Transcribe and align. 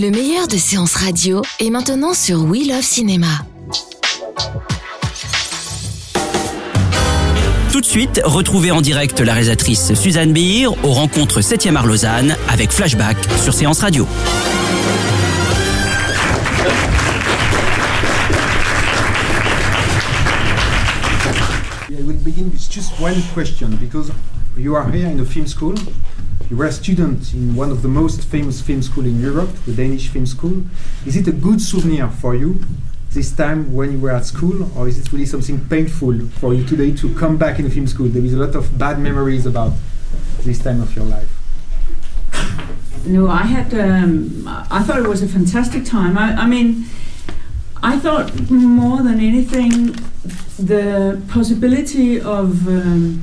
Le 0.00 0.10
meilleur 0.10 0.48
de 0.48 0.56
séances 0.56 0.94
radio 0.94 1.42
est 1.58 1.68
maintenant 1.68 2.14
sur 2.14 2.44
We 2.44 2.66
Love 2.66 2.80
Cinéma. 2.80 3.44
Tout 7.70 7.82
de 7.82 7.84
suite, 7.84 8.18
retrouvez 8.24 8.70
en 8.70 8.80
direct 8.80 9.20
la 9.20 9.34
réalisatrice 9.34 9.92
Suzanne 9.92 10.32
Beir 10.32 10.72
aux 10.86 10.92
rencontres 10.92 11.42
7e 11.42 11.76
art 11.76 11.84
Lausanne 11.84 12.34
avec 12.48 12.72
Flashback 12.72 13.18
sur 13.42 13.52
Séance 13.52 13.80
Radio. 13.80 14.06
I 21.90 22.02
will 22.02 22.16
begin 22.24 22.44
with 22.50 22.70
just 22.70 22.98
one 22.98 23.20
question 23.34 23.76
because 23.78 24.10
you 24.56 24.74
are 24.74 24.90
here 24.90 25.10
in 25.10 25.20
a 25.20 25.26
film 25.26 25.46
school. 25.46 25.74
You 26.50 26.56
were 26.56 26.66
a 26.66 26.72
student 26.72 27.32
in 27.32 27.54
one 27.54 27.70
of 27.70 27.82
the 27.82 27.88
most 27.88 28.24
famous 28.24 28.60
film 28.60 28.82
school 28.82 29.06
in 29.06 29.20
Europe, 29.20 29.50
the 29.66 29.72
Danish 29.72 30.08
Film 30.08 30.26
School. 30.26 30.64
Is 31.06 31.16
it 31.16 31.28
a 31.28 31.32
good 31.32 31.62
souvenir 31.62 32.08
for 32.08 32.34
you 32.34 32.58
this 33.12 33.30
time 33.30 33.72
when 33.72 33.92
you 33.92 34.00
were 34.00 34.10
at 34.10 34.26
school, 34.26 34.76
or 34.76 34.88
is 34.88 34.98
it 34.98 35.12
really 35.12 35.26
something 35.26 35.64
painful 35.68 36.26
for 36.40 36.52
you 36.52 36.64
today 36.64 36.90
to 36.96 37.14
come 37.14 37.36
back 37.36 37.60
in 37.60 37.66
a 37.66 37.70
film 37.70 37.86
school? 37.86 38.08
There 38.08 38.24
is 38.24 38.34
a 38.34 38.36
lot 38.36 38.56
of 38.56 38.76
bad 38.76 38.98
memories 38.98 39.46
about 39.46 39.74
this 40.40 40.58
time 40.58 40.80
of 40.80 40.96
your 40.96 41.04
life. 41.04 41.30
No, 43.06 43.28
I 43.28 43.44
had. 43.44 43.72
Um, 43.72 44.42
I 44.48 44.82
thought 44.82 44.98
it 44.98 45.08
was 45.08 45.22
a 45.22 45.28
fantastic 45.28 45.84
time. 45.84 46.18
I, 46.18 46.34
I 46.34 46.46
mean, 46.48 46.86
I 47.80 47.96
thought 47.96 48.50
more 48.50 49.04
than 49.04 49.20
anything, 49.20 49.92
the 50.58 51.22
possibility 51.28 52.20
of 52.20 52.66
um, 52.66 53.22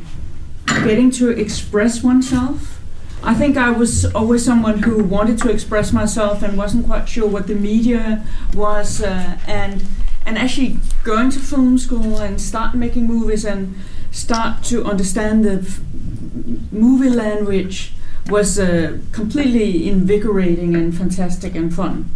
getting 0.67 1.11
to 1.11 1.29
express 1.29 2.01
oneself. 2.01 2.76
I 3.23 3.33
think 3.33 3.57
I 3.57 3.71
was 3.71 4.05
always 4.13 4.45
someone 4.45 4.83
who 4.83 5.03
wanted 5.03 5.37
to 5.39 5.49
express 5.49 5.91
myself 5.91 6.43
and 6.43 6.57
wasn't 6.57 6.85
quite 6.85 7.09
sure 7.09 7.27
what 7.27 7.47
the 7.47 7.55
media 7.55 8.23
was, 8.53 9.01
uh, 9.01 9.37
and 9.47 9.83
and 10.25 10.37
actually 10.37 10.77
going 11.03 11.29
to 11.31 11.39
film 11.39 11.77
school 11.77 12.17
and 12.19 12.39
start 12.39 12.75
making 12.75 13.07
movies 13.07 13.45
and 13.45 13.75
start 14.11 14.63
to 14.65 14.85
understand 14.85 15.43
the 15.45 15.59
f- 15.59 15.79
movie 16.71 17.09
language 17.09 17.93
was 18.29 18.59
uh, 18.59 18.97
completely 19.13 19.87
invigorating 19.89 20.75
and 20.75 20.95
fantastic 20.95 21.55
and 21.55 21.73
fun. 21.73 22.09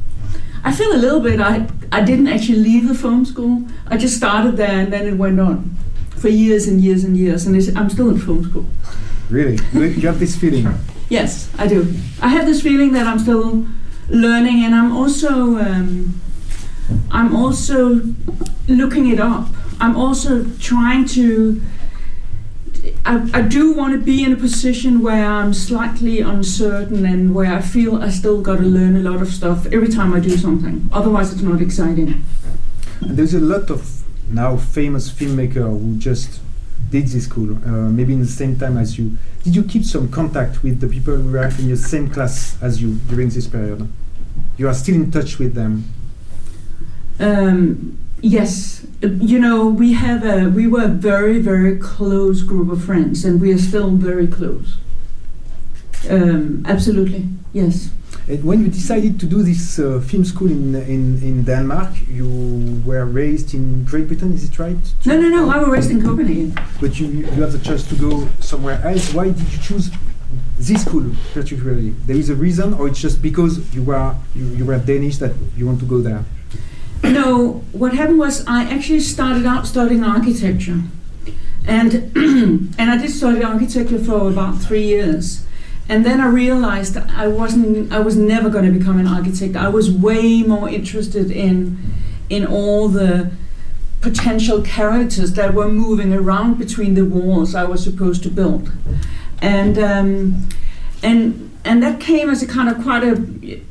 I 0.63 0.71
feel 0.71 0.93
a 0.93 0.97
little 0.97 1.19
bit 1.21 1.39
I 1.41 1.67
I 1.91 2.01
didn't 2.01 2.27
actually 2.27 2.59
leave 2.59 2.87
the 2.87 2.95
film 2.95 3.25
school. 3.25 3.63
I 3.87 3.97
just 3.97 4.15
started 4.15 4.55
there 4.57 4.79
and 4.79 4.93
then 4.93 5.07
it 5.07 5.17
went 5.17 5.39
on 5.39 5.75
for 6.15 6.29
years 6.29 6.67
and 6.67 6.79
years 6.79 7.03
and 7.03 7.17
years, 7.17 7.47
and 7.47 7.55
I'm 7.77 7.89
still 7.89 8.09
in 8.09 8.19
film 8.19 8.43
school. 8.43 8.65
Really, 9.29 9.57
you 9.73 10.07
have 10.07 10.19
this 10.19 10.35
feeling. 10.35 10.67
Yes, 11.11 11.49
I 11.57 11.67
do. 11.67 11.93
I 12.21 12.29
have 12.29 12.45
this 12.45 12.61
feeling 12.61 12.93
that 12.93 13.05
I'm 13.05 13.19
still 13.19 13.67
learning, 14.07 14.63
and 14.63 14.73
I'm 14.73 14.95
also 14.95 15.57
um, 15.57 16.21
I'm 17.11 17.35
also 17.35 18.01
looking 18.69 19.09
it 19.09 19.19
up. 19.19 19.49
I'm 19.81 19.97
also 19.97 20.45
trying 20.57 21.03
to. 21.17 21.61
I, 23.05 23.29
I 23.33 23.41
do 23.41 23.73
want 23.73 23.91
to 23.91 23.99
be 23.99 24.23
in 24.23 24.31
a 24.31 24.37
position 24.37 25.01
where 25.01 25.25
I'm 25.25 25.53
slightly 25.53 26.21
uncertain 26.21 27.05
and 27.05 27.35
where 27.35 27.53
I 27.53 27.59
feel 27.59 28.01
I 28.01 28.09
still 28.09 28.41
got 28.41 28.59
to 28.59 28.63
learn 28.63 28.95
a 28.95 29.01
lot 29.11 29.21
of 29.21 29.33
stuff 29.33 29.65
every 29.65 29.89
time 29.89 30.13
I 30.13 30.21
do 30.21 30.37
something. 30.37 30.89
Otherwise, 30.93 31.33
it's 31.33 31.41
not 31.41 31.61
exciting. 31.61 32.23
And 33.01 33.17
there's 33.17 33.33
a 33.33 33.39
lot 33.41 33.69
of 33.69 34.01
now 34.29 34.55
famous 34.55 35.11
filmmaker 35.11 35.67
who 35.77 35.97
just 35.97 36.39
did 36.91 37.07
this 37.07 37.23
school, 37.23 37.57
uh, 37.65 37.89
maybe 37.89 38.13
in 38.13 38.19
the 38.19 38.27
same 38.27 38.57
time 38.57 38.77
as 38.77 38.97
you. 38.97 39.17
Did 39.43 39.55
you 39.55 39.63
keep 39.63 39.83
some 39.85 40.09
contact 40.09 40.61
with 40.61 40.79
the 40.79 40.87
people 40.87 41.15
who 41.15 41.31
were 41.31 41.43
in 41.43 41.69
the 41.69 41.77
same 41.77 42.09
class 42.09 42.61
as 42.61 42.81
you 42.81 42.95
during 43.09 43.29
this 43.29 43.47
period? 43.47 43.87
You 44.57 44.67
are 44.67 44.73
still 44.73 44.95
in 44.95 45.09
touch 45.09 45.39
with 45.39 45.55
them. 45.55 45.85
Um, 47.19 47.97
yes, 48.21 48.85
you 49.01 49.39
know 49.39 49.67
we 49.67 49.93
have 49.93 50.23
a 50.23 50.49
we 50.49 50.67
were 50.67 50.83
a 50.83 50.87
very 50.87 51.39
very 51.39 51.77
close 51.77 52.43
group 52.43 52.71
of 52.71 52.83
friends, 52.83 53.25
and 53.25 53.41
we 53.41 53.51
are 53.53 53.57
still 53.57 53.91
very 53.91 54.27
close. 54.27 54.77
Um, 56.09 56.65
absolutely, 56.67 57.27
yes. 57.53 57.89
And 58.27 58.43
when 58.43 58.61
you 58.61 58.67
decided 58.67 59.19
to 59.19 59.25
do 59.25 59.43
this 59.43 59.79
uh, 59.79 59.99
film 59.99 60.23
school 60.25 60.51
in, 60.51 60.75
in 60.75 61.21
in 61.21 61.43
Denmark, 61.43 61.89
you 62.07 62.81
were 62.85 63.05
raised 63.05 63.53
in 63.53 63.83
Great 63.83 64.07
Britain. 64.07 64.33
Is 64.33 64.43
it 64.49 64.59
right? 64.59 64.77
No, 65.05 65.19
no, 65.19 65.27
no. 65.29 65.49
I 65.49 65.57
was 65.57 65.69
raised 65.69 65.91
in 65.91 66.01
Copenhagen. 66.01 66.53
But 66.79 66.99
you 66.99 67.07
you 67.07 67.41
have 67.41 67.51
the 67.51 67.59
chance 67.59 67.83
to 67.89 67.95
go 67.95 68.27
somewhere 68.39 68.79
else. 68.83 69.13
Why 69.13 69.25
did 69.31 69.47
you 69.53 69.59
choose 69.59 69.89
this 70.59 70.81
school 70.85 71.05
particularly? 71.33 71.89
There 72.07 72.15
is 72.15 72.29
a 72.29 72.35
reason, 72.35 72.73
or 72.73 72.87
it's 72.87 73.01
just 73.01 73.21
because 73.21 73.73
you 73.73 73.83
were 73.83 74.15
you, 74.35 74.45
you 74.57 74.65
were 74.65 74.77
Danish 74.77 75.17
that 75.17 75.33
you 75.57 75.65
want 75.65 75.79
to 75.79 75.85
go 75.85 76.01
there? 76.01 76.23
No, 77.03 77.63
what 77.71 77.93
happened 77.93 78.19
was 78.19 78.45
I 78.45 78.63
actually 78.63 78.99
started 78.99 79.45
out 79.45 79.65
studying 79.65 80.03
architecture, 80.03 80.81
and 81.65 82.11
and 82.79 82.91
I 82.91 82.97
did 82.97 83.09
study 83.09 83.43
architecture 83.43 83.97
for 83.99 84.29
about 84.29 84.61
three 84.61 84.85
years, 84.85 85.45
and 85.91 86.05
then 86.05 86.21
I 86.21 86.27
realized 86.27 86.95
I 86.95 87.27
wasn't 87.27 87.91
I 87.91 87.99
was 87.99 88.15
never 88.15 88.49
going 88.49 88.65
to 88.65 88.71
become 88.71 88.97
an 88.97 89.07
architect. 89.07 89.57
I 89.57 89.67
was 89.67 89.91
way 89.91 90.41
more 90.41 90.69
interested 90.69 91.29
in 91.29 91.77
in 92.29 92.45
all 92.47 92.87
the 92.87 93.29
potential 93.99 94.61
characters 94.61 95.33
that 95.33 95.53
were 95.53 95.67
moving 95.67 96.13
around 96.13 96.57
between 96.57 96.93
the 96.93 97.03
walls 97.03 97.53
I 97.53 97.65
was 97.65 97.83
supposed 97.83 98.23
to 98.23 98.29
build, 98.29 98.71
and 99.41 99.77
um, 99.77 100.47
and 101.03 101.51
and 101.65 101.83
that 101.83 101.99
came 101.99 102.29
as 102.29 102.41
a 102.41 102.47
kind 102.47 102.69
of 102.69 102.81
quite 102.81 103.03
a 103.03 103.15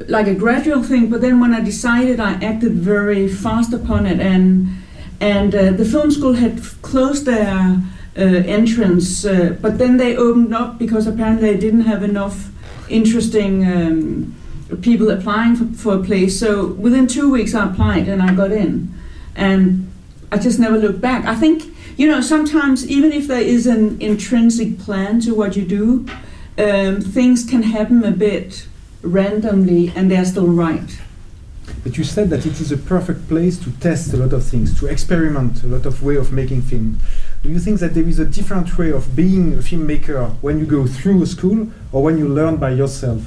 like 0.07 0.27
a 0.27 0.35
gradual 0.35 0.83
thing. 0.83 1.09
But 1.09 1.23
then 1.23 1.41
when 1.41 1.55
I 1.55 1.63
decided, 1.63 2.21
I 2.21 2.33
acted 2.35 2.73
very 2.75 3.29
fast 3.29 3.73
upon 3.73 4.05
it, 4.05 4.21
and 4.21 4.69
and 5.23 5.55
uh, 5.55 5.71
the 5.73 5.87
film 5.87 6.11
school 6.11 6.35
had 6.35 6.59
f- 6.59 6.77
closed 6.83 7.25
their 7.25 7.83
entrance, 8.19 9.25
uh, 9.25 9.57
but 9.61 9.79
then 9.79 9.97
they 9.97 10.17
opened 10.17 10.55
up 10.55 10.79
because 10.79 11.07
apparently 11.07 11.53
they 11.53 11.59
didn't 11.59 11.83
have 11.83 12.03
enough 12.03 12.51
interesting. 12.89 13.67
Um, 13.67 14.37
people 14.83 15.11
applying 15.11 15.57
for, 15.57 15.65
for 15.77 15.95
a 15.97 16.05
place 16.05 16.39
so 16.39 16.69
within 16.75 17.09
two 17.09 17.29
weeks 17.29 17.57
i 17.57 17.69
applied 17.69 18.07
and 18.07 18.23
i 18.23 18.33
got 18.33 18.53
in 18.53 18.95
and 19.35 19.91
i 20.31 20.39
just 20.39 20.61
never 20.61 20.79
looked 20.79 21.01
back 21.01 21.25
i 21.25 21.35
think 21.35 21.65
you 21.97 22.07
know 22.07 22.21
sometimes 22.21 22.87
even 22.89 23.11
if 23.11 23.27
there 23.27 23.41
is 23.41 23.67
an 23.67 24.01
intrinsic 24.01 24.79
plan 24.79 25.21
to 25.21 25.35
what 25.35 25.57
you 25.57 25.65
do 25.65 26.07
um, 26.61 27.01
things 27.01 27.45
can 27.45 27.63
happen 27.63 28.05
a 28.05 28.11
bit 28.11 28.67
randomly 29.03 29.93
and 29.95 30.11
they're 30.11 30.25
still 30.25 30.47
right. 30.47 31.01
But 31.83 31.97
you 31.97 32.05
said 32.05 32.29
that 32.31 32.45
it 32.45 32.61
is 32.61 32.71
a 32.73 32.77
perfect 32.77 33.29
place 33.29 33.59
to 33.61 33.71
test 33.73 34.13
a 34.13 34.17
lot 34.17 34.33
of 34.33 34.45
things, 34.45 34.79
to 34.81 34.87
experiment 34.87 35.63
a 35.63 35.67
lot 35.67 35.87
of 35.87 36.03
way 36.03 36.17
of 36.17 36.33
making 36.33 36.63
film. 36.63 37.01
Do 37.43 37.49
you 37.49 37.59
think 37.59 37.81
that 37.81 37.95
there 37.95 38.05
is 38.05 38.19
a 38.19 38.27
different 38.27 38.77
way 38.77 38.91
of 38.91 39.17
being 39.17 39.55
a 39.55 39.63
filmmaker 39.63 40.31
when 40.43 40.59
you 40.59 40.67
go 40.67 40.87
through 40.87 41.23
a 41.23 41.27
school 41.27 41.69
or 41.91 42.03
when 42.03 42.19
you 42.19 42.29
learn 42.29 42.57
by 42.57 42.71
yourself? 42.71 43.23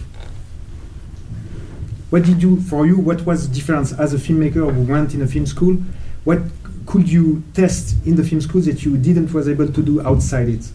What 2.12 2.24
did 2.24 2.44
you, 2.44 2.62
for 2.62 2.86
you, 2.86 3.00
what 3.00 3.26
was 3.26 3.50
the 3.50 3.56
difference 3.56 3.92
as 3.92 4.14
a 4.14 4.18
filmmaker 4.18 4.72
who 4.72 4.84
went 4.84 5.16
in 5.16 5.24
a 5.24 5.28
film 5.28 5.48
school? 5.48 5.78
What 6.26 6.42
could 6.86 7.10
you 7.10 7.42
test 7.56 7.96
in 8.06 8.16
the 8.16 8.24
film 8.24 8.40
school 8.40 8.62
that 8.62 8.86
you 8.86 8.98
didn't 8.98 9.34
was 9.34 9.50
able 9.50 9.68
to 9.72 9.82
do 9.82 10.00
outside 10.06 10.50
it? 10.50 10.72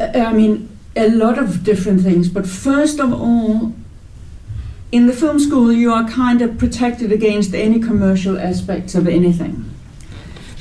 Uh, 0.00 0.18
I 0.18 0.32
mean, 0.32 0.68
a 0.96 1.10
lot 1.10 1.38
of 1.38 1.62
different 1.62 2.02
things, 2.02 2.28
but 2.28 2.44
first 2.44 2.98
of 2.98 3.12
all, 3.12 3.72
in 4.90 5.06
the 5.06 5.12
film 5.12 5.38
school, 5.38 5.72
you 5.72 5.92
are 5.92 6.08
kind 6.08 6.42
of 6.42 6.58
protected 6.58 7.12
against 7.12 7.54
any 7.54 7.78
commercial 7.78 8.36
aspects 8.36 8.96
of 8.96 9.06
anything. 9.06 9.73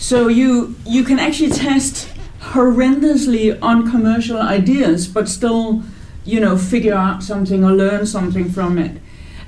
So 0.03 0.27
you 0.27 0.75
you 0.85 1.05
can 1.05 1.17
actually 1.17 1.51
test 1.51 2.09
horrendously 2.51 3.57
on 3.61 3.89
commercial 3.89 4.37
ideas, 4.37 5.07
but 5.07 5.29
still, 5.29 5.81
you 6.25 6.41
know, 6.41 6.57
figure 6.57 6.93
out 6.93 7.23
something 7.23 7.63
or 7.63 7.71
learn 7.71 8.05
something 8.05 8.51
from 8.51 8.77
it. 8.77 8.97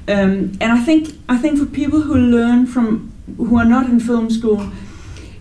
Um, 0.07 0.53
and 0.61 0.71
I 0.71 0.79
think 0.79 1.09
I 1.27 1.37
think 1.37 1.59
for 1.59 1.65
people 1.65 2.03
who 2.03 2.15
learn 2.15 2.67
from 2.67 3.11
who 3.35 3.57
are 3.57 3.65
not 3.65 3.89
in 3.89 3.99
film 3.99 4.29
school, 4.29 4.71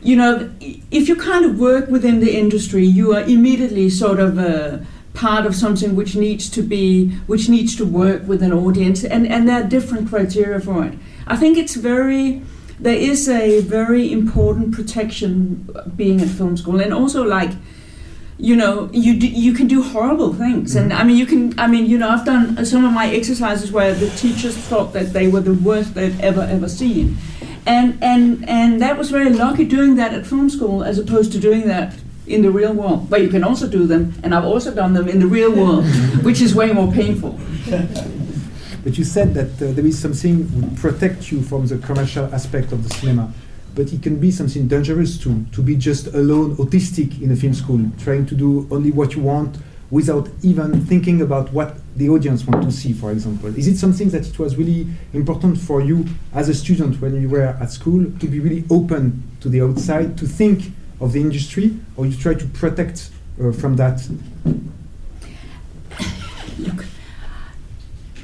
you 0.03 0.17
know, 0.17 0.51
if 0.91 1.09
you 1.09 1.15
kind 1.15 1.45
of 1.45 1.61
work 1.61 1.89
within 1.89 2.19
the 2.19 2.37
industry, 2.37 2.85
you 2.85 3.15
are 3.15 3.23
immediately 3.23 3.91
sort 3.91 4.19
of 4.19 4.37
a 4.37 4.85
part 5.13 5.47
of 5.47 5.55
something 5.55 5.95
which 5.95 6.17
needs 6.17 6.51
to 6.51 6.61
be, 6.61 7.11
which 7.29 7.49
needs 7.49 7.77
to 7.77 7.85
work 7.85 8.27
with 8.27 8.43
an 8.43 8.53
audience, 8.53 9.05
and, 9.05 9.29
and 9.29 9.49
there 9.49 9.63
are 9.63 9.69
different 9.69 10.09
criteria 10.09 10.59
for 10.59 10.85
it. 10.87 10.99
I 11.29 11.37
think 11.37 11.57
it's 11.57 11.77
very, 11.77 12.43
there 12.79 12.97
is 12.97 13.29
a 13.29 13.61
very 13.61 14.13
important 14.13 14.75
protection 14.75 15.69
being 15.97 16.21
at 16.21 16.29
film 16.29 16.57
school, 16.57 16.81
and 16.81 16.93
also 16.93 17.23
like, 17.23 17.51
you 18.39 18.57
know, 18.57 18.91
you 18.93 19.19
do, 19.19 19.29
you 19.29 19.53
can 19.53 19.67
do 19.67 19.83
horrible 19.83 20.35
things, 20.35 20.75
and 20.75 20.91
mm-hmm. 20.91 21.01
I 21.01 21.05
mean, 21.05 21.17
you 21.17 21.27
can, 21.27 21.59
I 21.59 21.67
mean, 21.67 21.87
you 21.87 21.99
know, 21.99 22.09
I've 22.09 22.25
done 22.25 22.65
some 22.65 22.85
of 22.85 22.93
my 22.93 23.09
exercises 23.15 23.71
where 23.71 23.95
the 23.95 24.11
teachers 24.11 24.57
thought 24.57 24.93
that 24.93 25.13
they 25.13 25.29
were 25.29 25.41
the 25.41 25.55
worst 25.55 25.95
they'd 25.95 26.21
ever 26.21 26.43
ever 26.43 26.69
seen, 26.69 27.17
and 27.67 27.97
and 28.03 28.49
and 28.49 28.83
that 28.83 28.99
was 28.99 29.11
very 29.11 29.31
lucky 29.31 29.65
doing 29.65 29.97
that 29.97 30.13
at 30.13 30.27
film 30.27 30.51
school 30.51 30.83
as 30.83 30.99
opposed 30.99 31.33
to 31.33 31.39
doing 31.39 31.69
that 31.69 31.95
in 32.27 32.43
the 32.43 32.51
real 32.51 32.73
world. 32.73 33.09
But 33.09 33.23
you 33.23 33.29
can 33.29 33.45
also 33.45 33.69
do 33.69 33.87
them, 33.87 34.15
and 34.23 34.35
I've 34.35 34.45
also 34.45 34.75
done 34.75 34.95
them 34.95 35.09
in 35.09 35.21
the 35.21 35.27
real 35.27 35.53
world, 35.53 35.85
which 36.25 36.41
is 36.41 36.55
way 36.55 36.73
more 36.73 36.91
painful. 36.91 37.39
But 38.85 38.99
you 38.99 39.05
said 39.05 39.33
that 39.33 39.63
uh, 39.63 39.73
there 39.73 39.87
is 39.87 39.99
something 39.99 40.47
would 40.61 40.77
protect 40.77 41.33
you 41.33 41.43
from 41.43 41.67
the 41.67 41.79
commercial 41.79 42.27
aspect 42.35 42.71
of 42.71 42.87
the 42.87 42.95
cinema. 42.95 43.33
But 43.75 43.93
it 43.93 44.03
can 44.03 44.21
be 44.21 44.31
something 44.31 44.69
dangerous 44.69 45.19
to 45.19 45.45
to 45.53 45.63
be 45.63 45.75
just 45.75 46.09
alone, 46.09 46.55
autistic 46.57 47.21
in 47.21 47.33
a 47.33 47.37
film 47.37 47.55
school, 47.55 47.81
trying 47.99 48.27
to 48.27 48.35
do 48.35 48.69
only 48.71 48.93
what 48.93 49.17
you 49.17 49.23
want 49.23 49.57
without 49.91 50.29
even 50.43 50.85
thinking 50.87 51.23
about 51.23 51.53
what 51.53 51.77
the 51.97 52.09
audience 52.09 52.47
want 52.47 52.65
to 52.65 52.73
see, 52.73 52.93
for 52.93 53.13
example. 53.13 53.57
Is 53.57 53.69
it 53.69 53.77
something 53.77 54.11
that 54.11 54.27
it 54.27 54.39
was 54.39 54.57
really 54.57 54.87
important 55.13 55.59
for 55.59 55.81
you 55.81 56.07
as 56.33 56.49
a 56.49 56.55
student 56.55 57.01
when 57.01 57.21
you 57.21 57.29
were 57.29 57.43
at 57.43 57.71
school 57.71 58.05
to 58.05 58.27
be 58.27 58.41
really 58.41 58.65
open 58.71 59.23
to 59.41 59.49
the 59.49 59.61
outside, 59.61 60.19
to 60.19 60.27
think 60.27 60.73
of 61.01 61.13
the 61.13 61.21
industry, 61.21 61.77
or 61.97 62.07
you 62.07 62.17
try 62.17 62.35
to 62.35 62.47
protect 62.47 63.11
uh, 63.41 63.53
from 63.53 63.77
that? 63.77 64.09
Look, 66.59 66.85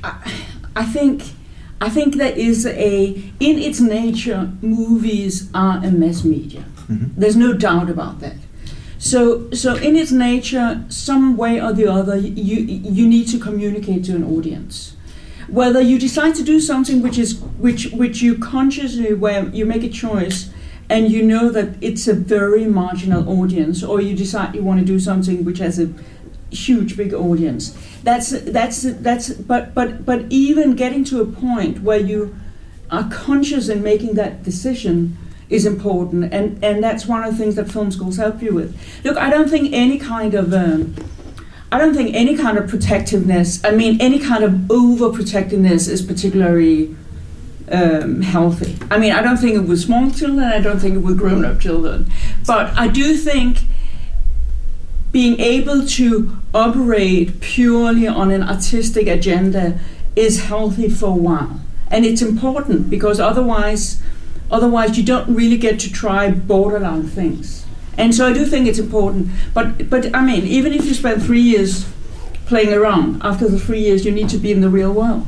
I, 0.02 0.32
I 0.76 0.84
think 0.84 1.22
I 1.80 1.88
think 1.88 2.16
there 2.16 2.36
is 2.36 2.66
a 2.66 3.22
in 3.40 3.58
its 3.58 3.80
nature, 3.80 4.50
movies 4.60 5.48
are 5.54 5.78
a 5.84 5.90
mass 5.90 6.24
media. 6.24 6.64
Mhm. 6.88 7.10
There's 7.16 7.36
no 7.36 7.52
doubt 7.52 7.88
about 7.90 8.20
that. 8.20 8.36
So, 8.98 9.50
so 9.52 9.76
in 9.76 9.96
its 9.96 10.12
nature, 10.12 10.84
some 10.88 11.36
way 11.38 11.58
or 11.60 11.72
the 11.72 11.86
other, 11.90 12.16
you 12.16 12.58
you 12.98 13.06
need 13.08 13.28
to 13.28 13.38
communicate 13.38 14.04
to 14.04 14.14
an 14.14 14.24
audience. 14.24 14.92
Whether 15.48 15.80
you 15.80 15.98
decide 15.98 16.34
to 16.36 16.42
do 16.42 16.60
something 16.60 17.00
which 17.02 17.18
is 17.18 17.40
which 17.58 17.90
which 17.92 18.20
you 18.22 18.36
consciously 18.36 19.14
where 19.14 19.48
you 19.48 19.64
make 19.64 19.82
a 19.82 19.88
choice, 19.88 20.50
and 20.90 21.10
you 21.10 21.22
know 21.22 21.50
that 21.50 21.68
it's 21.80 22.06
a 22.08 22.14
very 22.14 22.66
marginal 22.66 23.26
audience, 23.40 23.82
or 23.82 24.00
you 24.02 24.14
decide 24.14 24.54
you 24.54 24.62
want 24.62 24.80
to 24.80 24.86
do 24.86 24.98
something 25.00 25.44
which 25.44 25.58
has 25.58 25.78
a 25.78 25.88
huge 26.50 26.96
big 26.96 27.12
audience. 27.12 27.76
That's 28.02 28.30
that's 28.30 28.82
that's 28.82 29.30
but 29.30 29.74
but 29.74 30.04
but 30.04 30.24
even 30.30 30.74
getting 30.74 31.04
to 31.04 31.20
a 31.20 31.26
point 31.26 31.82
where 31.82 32.00
you 32.00 32.36
are 32.90 33.08
conscious 33.10 33.68
in 33.68 33.82
making 33.82 34.14
that 34.14 34.42
decision 34.42 35.16
is 35.48 35.66
important, 35.66 36.32
and 36.32 36.62
and 36.64 36.82
that's 36.82 37.06
one 37.06 37.24
of 37.24 37.32
the 37.32 37.38
things 37.42 37.56
that 37.56 37.70
film 37.70 37.90
schools 37.90 38.16
help 38.16 38.42
you 38.42 38.54
with. 38.54 38.76
Look, 39.04 39.16
I 39.16 39.30
don't 39.30 39.48
think 39.48 39.72
any 39.72 39.98
kind 39.98 40.34
of 40.34 40.52
um, 40.52 40.94
I 41.72 41.78
don't 41.78 41.94
think 41.94 42.14
any 42.14 42.36
kind 42.36 42.58
of 42.58 42.68
protectiveness. 42.68 43.64
I 43.64 43.70
mean, 43.70 44.00
any 44.00 44.18
kind 44.18 44.42
of 44.42 44.52
overprotectiveness 44.68 45.88
is 45.88 46.02
particularly 46.02 46.96
um, 47.70 48.22
healthy. 48.22 48.76
I 48.90 48.98
mean, 48.98 49.12
I 49.12 49.22
don't 49.22 49.36
think 49.36 49.54
it 49.54 49.60
with 49.60 49.80
small 49.80 50.10
children. 50.10 50.44
I 50.44 50.60
don't 50.60 50.80
think 50.80 50.96
it 50.96 50.98
with 50.98 51.16
grown-up 51.16 51.60
children. 51.60 52.10
But 52.46 52.76
I 52.76 52.88
do 52.88 53.16
think 53.16 53.58
being 55.12 55.40
able 55.40 55.86
to 55.86 56.36
operate 56.54 57.40
purely 57.40 58.06
on 58.06 58.30
an 58.30 58.42
artistic 58.42 59.06
agenda 59.06 59.78
is 60.16 60.44
healthy 60.44 60.88
for 60.88 61.06
a 61.06 61.12
while, 61.12 61.60
and 61.90 62.04
it's 62.04 62.22
important 62.22 62.90
because 62.90 63.18
otherwise, 63.18 64.00
otherwise 64.50 64.96
you 64.96 65.04
don't 65.04 65.34
really 65.34 65.56
get 65.56 65.78
to 65.80 65.92
try 65.92 66.30
borderline 66.30 67.04
things. 67.04 67.64
And 67.96 68.14
so 68.14 68.26
I 68.26 68.32
do 68.32 68.44
think 68.46 68.66
it's 68.66 68.78
important. 68.78 69.28
But 69.52 69.90
but 69.90 70.14
I 70.14 70.24
mean, 70.24 70.46
even 70.46 70.72
if 70.72 70.84
you 70.86 70.94
spend 70.94 71.22
three 71.22 71.40
years 71.40 71.86
playing 72.46 72.72
around, 72.72 73.20
after 73.22 73.48
the 73.48 73.58
three 73.58 73.80
years 73.80 74.04
you 74.04 74.12
need 74.12 74.28
to 74.30 74.38
be 74.38 74.52
in 74.52 74.60
the 74.60 74.70
real 74.70 74.92
world. 74.92 75.26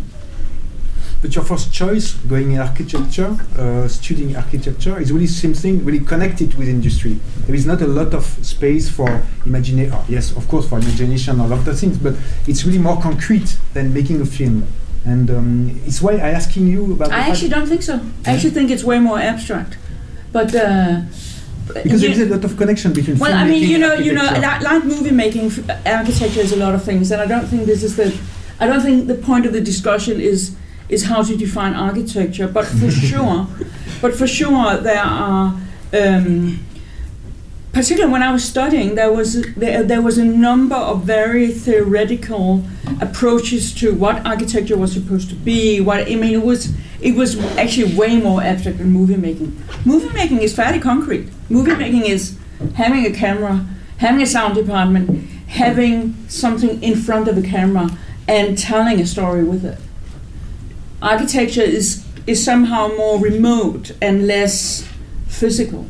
But 1.23 1.37
your 1.37 1.45
first 1.45 1.73
choice, 1.73 2.15
going 2.29 2.51
in 2.51 2.59
architecture, 2.59 3.37
uh, 3.57 3.87
studying 3.87 4.35
architecture, 4.37 4.99
is 5.01 5.13
really 5.13 5.29
something 5.29 5.85
really 5.85 6.01
connected 6.01 6.53
with 6.55 6.69
industry. 6.69 7.17
There 7.47 7.55
is 7.55 7.65
not 7.65 7.81
a 7.81 7.87
lot 7.87 8.13
of 8.13 8.25
space 8.45 8.91
for 8.91 9.23
imagination. 9.47 9.93
Oh, 9.95 10.05
yes, 10.09 10.37
of 10.37 10.49
course, 10.49 10.69
for 10.69 10.81
imagination 10.81 11.41
or 11.41 11.45
a 11.45 11.49
lot 11.49 11.69
of 11.69 11.79
things, 11.79 11.97
but 11.97 12.15
it's 12.49 12.65
really 12.65 12.81
more 12.81 13.01
concrete 13.01 13.57
than 13.73 13.95
making 13.95 14.21
a 14.21 14.27
film. 14.27 14.67
And 15.05 15.31
um, 15.31 15.81
it's 15.87 16.03
why 16.03 16.15
I'm 16.15 16.35
asking 16.35 16.67
you 16.67 16.93
about. 16.93 17.13
I 17.13 17.29
actually 17.31 17.51
don't 17.51 17.69
think 17.69 17.83
so. 17.83 18.01
I 18.27 18.33
actually 18.33 18.51
think 18.51 18.73
it's 18.73 18.83
way 18.83 18.99
more 18.99 19.21
abstract. 19.21 19.79
But 20.33 20.53
uh, 20.57 21.03
because 21.69 22.01
there 22.01 22.11
is 22.11 22.21
a 22.21 22.27
lot 22.27 22.45
of 22.45 22.57
connection 22.57 22.93
between. 22.93 23.19
Well, 23.19 23.33
I 23.33 23.47
mean, 23.47 23.69
you 23.69 23.79
know, 23.79 23.95
you 23.95 24.13
know, 24.13 24.25
like, 24.25 24.61
like 24.63 24.85
movie 24.85 25.13
making, 25.13 25.47
f- 25.47 25.87
architecture 25.87 26.41
is 26.41 26.53
a 26.53 26.57
lot 26.57 26.75
of 26.75 26.83
things, 26.83 27.13
and 27.13 27.21
I 27.23 27.27
don't 27.27 27.47
think 27.47 27.67
this 27.67 27.85
is 27.85 27.95
the, 27.95 28.13
I 28.59 28.67
don't 28.67 28.81
think 28.81 29.07
the 29.07 29.15
point 29.15 29.47
of 29.47 29.53
the 29.53 29.61
discussion 29.61 30.21
is 30.21 30.57
is 30.89 31.05
how 31.05 31.23
to 31.23 31.37
define 31.37 31.75
architecture, 31.75 32.49
but 32.49 32.67
for 32.67 32.91
sure, 33.09 33.47
but 34.01 34.15
for 34.15 34.27
sure 34.27 34.77
there 34.79 35.03
are. 35.03 35.59
Um, 35.93 36.67
Particularly 37.73 38.13
when 38.13 38.23
I 38.23 38.31
was 38.31 38.45
studying, 38.45 38.97
there 38.97 39.11
was 39.11 39.43
there, 39.55 39.83
there 39.83 40.03
was 40.03 40.19
a 40.19 40.25
number 40.27 40.77
of 40.77 41.05
very 41.05 41.51
theoretical 41.51 42.63
approaches 43.01 43.73
to 43.77 43.95
what 43.95 44.27
architecture 44.27 44.77
was 44.77 44.93
supposed 44.93 45.31
to 45.31 45.35
be. 45.35 45.81
What 45.81 46.01
I 46.01 46.17
mean, 46.17 46.35
it 46.35 46.43
was 46.43 46.75
it 47.01 47.15
was 47.15 47.39
actually 47.57 47.95
way 47.95 48.19
more 48.19 48.43
abstract 48.43 48.77
than 48.77 48.91
movie 48.91 49.17
making. 49.17 49.59
Movie 49.87 50.11
making 50.11 50.43
is 50.43 50.55
fairly 50.55 50.81
concrete. 50.81 51.31
Movie 51.49 51.75
making 51.75 52.05
is 52.05 52.37
having 52.75 53.07
a 53.07 53.11
camera, 53.11 53.67
having 53.97 54.21
a 54.21 54.27
sound 54.27 54.55
department, 54.55 55.27
having 55.47 56.15
something 56.29 56.83
in 56.83 56.95
front 56.95 57.27
of 57.27 57.37
the 57.37 57.43
camera, 57.43 57.89
and 58.29 58.59
telling 58.59 59.01
a 59.01 59.07
story 59.07 59.45
with 59.45 59.65
it. 59.65 59.79
Architecture 61.03 61.63
is 61.63 62.05
is 62.29 62.45
somehow 62.45 62.87
more 62.97 63.19
remote 63.19 63.91
and 64.01 64.29
less 64.29 64.87
physical. 65.27 65.85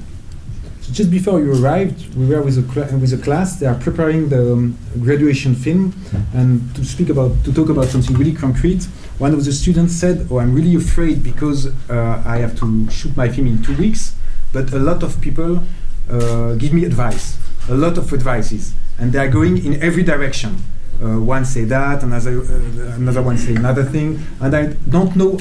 So 0.81 0.93
just 0.93 1.11
before 1.11 1.39
you 1.41 1.53
arrived, 1.53 2.15
we 2.17 2.27
were 2.27 2.41
with 2.41 2.57
a 2.57 2.97
with 2.97 3.13
a 3.13 3.19
class. 3.19 3.57
They 3.61 3.67
are 3.67 3.75
preparing 3.75 4.31
the 4.31 4.55
um, 4.55 4.79
graduation 5.03 5.55
film, 5.55 5.93
and 6.35 6.75
to 6.75 6.85
speak 6.85 7.11
about 7.11 7.45
to 7.45 7.53
talk 7.53 7.69
about 7.69 7.89
something 7.89 8.17
really 8.17 8.33
concrete. 8.33 8.85
One 9.19 9.35
of 9.35 9.45
the 9.45 9.53
students 9.53 9.93
said, 9.95 10.29
"Oh, 10.31 10.39
I'm 10.39 10.55
really 10.55 10.75
afraid 10.75 11.23
because 11.23 11.67
uh, 11.91 12.23
I 12.25 12.39
have 12.39 12.59
to 12.61 12.89
shoot 12.91 13.15
my 13.15 13.29
film 13.29 13.47
in 13.49 13.63
two 13.63 13.77
weeks, 13.77 14.15
but 14.53 14.73
a 14.73 14.79
lot 14.79 15.03
of 15.03 15.21
people 15.21 15.63
uh, 16.11 16.55
give 16.55 16.73
me 16.73 16.87
advice, 16.87 17.37
a 17.69 17.75
lot 17.75 17.99
of 17.99 18.13
advices, 18.15 18.73
and 18.99 19.13
they 19.13 19.19
are 19.19 19.29
going 19.29 19.63
in 19.63 19.81
every 19.83 20.03
direction. 20.03 20.57
Uh, 21.01 21.19
one 21.21 21.45
say 21.45 21.65
that, 21.65 22.03
another 22.03 22.41
uh, 22.43 22.95
another 22.97 23.23
one 23.23 23.37
say 23.39 23.55
another 23.57 23.85
thing, 23.85 24.21
and 24.41 24.55
I 24.55 24.67
don't 24.89 25.15
know 25.17 25.39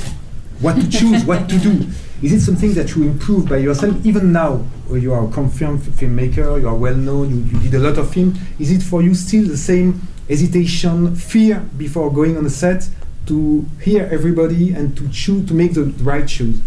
what 0.60 0.76
to 0.76 0.90
choose, 0.90 1.24
what 1.26 1.50
to 1.50 1.58
do. 1.60 1.88
Is 2.22 2.34
it 2.34 2.42
something 2.42 2.74
that 2.76 2.96
you 2.96 3.04
improve 3.04 3.50
by 3.50 3.58
yourself, 3.58 3.96
even 4.06 4.32
now? 4.32 4.64
uh, 4.90 4.94
You 4.96 5.12
are 5.14 5.26
a 5.28 5.32
confirmed 5.32 5.82
filmmaker, 5.82 6.60
you 6.62 6.68
are 6.68 6.76
well 6.76 6.96
known, 6.96 7.30
you, 7.32 7.44
you 7.52 7.60
did 7.70 7.74
a 7.76 7.80
lot 7.80 7.98
of 7.98 8.12
film. 8.14 8.36
Is 8.60 8.70
it 8.72 8.84
for 8.84 9.02
you 9.02 9.16
still 9.16 9.48
the 9.48 9.58
same 9.58 10.02
hesitation, 10.28 11.16
fear 11.16 11.60
before 11.78 12.12
going 12.14 12.38
on 12.38 12.44
the 12.44 12.50
set 12.52 12.88
to 13.28 13.66
hear 13.82 14.08
everybody 14.12 14.72
and 14.72 14.96
to 14.98 15.08
choose, 15.10 15.48
to 15.48 15.54
make 15.56 15.74
the 15.74 15.84
right 16.04 16.28
choice, 16.28 16.60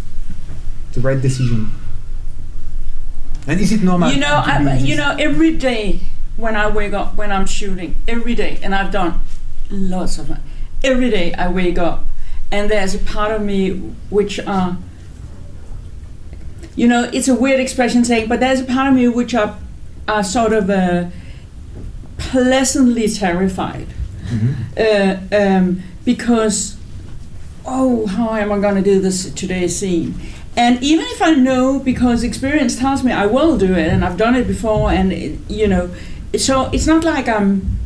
the 0.93 1.01
right 1.01 1.21
decision? 1.21 1.71
And 3.47 3.61
is 3.61 3.73
it 3.73 3.83
normal? 3.83 4.11
You 4.11 4.21
know, 4.21 4.43
I, 4.45 4.77
you 4.79 4.97
know, 4.97 5.15
every 5.19 5.57
day 5.57 6.01
when 6.37 6.57
I 6.57 6.69
wake 6.69 6.93
up, 6.93 7.17
when 7.17 7.31
I'm 7.33 7.47
shooting, 7.47 7.95
every 8.09 8.35
day, 8.35 8.59
and 8.63 8.75
I've 8.75 8.91
done 8.93 9.21
lots 9.71 10.19
of 10.19 10.31
it. 10.31 10.39
Every 10.83 11.11
day 11.11 11.33
I 11.35 11.49
wake 11.49 11.79
up, 11.79 12.05
and 12.51 12.71
there's 12.71 12.95
a 12.95 12.99
part 12.99 13.31
of 13.33 13.43
me 13.43 13.71
which 14.11 14.39
are, 14.41 14.77
you 16.77 16.89
know, 16.89 17.09
it's 17.13 17.29
a 17.29 17.35
weird 17.35 17.61
expression 17.61 18.05
saying, 18.05 18.29
but 18.29 18.41
there's 18.41 18.61
a 18.61 18.65
part 18.65 18.89
of 18.89 18.95
me 18.95 19.07
which 19.09 19.35
are, 19.35 19.57
are 20.09 20.25
sort 20.25 20.53
of 20.53 20.69
uh, 20.69 21.07
pleasantly 22.19 23.09
terrified, 23.09 23.87
Mhm. 24.31 24.55
uh, 24.77 25.37
um, 25.37 25.83
because, 26.05 26.77
oh, 27.65 28.07
how 28.07 28.35
am 28.35 28.51
I 28.53 28.59
going 28.59 28.75
to 28.77 28.83
do 28.83 29.01
this 29.01 29.31
today's 29.31 29.77
scene? 29.77 30.15
And 30.57 30.81
even 30.83 31.05
if 31.09 31.21
I 31.23 31.33
know, 31.35 31.81
because 31.81 32.23
experience 32.23 32.77
tells 32.79 33.03
me 33.03 33.11
I 33.13 33.27
will 33.27 33.57
do 33.59 33.75
it, 33.75 33.89
and 33.89 34.05
I've 34.05 34.17
done 34.17 34.35
it 34.37 34.47
before, 34.47 34.91
and 34.93 35.13
it, 35.13 35.39
you 35.49 35.67
know, 35.67 35.91
so 36.39 36.71
it's 36.73 36.87
not 36.87 37.05
like 37.05 37.29
I'm. 37.29 37.79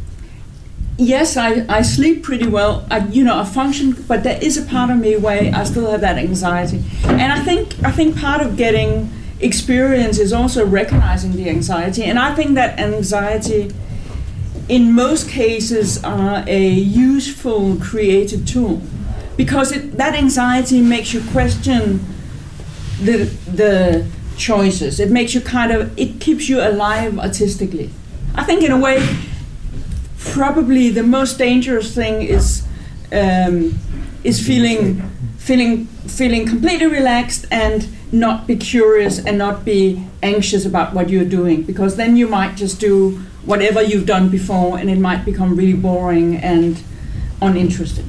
Yes, 1.00 1.36
I, 1.36 1.64
I 1.68 1.82
sleep 1.82 2.24
pretty 2.24 2.48
well. 2.48 2.84
I 2.90 3.06
you 3.06 3.22
know 3.24 3.38
I 3.38 3.44
function, 3.44 3.92
but 4.08 4.24
there 4.24 4.38
is 4.42 4.56
a 4.56 4.62
part 4.62 4.90
of 4.90 4.98
me 4.98 5.16
where 5.16 5.54
I 5.54 5.64
still 5.64 5.90
have 5.90 6.00
that 6.00 6.18
anxiety, 6.18 6.82
and 7.04 7.32
I 7.32 7.40
think 7.44 7.74
I 7.84 7.92
think 7.92 8.16
part 8.16 8.42
of 8.42 8.56
getting 8.56 9.10
experience 9.40 10.18
is 10.18 10.32
also 10.32 10.66
recognizing 10.66 11.32
the 11.32 11.48
anxiety, 11.48 12.04
and 12.04 12.18
I 12.18 12.34
think 12.34 12.54
that 12.54 12.78
anxiety, 12.80 13.70
in 14.68 14.92
most 14.92 15.28
cases, 15.28 16.02
are 16.02 16.44
a 16.48 16.68
useful 16.68 17.76
creative 17.76 18.44
tool 18.44 18.82
because 19.36 19.70
it, 19.70 19.96
that 19.96 20.14
anxiety 20.14 20.80
makes 20.82 21.14
you 21.14 21.22
question 21.30 22.00
the 23.00 23.24
the 23.46 24.06
choices. 24.36 25.00
It 25.00 25.10
makes 25.10 25.34
you 25.34 25.40
kind 25.40 25.70
of 25.72 25.96
it 25.98 26.20
keeps 26.20 26.48
you 26.48 26.60
alive 26.60 27.18
artistically. 27.18 27.90
I 28.38 28.44
think 28.44 28.62
in 28.62 28.70
a 28.70 28.78
way, 28.78 29.04
probably 30.30 30.90
the 30.90 31.02
most 31.02 31.38
dangerous 31.38 31.92
thing 31.92 32.22
is 32.22 32.64
um, 33.10 33.76
is 34.22 34.38
feeling 34.46 35.02
feeling 35.38 35.86
feeling 36.06 36.46
completely 36.46 36.86
relaxed 36.86 37.46
and 37.50 37.88
not 38.12 38.46
be 38.46 38.54
curious 38.54 39.18
and 39.18 39.38
not 39.38 39.64
be 39.64 40.06
anxious 40.22 40.64
about 40.64 40.94
what 40.94 41.10
you're 41.10 41.24
doing 41.24 41.64
because 41.64 41.96
then 41.96 42.16
you 42.16 42.28
might 42.28 42.54
just 42.54 42.78
do 42.78 43.18
whatever 43.44 43.82
you've 43.82 44.06
done 44.06 44.28
before 44.28 44.78
and 44.78 44.88
it 44.88 44.98
might 44.98 45.24
become 45.24 45.56
really 45.56 45.78
boring 45.88 46.36
and 46.36 46.80
uninteresting. 47.42 48.06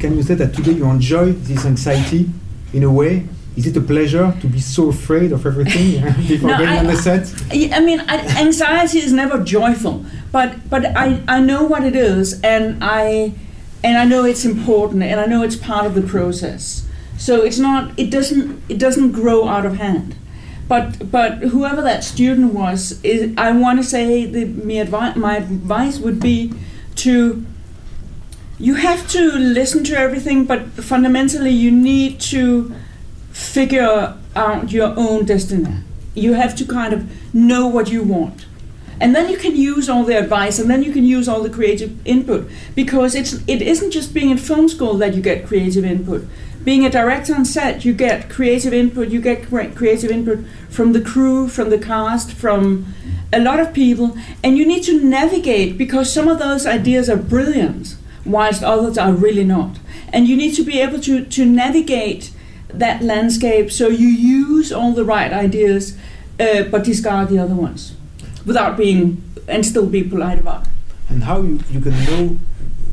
Can 0.00 0.16
you 0.16 0.24
say 0.24 0.34
that 0.34 0.54
today 0.54 0.72
you 0.72 0.86
enjoy 0.86 1.32
this 1.32 1.64
anxiety 1.64 2.28
in 2.72 2.82
a 2.82 2.90
way? 2.90 3.28
Is 3.58 3.66
it 3.66 3.76
a 3.76 3.80
pleasure 3.80 4.26
to 4.40 4.46
be 4.46 4.60
so 4.60 4.88
afraid 4.88 5.32
of 5.32 5.44
everything 5.44 5.88
before 6.28 6.50
No, 6.50 6.58
going 6.58 6.68
I- 6.68 6.78
on 6.78 6.86
the 6.86 6.96
set? 6.96 7.24
I 7.50 7.70
I 7.78 7.80
mean, 7.88 8.00
I- 8.14 8.40
anxiety 8.46 8.98
is 9.06 9.12
never 9.12 9.36
joyful, 9.56 9.96
but 10.36 10.50
but 10.72 10.82
I, 11.04 11.06
I 11.36 11.38
know 11.40 11.62
what 11.72 11.82
it 11.90 11.96
is, 11.96 12.40
and 12.54 12.62
I 12.82 13.32
and 13.86 13.94
I 14.02 14.04
know 14.12 14.22
it's 14.32 14.44
important, 14.44 15.02
and 15.02 15.18
I 15.24 15.26
know 15.32 15.42
it's 15.42 15.56
part 15.70 15.84
of 15.86 15.92
the 15.98 16.02
process. 16.16 16.86
So 17.26 17.32
it's 17.46 17.58
not 17.68 17.82
it 18.02 18.10
doesn't 18.16 18.62
it 18.68 18.78
doesn't 18.78 19.10
grow 19.20 19.48
out 19.54 19.64
of 19.66 19.74
hand. 19.86 20.14
But 20.68 21.10
but 21.10 21.32
whoever 21.52 21.80
that 21.90 22.04
student 22.04 22.52
was, 22.54 23.00
is, 23.02 23.20
I 23.38 23.48
want 23.64 23.76
to 23.82 23.84
say 23.94 24.06
the 24.34 24.44
my 24.68 24.74
advice 24.86 25.16
my 25.16 25.34
advice 25.38 25.96
would 26.04 26.20
be 26.20 26.52
to 27.04 27.44
you 28.60 28.74
have 28.74 29.08
to 29.16 29.22
listen 29.32 29.84
to 29.84 29.94
everything, 29.98 30.44
but 30.44 30.60
fundamentally 30.92 31.50
you 31.64 31.70
need 31.70 32.20
to 32.32 32.74
figure 33.38 34.16
out 34.34 34.72
your 34.72 34.92
own 34.96 35.24
destiny. 35.24 35.76
You 36.14 36.32
have 36.34 36.56
to 36.56 36.64
kind 36.64 36.92
of 36.92 37.34
know 37.34 37.68
what 37.68 37.88
you 37.90 38.02
want. 38.02 38.46
And 39.00 39.14
then 39.14 39.28
you 39.30 39.38
can 39.38 39.54
use 39.54 39.88
all 39.88 40.02
the 40.02 40.18
advice 40.18 40.58
and 40.58 40.68
then 40.68 40.82
you 40.82 40.92
can 40.92 41.04
use 41.04 41.28
all 41.28 41.40
the 41.40 41.50
creative 41.50 42.04
input 42.04 42.50
because 42.74 43.14
it's 43.14 43.34
it 43.46 43.62
isn't 43.62 43.92
just 43.92 44.12
being 44.12 44.30
in 44.30 44.38
film 44.38 44.68
school 44.68 44.94
that 44.94 45.14
you 45.14 45.22
get 45.22 45.46
creative 45.46 45.84
input. 45.84 46.26
Being 46.64 46.84
a 46.84 46.90
director 46.90 47.32
on 47.32 47.44
set, 47.44 47.84
you 47.84 47.94
get 47.94 48.28
creative 48.28 48.74
input, 48.74 49.08
you 49.08 49.20
get 49.20 49.46
cre- 49.46 49.72
creative 49.72 50.10
input 50.10 50.44
from 50.68 50.92
the 50.92 51.00
crew, 51.00 51.48
from 51.48 51.70
the 51.70 51.78
cast, 51.78 52.32
from 52.32 52.92
a 53.32 53.38
lot 53.38 53.60
of 53.60 53.72
people, 53.72 54.16
and 54.42 54.58
you 54.58 54.66
need 54.66 54.82
to 54.82 55.00
navigate 55.00 55.78
because 55.78 56.12
some 56.12 56.26
of 56.26 56.40
those 56.40 56.66
ideas 56.66 57.08
are 57.08 57.16
brilliant, 57.16 57.94
whilst 58.24 58.64
others 58.64 58.98
are 58.98 59.12
really 59.12 59.44
not. 59.44 59.78
And 60.12 60.26
you 60.26 60.36
need 60.36 60.54
to 60.56 60.64
be 60.64 60.80
able 60.80 61.00
to, 61.02 61.24
to 61.24 61.44
navigate 61.44 62.32
that 62.68 63.02
landscape 63.02 63.70
so 63.70 63.88
you 63.88 64.08
use 64.08 64.72
all 64.72 64.92
the 64.92 65.04
right 65.04 65.32
ideas 65.32 65.96
uh, 66.40 66.62
but 66.64 66.84
discard 66.84 67.28
the 67.28 67.38
other 67.38 67.54
ones 67.54 67.94
without 68.44 68.76
being 68.76 69.22
and 69.48 69.64
still 69.64 69.86
be 69.86 70.02
polite 70.02 70.38
about 70.38 70.66
it. 70.66 70.72
and 71.08 71.24
how 71.24 71.40
you, 71.40 71.60
you 71.70 71.80
can 71.80 71.92
know 72.04 72.38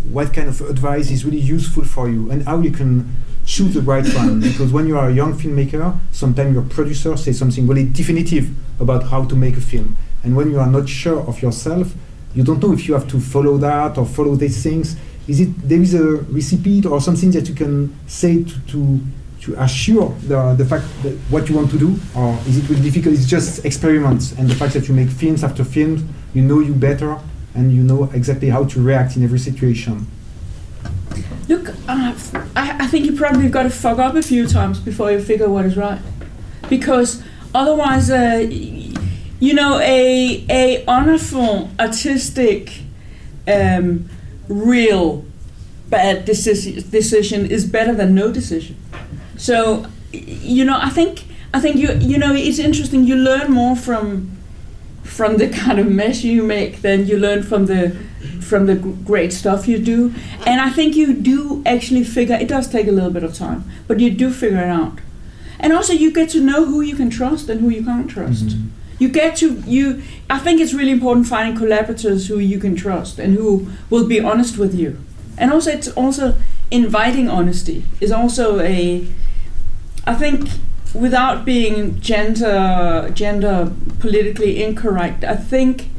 what 0.10 0.34
kind 0.34 0.48
of 0.48 0.62
advice 0.62 1.12
is 1.12 1.25
really 1.25 1.39
useful 1.39 1.84
for 1.84 2.08
you 2.10 2.32
and 2.32 2.44
how 2.44 2.60
you 2.60 2.72
can 2.72 3.15
choose 3.46 3.74
the 3.74 3.82
right 3.82 4.08
one. 4.15 4.39
Because 4.50 4.72
when 4.72 4.88
you 4.88 4.98
are 4.98 5.10
a 5.10 5.13
young 5.13 5.34
filmmaker 5.34 5.98
sometimes 6.12 6.53
your 6.53 6.63
producer 6.63 7.17
says 7.17 7.38
something 7.38 7.67
really 7.67 7.88
definitive 7.88 8.50
about 8.79 9.03
how 9.03 9.25
to 9.25 9.36
make 9.36 9.58
a 9.58 9.62
film. 9.62 9.98
And 10.24 10.36
when 10.36 10.50
you 10.50 10.60
are 10.60 10.67
not 10.67 10.88
sure 10.89 11.20
of 11.27 11.41
yourself 11.41 11.94
you 12.36 12.44
don't 12.44 12.62
know 12.62 12.74
if 12.74 12.88
you 12.88 12.94
have 12.94 13.08
to 13.08 13.20
follow 13.20 13.58
that 13.58 13.98
or 13.98 14.05
follow 14.05 14.36
these 14.36 14.62
things. 14.62 14.98
Is 15.27 15.39
it 15.39 15.67
there 15.67 15.82
is 15.82 15.94
a 15.94 16.03
recipe 16.03 16.86
or 16.86 17.00
something 17.01 17.32
that 17.32 17.48
you 17.48 17.55
can 17.55 17.96
say 18.08 18.44
to, 18.44 18.60
to 18.67 19.00
to 19.46 19.62
assure 19.62 20.10
the, 20.28 20.56
the 20.56 20.66
fact 20.66 20.86
that 21.04 21.14
what 21.30 21.48
you 21.50 21.56
want 21.56 21.72
to 21.72 21.78
do 21.78 22.00
or 22.16 22.38
is 22.48 22.58
it 22.58 22.70
really 22.70 22.82
difficult? 22.82 23.16
It's 23.16 23.25
just 23.25 23.66
experiments. 23.66 24.34
And 24.34 24.50
the 24.50 24.56
fact 24.56 24.74
that 24.74 24.88
you 24.88 24.94
make 24.94 25.10
films 25.10 25.44
after 25.44 25.64
films 25.64 26.04
you 26.36 26.42
know 26.42 26.60
you 26.60 26.74
better 26.74 27.18
and 27.56 27.74
you 27.74 27.82
know 27.82 28.10
exactly 28.14 28.50
how 28.50 28.66
to 28.66 28.82
react 28.82 29.16
in 29.16 29.24
every 29.24 29.40
situation. 29.40 30.08
Look, 31.48 31.70
uh, 31.88 32.14
I, 32.56 32.78
I 32.82 32.88
think 32.88 33.06
you 33.06 33.16
probably 33.16 33.50
got 33.50 33.64
to 33.64 33.70
fuck 33.70 34.00
up 34.00 34.16
a 34.16 34.22
few 34.22 34.48
times 34.48 34.80
before 34.80 35.12
you 35.12 35.20
figure 35.20 35.50
what 35.50 35.66
is 35.66 35.78
right, 35.78 36.02
because 36.70 37.24
otherwise, 37.54 38.10
uh, 38.12 38.46
you 39.40 39.54
know, 39.54 39.80
a 39.80 40.46
a 40.50 40.84
honorful, 40.86 41.70
artistic, 41.80 42.82
um, 43.48 44.10
real 44.50 45.24
bad 45.90 46.25
decision 46.25 47.46
is 47.46 47.66
better 47.66 47.94
than 47.94 48.14
no 48.16 48.32
decision. 48.32 48.75
So, 49.38 49.86
you 50.12 50.65
know, 50.65 50.77
I 50.82 50.89
think 50.89 51.25
I 51.54 51.60
think 51.60 51.77
you 51.77 51.94
you 51.94 52.18
know 52.18 52.34
it's 52.34 52.60
interesting. 52.60 53.06
You 53.06 53.15
learn 53.15 53.51
more 53.51 53.75
from 53.75 54.32
from 55.04 55.38
the 55.38 55.48
kind 55.48 55.80
of 55.80 55.89
mess 55.89 56.24
you 56.24 56.44
make 56.44 56.82
than 56.82 57.06
you 57.08 57.18
learn 57.18 57.44
from 57.44 57.68
the 57.68 57.96
from 58.42 58.65
the 58.68 58.75
great 58.75 59.34
stuff 59.34 59.68
you 59.68 59.80
do. 59.80 60.13
And 60.46 60.62
I 60.62 60.70
think 60.70 60.96
you 60.96 61.13
do 61.13 61.63
actually 61.65 62.04
figure. 62.04 62.36
It 62.36 62.48
does 62.48 62.68
take 62.68 62.88
a 62.88 62.92
little 62.92 63.10
bit 63.10 63.24
of 63.24 63.34
time, 63.34 63.63
but 63.88 64.00
you 64.00 64.12
do 64.12 64.32
figure 64.32 64.60
it 64.60 64.70
out. 64.70 65.00
And 65.60 65.74
also, 65.74 65.94
you 65.94 66.12
get 66.12 66.30
to 66.32 66.42
know 66.42 66.65
who 66.65 66.82
you 66.82 66.96
can 66.96 67.10
trust 67.10 67.50
and 67.50 67.62
who 67.62 67.70
you 67.70 67.84
can't 67.84 68.10
trust. 68.10 68.48
Mm-hmm. 68.48 68.68
You 69.00 69.10
get 69.10 69.38
to 69.38 69.54
you. 69.65 70.04
I 70.30 70.39
think 70.39 70.62
it's 70.62 70.74
really 70.74 70.92
important 70.92 71.27
finding 71.27 71.58
collaborators 71.58 72.27
who 72.27 72.39
you 72.39 72.60
can 72.60 72.75
trust 72.75 73.20
and 73.20 73.34
who 73.36 73.72
will 73.89 74.08
be 74.08 74.20
honest 74.20 74.58
with 74.58 74.75
you. 74.75 75.00
And 75.38 75.51
also, 75.51 75.72
it's 75.72 75.89
also 75.89 76.36
inviting 76.72 77.30
honesty 77.30 77.86
is 78.00 78.12
also 78.12 78.60
a. 78.60 79.08
I 80.07 80.15
think 80.15 80.50
without 80.93 81.45
being 81.45 82.00
gender 82.00 83.12
gender 83.13 83.71
politically 84.00 84.63
incorrect, 84.63 85.24
I 85.24 85.35
think 85.35 85.89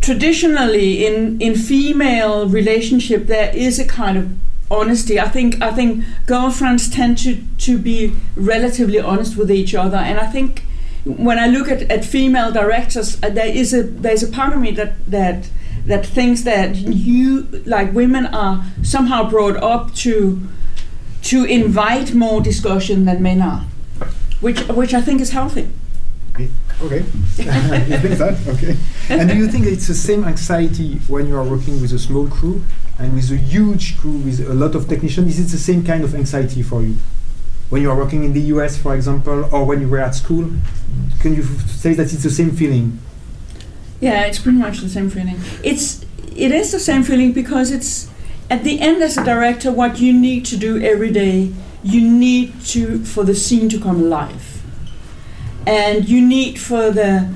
traditionally 0.00 1.06
in 1.06 1.40
in 1.40 1.54
female 1.54 2.48
relationship 2.48 3.26
there 3.26 3.54
is 3.54 3.78
a 3.78 3.84
kind 3.84 4.18
of 4.18 4.30
honesty. 4.70 5.18
I 5.20 5.28
think 5.28 5.62
I 5.62 5.72
think 5.72 6.04
girlfriends 6.26 6.88
tend 6.88 7.18
to 7.18 7.42
to 7.58 7.78
be 7.78 8.12
relatively 8.34 8.98
honest 8.98 9.36
with 9.36 9.50
each 9.50 9.74
other, 9.74 9.98
and 9.98 10.18
I 10.18 10.26
think 10.26 10.64
when 11.04 11.38
I 11.38 11.46
look 11.46 11.68
at, 11.68 11.82
at 11.82 12.04
female 12.04 12.50
directors, 12.50 13.22
uh, 13.22 13.30
there 13.30 13.46
is 13.46 13.72
a 13.72 13.82
there's 13.82 14.22
a 14.22 14.28
part 14.28 14.52
of 14.52 14.60
me 14.60 14.72
that 14.72 14.94
that 15.10 15.48
that 15.86 16.04
thinks 16.04 16.42
that 16.42 16.74
you 16.74 17.42
like 17.64 17.92
women 17.92 18.26
are 18.26 18.64
somehow 18.82 19.30
brought 19.30 19.56
up 19.56 19.94
to 19.94 20.40
to 21.30 21.44
invite 21.44 22.14
more 22.14 22.40
discussion 22.40 23.04
than 23.04 23.22
men 23.22 23.40
are, 23.42 23.64
which 24.40 24.60
which 24.68 24.94
I 24.94 25.00
think 25.00 25.20
is 25.20 25.30
healthy. 25.30 25.68
Eh, 26.38 26.48
okay. 26.82 26.98
You 27.90 27.98
think 28.04 28.18
that? 28.18 28.36
Okay. 28.48 28.76
And 29.08 29.28
do 29.30 29.36
you 29.36 29.48
think 29.48 29.66
it's 29.66 29.86
the 29.88 29.94
same 29.94 30.24
anxiety 30.24 30.98
when 31.08 31.26
you 31.28 31.36
are 31.36 31.44
working 31.44 31.80
with 31.80 31.92
a 31.92 31.98
small 31.98 32.26
crew 32.28 32.62
and 32.98 33.14
with 33.14 33.30
a 33.30 33.36
huge 33.36 33.96
crew 33.98 34.18
with 34.26 34.40
a 34.40 34.54
lot 34.54 34.74
of 34.74 34.88
technicians? 34.88 35.38
Is 35.38 35.46
it 35.46 35.50
the 35.56 35.62
same 35.70 35.82
kind 35.84 36.04
of 36.04 36.14
anxiety 36.14 36.62
for 36.62 36.82
you? 36.82 36.96
When 37.70 37.82
you 37.82 37.90
are 37.90 37.96
working 37.96 38.22
in 38.24 38.32
the 38.32 38.44
US 38.54 38.76
for 38.76 38.94
example 38.94 39.38
or 39.52 39.64
when 39.64 39.80
you 39.80 39.88
were 39.88 39.98
at 40.08 40.14
school 40.14 40.50
can 41.20 41.34
you 41.34 41.42
f- 41.42 41.68
say 41.70 41.94
that 41.94 42.12
it's 42.12 42.22
the 42.22 42.30
same 42.30 42.50
feeling? 42.50 42.98
Yeah, 44.00 44.26
it's 44.26 44.38
pretty 44.38 44.58
much 44.58 44.80
the 44.80 44.88
same 44.88 45.10
feeling. 45.10 45.38
It's 45.64 46.04
it 46.36 46.52
is 46.52 46.70
the 46.70 46.78
same 46.78 47.02
feeling 47.02 47.32
because 47.32 47.70
it's 47.72 48.08
at 48.50 48.64
the 48.64 48.80
end 48.80 49.02
as 49.02 49.16
a 49.16 49.24
director 49.24 49.72
what 49.72 49.98
you 49.98 50.12
need 50.12 50.44
to 50.46 50.56
do 50.56 50.80
every 50.80 51.10
day. 51.10 51.52
You 51.82 52.00
need 52.00 52.60
to 52.66 53.04
for 53.04 53.24
the 53.24 53.34
scene 53.34 53.68
to 53.68 53.80
come 53.80 53.96
alive, 53.96 54.62
and 55.66 56.08
you 56.08 56.20
need 56.20 56.58
for 56.58 56.90
the 56.90 57.32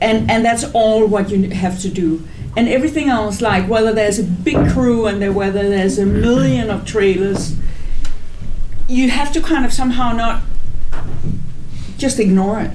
and 0.00 0.30
and 0.30 0.44
that's 0.44 0.64
all 0.72 1.06
what 1.06 1.30
you 1.30 1.50
have 1.50 1.80
to 1.80 1.88
do. 1.88 2.26
And 2.56 2.68
everything 2.68 3.08
else, 3.08 3.40
like 3.40 3.68
whether 3.68 3.92
there's 3.92 4.18
a 4.18 4.24
big 4.24 4.70
crew 4.70 5.06
and 5.06 5.34
whether 5.34 5.68
there's 5.68 5.98
a 5.98 6.06
million 6.06 6.70
of 6.70 6.84
trailers, 6.84 7.56
you 8.88 9.10
have 9.10 9.32
to 9.32 9.40
kind 9.40 9.64
of 9.64 9.72
somehow 9.72 10.12
not 10.12 10.42
just 11.98 12.18
ignore 12.18 12.60
it 12.60 12.72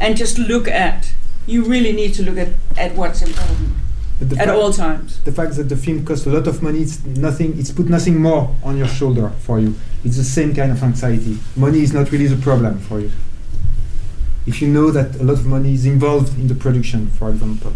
and 0.00 0.16
just 0.16 0.38
look 0.38 0.66
at 0.66 1.12
you 1.46 1.64
really 1.64 1.92
need 1.92 2.14
to 2.14 2.22
look 2.22 2.38
at, 2.38 2.48
at 2.76 2.94
what's 2.94 3.20
important 3.20 3.81
the 4.30 4.36
at 4.38 4.46
fact- 4.46 4.58
all 4.58 4.72
times. 4.72 5.20
the 5.24 5.32
fact 5.32 5.54
that 5.56 5.68
the 5.68 5.76
film 5.76 6.04
costs 6.04 6.26
a 6.26 6.30
lot 6.30 6.46
of 6.46 6.62
money 6.62 6.80
it's 6.82 7.04
nothing 7.04 7.58
it's 7.58 7.70
put 7.70 7.88
nothing 7.88 8.20
more 8.20 8.54
on 8.62 8.76
your 8.76 8.88
shoulder 8.88 9.30
for 9.40 9.58
you 9.58 9.74
it's 10.04 10.16
the 10.16 10.24
same 10.24 10.54
kind 10.54 10.70
of 10.72 10.82
anxiety 10.82 11.38
money 11.56 11.80
is 11.82 11.92
not 11.92 12.10
really 12.12 12.26
the 12.26 12.40
problem 12.42 12.78
for 12.78 13.00
you 13.00 13.10
if 14.46 14.60
you 14.60 14.68
know 14.68 14.90
that 14.90 15.14
a 15.20 15.22
lot 15.24 15.34
of 15.34 15.46
money 15.46 15.72
is 15.74 15.86
involved 15.86 16.36
in 16.38 16.48
the 16.48 16.54
production 16.54 17.08
for 17.18 17.30
example 17.30 17.72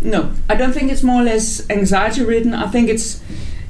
No, 0.00 0.30
I 0.48 0.54
don't 0.54 0.72
think 0.72 0.92
it's 0.92 1.02
more 1.02 1.22
or 1.22 1.24
less 1.24 1.68
anxiety 1.70 2.22
ridden. 2.24 2.54
I 2.54 2.68
think 2.70 2.88
it's 2.88 3.20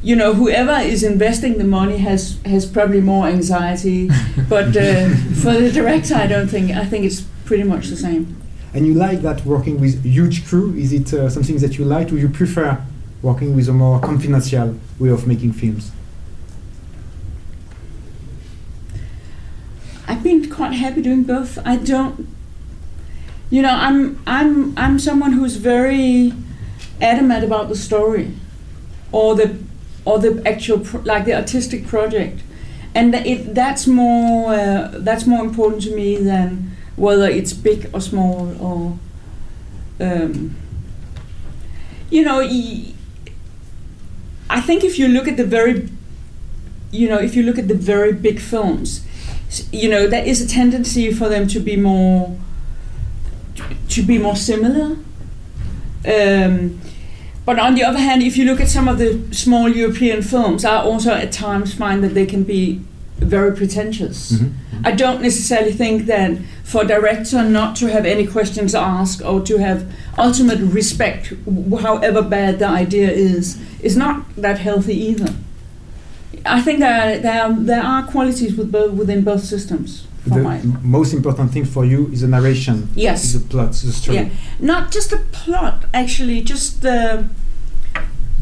you 0.02 0.14
know, 0.14 0.34
whoever 0.34 0.76
is 0.94 1.02
investing 1.02 1.56
the 1.58 1.64
money 1.64 1.96
has 2.08 2.36
has 2.44 2.66
probably 2.66 3.00
more 3.00 3.26
anxiety, 3.26 4.10
but 4.54 4.76
uh, 4.76 5.08
for 5.42 5.54
the 5.62 5.70
director, 5.72 6.14
I 6.14 6.26
don't 6.28 6.46
think. 6.54 6.70
I 6.70 6.84
think 6.90 7.04
it's 7.08 7.22
pretty 7.48 7.64
much 7.64 7.88
the 7.88 7.96
same. 7.96 8.24
And 8.74 8.86
you 8.86 8.94
like 8.94 9.22
that 9.22 9.44
working 9.44 9.80
with 9.80 10.04
huge 10.04 10.46
crew? 10.46 10.74
Is 10.74 10.92
it 10.92 11.12
uh, 11.14 11.30
something 11.30 11.56
that 11.58 11.78
you 11.78 11.84
like, 11.84 12.12
or 12.12 12.16
you 12.16 12.28
prefer 12.28 12.82
working 13.22 13.56
with 13.56 13.68
a 13.68 13.72
more 13.72 13.98
confidential 14.00 14.78
way 14.98 15.08
of 15.08 15.26
making 15.26 15.52
films? 15.52 15.90
I've 20.06 20.22
been 20.22 20.50
quite 20.50 20.72
happy 20.72 21.02
doing 21.02 21.24
both. 21.24 21.58
I 21.66 21.76
don't, 21.76 22.28
you 23.50 23.62
know, 23.62 23.70
I'm 23.70 24.20
I'm 24.26 24.76
I'm 24.78 24.98
someone 24.98 25.32
who's 25.32 25.56
very 25.56 26.32
adamant 27.00 27.44
about 27.44 27.68
the 27.68 27.76
story, 27.76 28.32
or 29.12 29.34
the 29.34 29.58
or 30.04 30.18
the 30.18 30.42
actual 30.46 30.80
pro- 30.80 31.02
like 31.02 31.24
the 31.24 31.34
artistic 31.34 31.86
project, 31.86 32.42
and 32.94 33.14
it 33.14 33.54
that's 33.54 33.86
more 33.86 34.52
uh, 34.52 34.92
that's 34.98 35.26
more 35.26 35.44
important 35.44 35.82
to 35.82 35.94
me 35.94 36.16
than 36.16 36.67
whether 36.98 37.28
it's 37.28 37.52
big 37.52 37.90
or 37.92 38.00
small 38.00 38.54
or. 38.60 38.98
Um, 40.00 40.56
you 42.10 42.22
know, 42.22 42.40
i 44.50 44.60
think 44.60 44.82
if 44.82 44.98
you 44.98 45.08
look 45.08 45.28
at 45.28 45.36
the 45.36 45.44
very, 45.44 45.88
you 46.90 47.08
know, 47.08 47.18
if 47.18 47.34
you 47.34 47.42
look 47.42 47.58
at 47.58 47.68
the 47.68 47.74
very 47.74 48.12
big 48.12 48.40
films, 48.40 49.04
you 49.72 49.88
know, 49.88 50.06
there 50.06 50.24
is 50.24 50.40
a 50.40 50.48
tendency 50.48 51.12
for 51.12 51.28
them 51.28 51.46
to 51.48 51.60
be 51.60 51.76
more, 51.76 52.36
to 53.88 54.02
be 54.02 54.18
more 54.18 54.36
similar. 54.36 54.96
Um, 56.06 56.80
but 57.44 57.58
on 57.58 57.74
the 57.74 57.82
other 57.82 57.98
hand, 57.98 58.22
if 58.22 58.36
you 58.36 58.44
look 58.44 58.60
at 58.60 58.68
some 58.68 58.88
of 58.88 58.98
the 58.98 59.34
small 59.34 59.68
European 59.68 60.22
films, 60.22 60.64
I 60.64 60.76
also 60.76 61.12
at 61.12 61.32
times 61.32 61.74
find 61.74 62.04
that 62.04 62.14
they 62.14 62.26
can 62.26 62.44
be 62.44 62.82
very 63.20 63.52
pretentious. 63.54 64.32
Mhm. 64.32 64.52
I 64.84 64.92
don't 64.92 65.20
necessarily 65.22 65.72
think 65.72 66.06
that 66.06 66.32
for 66.62 66.82
a 66.82 66.86
director 66.86 67.42
not 67.42 67.74
to 67.76 67.86
have 67.90 68.06
any 68.06 68.26
questions 68.26 68.74
asked 68.74 69.22
or 69.22 69.40
to 69.42 69.58
have 69.58 69.84
ultimate 70.16 70.60
respect, 70.60 71.32
however 71.80 72.22
bad 72.22 72.58
the 72.60 72.68
idea 72.68 73.10
is, 73.10 73.56
is 73.80 73.96
not 73.96 74.24
that 74.36 74.58
healthy 74.58 74.94
either. 74.94 75.34
I 76.46 76.60
think 76.60 76.78
there, 76.78 77.18
there, 77.18 77.42
are, 77.42 77.52
there 77.52 77.82
are 77.82 78.02
qualities 78.04 78.56
with 78.56 78.70
both, 78.70 78.92
within 78.92 79.24
both 79.24 79.42
systems. 79.44 80.06
The 80.26 80.40
my, 80.40 80.58
m- 80.58 80.78
most 80.82 81.12
important 81.14 81.52
thing 81.52 81.64
for 81.64 81.84
you 81.84 82.08
is 82.12 82.20
the 82.20 82.28
narration, 82.28 82.88
yes. 82.94 83.24
is 83.24 83.32
the 83.42 83.48
plot, 83.48 83.72
the 83.72 83.92
story. 83.92 84.16
Yeah, 84.18 84.28
not 84.60 84.92
just 84.92 85.10
the 85.10 85.18
plot, 85.32 85.84
actually, 85.94 86.42
just 86.42 86.82
the 86.82 87.24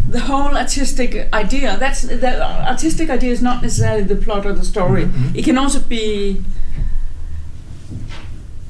the 0.08 0.20
whole 0.20 0.56
artistic 0.56 1.28
idea. 1.32 1.76
That's 1.78 2.02
the 2.02 2.42
artistic 2.68 3.10
idea 3.10 3.32
is 3.32 3.42
not 3.42 3.62
necessarily 3.62 4.04
the 4.04 4.16
plot 4.16 4.46
or 4.46 4.52
the 4.52 4.64
story. 4.64 5.04
Mhm. 5.06 5.34
It 5.36 5.44
can 5.44 5.58
also 5.58 5.80
be 5.80 6.42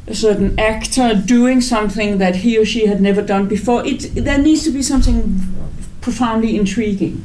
a 0.09 0.15
certain 0.15 0.59
actor 0.59 1.15
doing 1.15 1.61
something 1.61 2.19
that 2.19 2.37
he 2.37 2.57
or 2.59 2.65
she 2.65 2.87
had 2.87 3.01
never 3.01 3.23
done 3.23 3.47
before. 3.49 3.85
It 3.85 4.15
there 4.15 4.39
needs 4.39 4.63
to 4.65 4.71
be 4.71 4.83
something 4.83 5.41
profoundly 6.01 6.57
intriguing. 6.57 7.25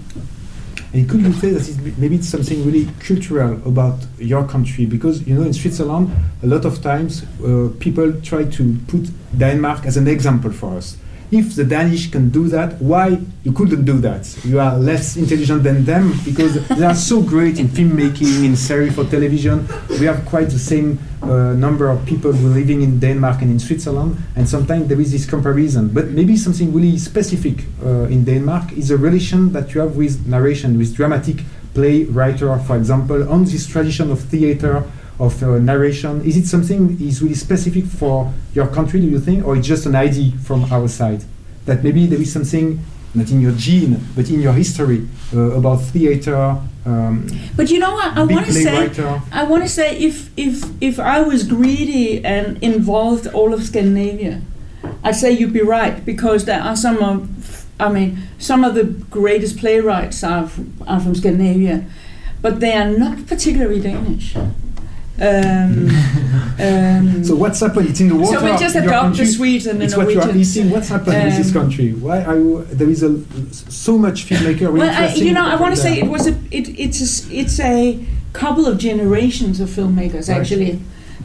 And 0.93 1.07
could 1.07 1.21
you 1.21 1.31
say 1.33 1.51
that 1.51 1.69
it's, 1.69 1.77
maybe 1.97 2.15
it's 2.15 2.27
something 2.27 2.65
really 2.65 2.87
cultural 2.99 3.53
about 3.65 3.99
your 4.17 4.43
country? 4.45 4.85
Because 4.85 5.25
you 5.25 5.35
know, 5.35 5.43
in 5.43 5.53
Switzerland, 5.53 6.09
a 6.43 6.47
lot 6.47 6.65
of 6.65 6.81
times 6.81 7.23
uh, 7.23 7.69
people 7.79 8.11
try 8.21 8.43
to 8.43 8.75
put 8.87 9.09
Denmark 9.37 9.85
as 9.85 9.95
an 9.95 10.07
example 10.07 10.51
for 10.51 10.75
us. 10.77 10.97
If 11.31 11.55
the 11.55 11.63
Danish 11.63 12.11
can 12.11 12.29
do 12.29 12.49
that, 12.49 12.81
why 12.81 13.17
you 13.43 13.53
couldn't 13.53 13.85
do 13.85 13.99
that? 13.99 14.37
You 14.43 14.59
are 14.59 14.77
less 14.77 15.15
intelligent 15.15 15.63
than 15.63 15.85
them 15.85 16.11
because 16.25 16.67
they 16.67 16.83
are 16.83 16.93
so 16.93 17.21
great 17.21 17.57
in 17.57 17.69
filmmaking, 17.69 18.43
in 18.43 18.57
series 18.57 18.93
for 18.93 19.05
television. 19.05 19.65
We 19.89 20.07
have 20.07 20.25
quite 20.25 20.49
the 20.49 20.59
same 20.59 20.99
uh, 21.21 21.53
number 21.53 21.89
of 21.89 22.05
people 22.05 22.33
who 22.33 22.47
are 22.47 22.53
living 22.53 22.81
in 22.81 22.99
Denmark 22.99 23.41
and 23.43 23.49
in 23.49 23.59
Switzerland, 23.59 24.17
and 24.35 24.47
sometimes 24.47 24.89
there 24.89 24.99
is 24.99 25.13
this 25.13 25.25
comparison. 25.25 25.87
But 25.87 26.09
maybe 26.09 26.35
something 26.35 26.73
really 26.73 26.97
specific 26.97 27.63
uh, 27.81 28.11
in 28.11 28.25
Denmark 28.25 28.73
is 28.73 28.91
a 28.91 28.97
relation 28.97 29.53
that 29.53 29.73
you 29.73 29.79
have 29.79 29.95
with 29.95 30.27
narration, 30.27 30.77
with 30.77 30.93
dramatic 30.93 31.37
play 31.73 32.03
writer, 32.03 32.57
for 32.59 32.75
example, 32.75 33.31
on 33.31 33.45
this 33.45 33.67
tradition 33.67 34.11
of 34.11 34.19
theater 34.19 34.83
of 35.21 35.41
uh, 35.43 35.59
narration. 35.59 36.21
Is 36.25 36.35
it 36.35 36.47
something 36.47 36.97
is 36.99 37.21
really 37.21 37.35
specific 37.35 37.85
for 37.85 38.33
your 38.53 38.67
country, 38.67 38.99
do 38.99 39.07
you 39.07 39.19
think, 39.19 39.45
or 39.45 39.55
it's 39.55 39.67
just 39.67 39.85
an 39.85 39.95
idea 39.95 40.31
from 40.47 40.65
our 40.73 40.87
side 40.87 41.23
that 41.67 41.83
maybe 41.83 42.07
there 42.07 42.19
is 42.19 42.33
something 42.33 42.79
not 43.13 43.29
in 43.29 43.41
your 43.41 43.51
gene 43.65 43.99
but 44.15 44.29
in 44.29 44.39
your 44.41 44.53
history 44.53 45.07
uh, 45.33 45.59
about 45.59 45.77
theater? 45.93 46.57
Um, 46.85 47.27
But 47.55 47.69
you 47.69 47.77
know 47.79 47.93
what? 47.93 48.17
I 48.17 48.23
want 48.23 48.45
to 48.47 48.53
say. 48.53 48.89
I 49.31 49.43
want 49.43 49.61
to 49.63 49.69
say 49.69 49.87
if 50.09 50.15
if 50.35 50.55
if 50.81 50.95
I 50.99 51.21
was 51.21 51.43
greedy 51.43 52.25
and 52.25 52.57
involved 52.63 53.27
all 53.37 53.53
of 53.53 53.61
Scandinavia, 53.63 54.41
I'd 55.03 55.15
say 55.15 55.29
you'd 55.31 55.53
be 55.53 55.61
right 55.61 56.03
because 56.05 56.45
there 56.45 56.61
are 56.61 56.75
some 56.75 56.97
of, 57.09 57.15
I 57.79 57.89
mean, 57.95 58.17
some 58.39 58.63
of 58.67 58.73
the 58.73 58.85
greatest 59.11 59.57
playwrights 59.61 60.23
are 60.23 60.49
are 60.87 60.99
from 60.99 61.13
Scandinavia, 61.13 61.83
but 62.41 62.59
they 62.59 62.73
are 62.73 62.89
not 63.03 63.27
particularly 63.27 63.79
Danish. 63.79 64.35
Um, 65.21 65.89
um, 66.59 67.23
So 67.27 67.35
what's 67.35 67.59
happened? 67.59 67.89
It's 67.89 67.99
in 68.01 68.07
the 68.09 68.15
water. 68.15 68.39
so 68.39 68.43
we 68.51 68.57
just 68.57 68.75
in 68.75 68.83
adopt 68.83 69.17
the 69.17 69.25
Swedes 69.25 69.67
and 69.67 69.79
the 69.79 69.85
It's 69.85 69.95
what 69.95 70.11
you 70.11 70.19
are 70.19 70.35
eating. 70.35 70.69
What's 70.71 70.89
happened 70.89 71.23
with 71.23 71.37
this 71.37 71.55
Um, 71.55 71.61
country? 71.61 71.93
Why 71.93 72.23
are 72.23 72.35
you? 72.37 72.65
There 72.65 72.89
is 72.89 73.03
a 73.03 73.11
so 73.51 73.97
much 73.97 74.25
filmmaker. 74.27 74.71
Well, 74.73 74.89
I, 74.89 75.13
you 75.13 75.31
know, 75.33 75.45
I 75.45 75.55
want 75.55 75.75
to 75.75 75.81
say 75.81 75.99
it 75.99 76.07
was 76.09 76.27
a 76.27 76.31
it, 76.49 76.67
it's 76.79 76.99
a, 77.29 77.33
it's 77.41 77.59
a 77.59 78.03
couple 78.33 78.65
of 78.65 78.77
generations 78.79 79.59
of 79.59 79.69
filmmakers 79.69 80.27
Right. 80.29 80.39
actually, 80.39 80.79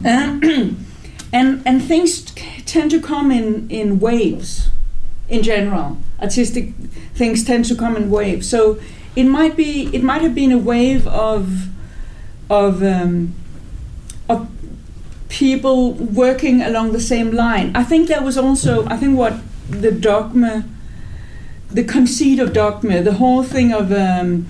Um, 0.05 0.41
and 1.33 1.61
and 1.65 1.83
things 1.83 2.21
tend 2.65 2.91
to 2.91 2.99
come 3.01 3.31
in 3.31 3.67
in 3.69 3.99
waves, 3.99 4.69
in 5.27 5.41
general. 5.41 5.97
Artistic 6.21 6.73
things 7.15 7.43
tend 7.43 7.65
to 7.65 7.75
come 7.75 7.95
in 7.95 8.09
waves. 8.11 8.47
So 8.49 8.77
it 9.15 9.23
might 9.25 9.55
be 9.57 9.89
it 9.93 10.03
might 10.03 10.21
have 10.21 10.35
been 10.35 10.51
a 10.51 10.57
wave 10.59 11.07
of 11.07 11.67
of 12.49 12.81
um, 12.83 13.33
of 14.29 14.49
people 15.29 15.93
working 15.93 16.61
along 16.61 16.93
the 16.93 16.99
same 16.99 17.31
line. 17.31 17.75
I 17.75 17.83
think 17.83 18.07
there 18.07 18.23
was 18.23 18.37
also 18.37 18.85
I 18.87 18.97
think 18.97 19.17
what 19.17 19.33
the 19.69 19.91
dogma 19.91 20.65
the 21.69 21.83
conceit 21.83 22.39
of 22.39 22.53
dogma, 22.53 23.01
the 23.01 23.13
whole 23.13 23.43
thing 23.43 23.73
of 23.73 23.91
um, 23.91 24.47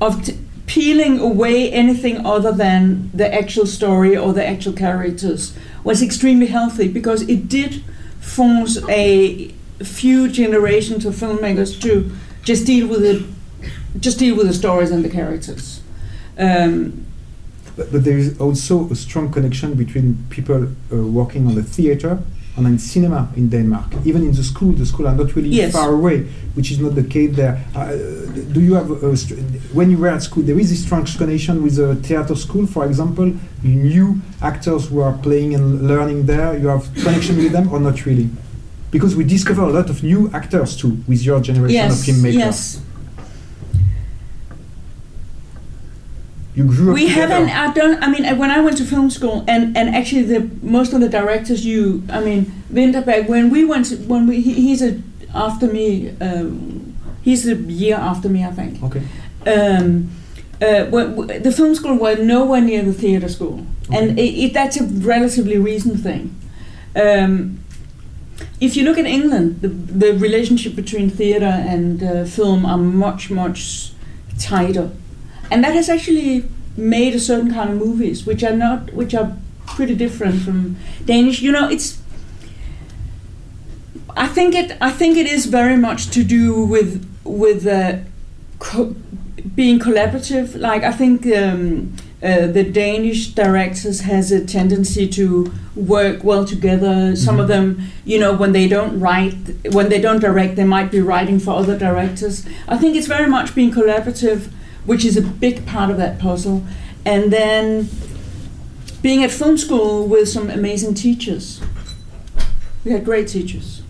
of 0.00 0.24
t- 0.24 0.38
peeling 0.66 1.18
away 1.20 1.70
anything 1.72 2.26
other 2.26 2.52
than 2.52 3.10
the 3.14 3.32
actual 3.32 3.66
story 3.66 4.16
or 4.16 4.32
the 4.32 4.44
actual 4.44 4.72
characters 4.72 5.56
was 5.84 6.02
extremely 6.02 6.46
healthy 6.46 6.88
because 6.88 7.22
it 7.22 7.48
did 7.48 7.82
force 8.20 8.78
a 8.88 9.48
few 9.82 10.28
generations 10.28 11.06
of 11.06 11.14
filmmakers 11.14 11.80
to 11.80 12.10
just 12.42 12.66
deal 12.66 12.88
with 12.88 13.04
it, 13.04 13.22
just 14.00 14.18
deal 14.18 14.36
with 14.36 14.48
the 14.48 14.52
stories 14.52 14.90
and 14.90 15.04
the 15.04 15.08
characters. 15.08 15.80
Um, 16.36 17.06
But, 17.76 17.92
but 17.92 18.04
there 18.04 18.18
is 18.18 18.38
also 18.40 18.88
a 18.90 18.94
strong 18.94 19.30
connection 19.30 19.74
between 19.74 20.16
people 20.30 20.64
uh, 20.64 20.96
working 20.96 21.46
on 21.46 21.54
the 21.54 21.62
theater 21.62 22.18
and 22.56 22.66
in 22.66 22.78
cinema 22.78 23.28
in 23.36 23.50
Denmark. 23.50 23.84
Even 24.06 24.22
in 24.22 24.32
the 24.32 24.42
school, 24.42 24.72
the 24.72 24.86
school 24.86 25.06
are 25.06 25.14
not 25.14 25.34
really 25.36 25.50
Yes. 25.50 25.72
far 25.72 25.92
away, 25.92 26.22
which 26.54 26.70
is 26.70 26.78
not 26.78 26.94
the 26.94 27.02
case 27.02 27.36
there. 27.36 27.60
Uh, 27.74 27.92
do 28.54 28.60
you 28.62 28.74
have, 28.74 28.90
a, 28.90 29.14
str- 29.14 29.34
when 29.74 29.90
you 29.90 29.98
were 29.98 30.08
at 30.08 30.22
school, 30.22 30.42
there 30.42 30.58
is 30.58 30.70
this 30.70 30.82
strong 30.82 31.04
connection 31.04 31.62
with 31.62 31.76
the 31.76 31.96
theater 31.96 32.34
school, 32.34 32.66
for 32.66 32.86
example? 32.86 33.26
You 33.62 33.74
knew 33.74 34.20
actors 34.40 34.88
who 34.88 35.00
are 35.00 35.12
playing 35.18 35.54
and 35.54 35.86
learning 35.86 36.24
there, 36.26 36.56
you 36.58 36.68
have 36.68 36.88
connection 36.94 37.36
with 37.36 37.52
them 37.52 37.70
or 37.70 37.78
not 37.78 38.06
really? 38.06 38.30
Because 38.90 39.14
we 39.14 39.24
discover 39.24 39.62
a 39.62 39.70
lot 39.70 39.90
of 39.90 40.02
new 40.02 40.30
actors 40.32 40.76
too 40.76 40.96
with 41.06 41.22
your 41.22 41.40
generation 41.42 41.90
of 41.90 41.90
yes, 41.90 42.06
filmmakers. 42.08 42.38
yes. 42.38 42.80
You 46.56 46.64
grew 46.64 46.88
up 46.90 46.94
we 46.94 47.06
together. 47.08 47.34
haven't 47.34 47.50
i 47.50 47.66
don't 47.78 48.02
i 48.02 48.08
mean 48.10 48.24
when 48.42 48.50
i 48.50 48.60
went 48.66 48.76
to 48.78 48.84
film 48.84 49.08
school 49.10 49.44
and 49.46 49.76
and 49.78 49.86
actually 49.94 50.22
the 50.34 50.40
most 50.76 50.90
of 50.94 51.00
the 51.04 51.08
directors 51.18 51.60
you 51.72 52.02
i 52.10 52.20
mean 52.28 52.40
Vinterberg 52.72 53.28
when 53.28 53.44
we 53.50 53.60
went 53.72 53.84
to, 53.90 53.96
when 54.12 54.22
we 54.26 54.40
he, 54.46 54.52
he's 54.66 54.82
a 54.82 54.92
after 55.34 55.66
me 55.66 55.86
um, 56.26 56.96
he's 57.26 57.46
a 57.46 57.56
year 57.84 57.96
after 57.96 58.28
me 58.34 58.40
i 58.50 58.52
think. 58.58 58.72
Okay. 58.88 59.02
um, 59.54 60.10
uh, 60.62 60.84
when, 60.94 61.06
w- 61.16 61.38
the 61.46 61.52
film 61.52 61.74
school 61.74 61.96
was 62.06 62.18
nowhere 62.20 62.62
near 62.62 62.82
the 62.82 62.94
theater 62.94 63.28
school. 63.28 63.56
And 63.92 64.18
it, 64.18 64.32
it, 64.44 64.50
that's 64.54 64.80
a 64.80 64.84
relatively 64.84 65.58
recent 65.58 66.00
thing. 66.00 66.22
Um, 67.04 67.60
if 68.60 68.70
you 68.76 68.82
look 68.84 68.98
at 68.98 69.04
england 69.18 69.60
the, 69.60 69.68
the 69.68 70.10
relationship 70.26 70.74
between 70.74 71.10
theater 71.10 71.52
and 71.74 72.02
uh, 72.02 72.24
film 72.24 72.64
are 72.72 72.78
much 72.78 73.22
much 73.30 73.92
tighter 74.38 74.90
and 75.50 75.62
that 75.64 75.74
has 75.74 75.88
actually 75.88 76.44
made 76.76 77.14
a 77.14 77.20
certain 77.20 77.52
kind 77.52 77.70
of 77.70 77.76
movies 77.76 78.26
which 78.26 78.42
are 78.42 78.56
not 78.56 78.92
which 78.92 79.14
are 79.14 79.36
pretty 79.66 79.94
different 79.94 80.42
from 80.42 80.76
danish 81.04 81.40
you 81.40 81.50
know 81.50 81.68
it's 81.68 81.98
i 84.16 84.26
think 84.26 84.54
it 84.54 84.76
i 84.80 84.90
think 84.90 85.16
it 85.16 85.26
is 85.26 85.46
very 85.46 85.76
much 85.76 86.10
to 86.10 86.22
do 86.22 86.64
with 86.64 87.04
with 87.24 87.66
uh, 87.66 87.98
co- 88.58 88.94
being 89.54 89.78
collaborative. 89.78 90.58
Like 90.58 90.82
I 90.82 90.92
think 90.92 91.26
um, 91.26 91.94
uh, 92.22 92.46
the 92.46 92.64
Danish 92.64 93.28
directors 93.28 94.00
has 94.00 94.32
a 94.32 94.44
tendency 94.44 95.08
to 95.08 95.52
work 95.74 96.24
well 96.24 96.44
together. 96.44 97.14
Some 97.16 97.38
of 97.38 97.48
them, 97.48 97.82
you 98.04 98.18
know, 98.18 98.34
when 98.34 98.52
they 98.52 98.68
don't 98.68 98.98
write, 98.98 99.34
when 99.72 99.88
they 99.88 100.00
don't 100.00 100.20
direct, 100.20 100.56
they 100.56 100.64
might 100.64 100.90
be 100.90 101.00
writing 101.00 101.38
for 101.38 101.52
other 101.52 101.78
directors. 101.78 102.46
I 102.68 102.78
think 102.78 102.96
it's 102.96 103.06
very 103.06 103.28
much 103.28 103.54
being 103.54 103.70
collaborative, 103.72 104.50
which 104.86 105.04
is 105.04 105.16
a 105.16 105.22
big 105.22 105.66
part 105.66 105.90
of 105.90 105.96
that 105.98 106.18
puzzle. 106.18 106.64
And 107.04 107.32
then 107.32 107.88
being 109.02 109.22
at 109.22 109.30
film 109.30 109.56
school 109.58 110.06
with 110.08 110.28
some 110.28 110.50
amazing 110.50 110.94
teachers. 110.94 111.60
We 112.84 112.92
had 112.92 113.04
great 113.04 113.28
teachers, 113.28 113.82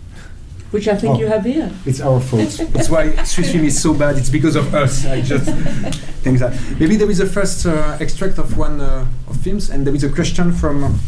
which 0.71 0.87
I 0.87 0.95
think 0.95 1.15
Oh. 1.15 1.19
you 1.19 1.27
have 1.27 1.45
here. 1.45 1.71
It's 1.85 2.01
our 2.01 2.19
fault. 2.19 2.59
That's 2.73 2.89
why 2.89 3.15
Swiss 3.23 3.51
film 3.51 3.65
is 3.65 3.79
so 3.81 3.93
bad. 3.93 4.17
It's 4.17 4.29
because 4.29 4.55
of 4.55 4.73
us. 4.73 5.05
I 5.05 5.21
just 5.21 5.45
think 6.23 6.39
that 6.39 6.53
maybe 6.79 6.95
there 6.95 7.09
is 7.09 7.19
a 7.19 7.25
first 7.27 7.65
uh, 7.65 7.97
extract 7.99 8.37
of 8.39 8.57
one 8.57 8.81
uh, 8.81 9.05
of 9.29 9.37
films, 9.37 9.69
and 9.69 9.85
there 9.85 9.95
is 9.95 10.03
a 10.03 10.09
question 10.09 10.51
from. 10.51 10.99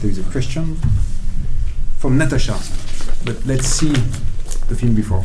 there 0.00 0.10
is 0.10 0.18
a 0.18 0.22
question 0.30 0.76
from 1.98 2.18
Natasha, 2.18 2.56
but 3.24 3.44
let's 3.46 3.66
see 3.66 3.92
the 4.68 4.74
film 4.76 4.94
before. 4.94 5.24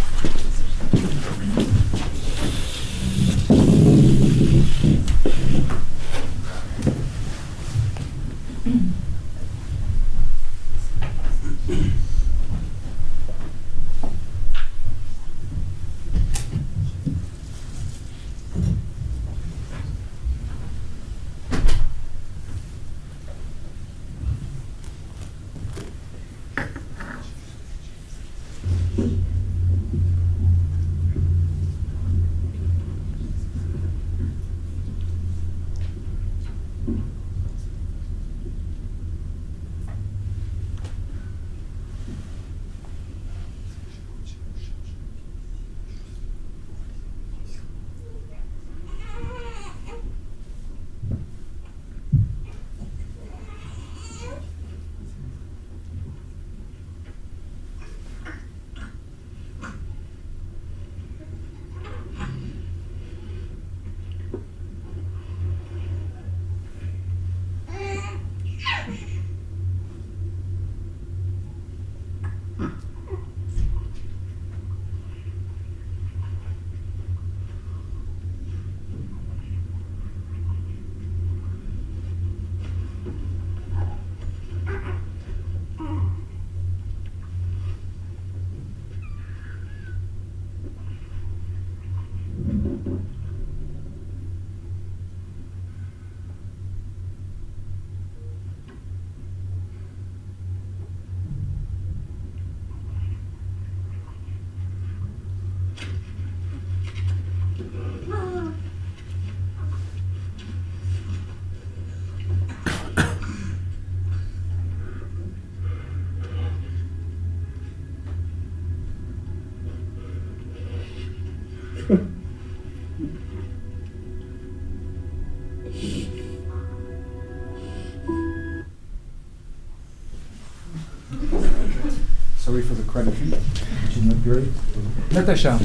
Natasha, 135.11 135.57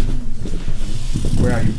where 1.41 1.53
are 1.55 1.63
you? 1.63 1.73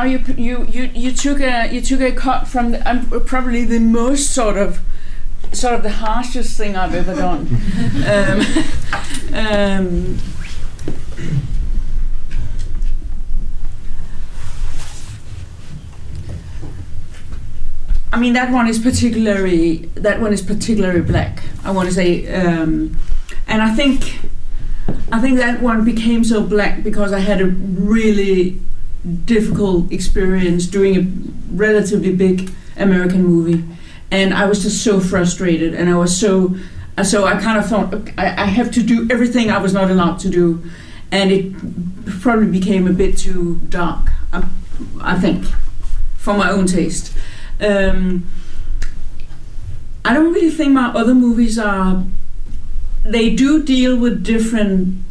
Now 0.00 0.06
you 0.06 0.20
you 0.36 0.64
you 0.64 0.90
you 0.94 1.12
took 1.12 1.40
a 1.40 1.68
you 1.70 1.80
took 1.82 2.00
a 2.00 2.12
cut 2.12 2.48
from 2.48 2.70
the, 2.70 2.90
um, 2.90 3.06
probably 3.26 3.64
the 3.64 3.78
most 3.78 4.34
sort 4.34 4.56
of 4.56 4.80
sort 5.52 5.74
of 5.74 5.82
the 5.82 5.90
harshest 5.90 6.56
thing 6.56 6.74
I've 6.74 6.94
ever 6.94 7.14
done. 7.14 7.40
um, 8.14 8.40
um, 9.34 10.18
I 18.12 18.18
mean 18.18 18.32
that 18.32 18.50
one 18.50 18.68
is 18.68 18.78
particularly 18.78 19.90
that 19.96 20.20
one 20.20 20.32
is 20.32 20.40
particularly 20.40 21.02
black. 21.02 21.42
I 21.62 21.72
want 21.72 21.88
to 21.88 21.94
say, 21.94 22.26
um, 22.32 22.96
and 23.46 23.60
I 23.60 23.74
think 23.74 24.20
I 25.12 25.20
think 25.20 25.36
that 25.36 25.60
one 25.60 25.84
became 25.84 26.24
so 26.24 26.42
black 26.42 26.82
because 26.82 27.12
I 27.12 27.18
had 27.18 27.42
a 27.42 27.46
really 27.46 28.60
difficult 29.24 29.90
experience 29.92 30.66
doing 30.66 30.96
a 30.96 31.54
relatively 31.54 32.14
big 32.14 32.50
American 32.76 33.24
movie, 33.24 33.64
and 34.10 34.34
I 34.34 34.46
was 34.46 34.62
just 34.62 34.82
so 34.84 35.00
frustrated, 35.00 35.74
and 35.74 35.88
I 35.88 35.96
was 35.96 36.18
so 36.18 36.56
so 37.02 37.24
I 37.24 37.40
kind 37.40 37.58
of 37.58 37.66
thought 37.66 37.94
"Okay, 37.94 38.14
I, 38.18 38.44
have 38.44 38.70
to 38.72 38.82
do 38.82 39.08
everything 39.10 39.50
I 39.50 39.58
was 39.58 39.72
not 39.72 39.90
allowed 39.90 40.18
to 40.20 40.28
do, 40.28 40.62
and 41.10 41.32
it 41.32 41.54
probably 42.20 42.46
became 42.46 42.86
a 42.86 42.92
bit 42.92 43.16
too 43.16 43.60
dark. 43.68 44.10
I, 44.32 44.46
I 45.00 45.18
think, 45.18 45.44
for 46.16 46.34
my 46.34 46.50
own 46.50 46.66
taste. 46.66 47.14
Um, 47.60 48.28
I 50.04 50.14
don't 50.14 50.32
really 50.32 50.50
think 50.50 50.72
my 50.72 50.88
other 50.88 51.14
movies 51.14 51.58
are. 51.58 52.04
They 53.04 53.34
do 53.34 53.62
deal 53.62 53.96
with 53.96 54.22
different, 54.22 55.02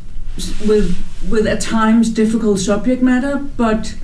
with 0.67 0.95
with 1.27 1.47
at 1.47 1.61
times 1.61 2.09
difficult 2.09 2.59
subject 2.59 3.01
matter, 3.01 3.37
but 3.57 3.95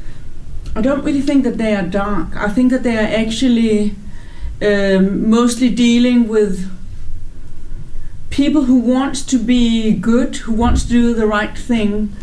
I 0.75 0.81
don't 0.81 1.03
really 1.03 1.21
think 1.21 1.43
that 1.45 1.57
they 1.57 1.75
are 1.75 1.83
dark. 1.83 2.35
I 2.35 2.49
think 2.49 2.71
that 2.71 2.83
they 2.83 2.97
are 2.97 3.07
actually 3.23 3.95
um, 4.61 5.29
mostly 5.29 5.69
dealing 5.69 6.27
with 6.27 6.69
people 8.29 8.63
who 8.63 8.77
wants 8.77 9.21
to 9.21 9.37
be 9.37 9.93
good, 9.93 10.35
who 10.35 10.51
wants 10.51 10.83
to 10.83 10.89
do 10.89 11.13
the 11.13 11.25
right 11.25 11.57
thing, 11.57 12.13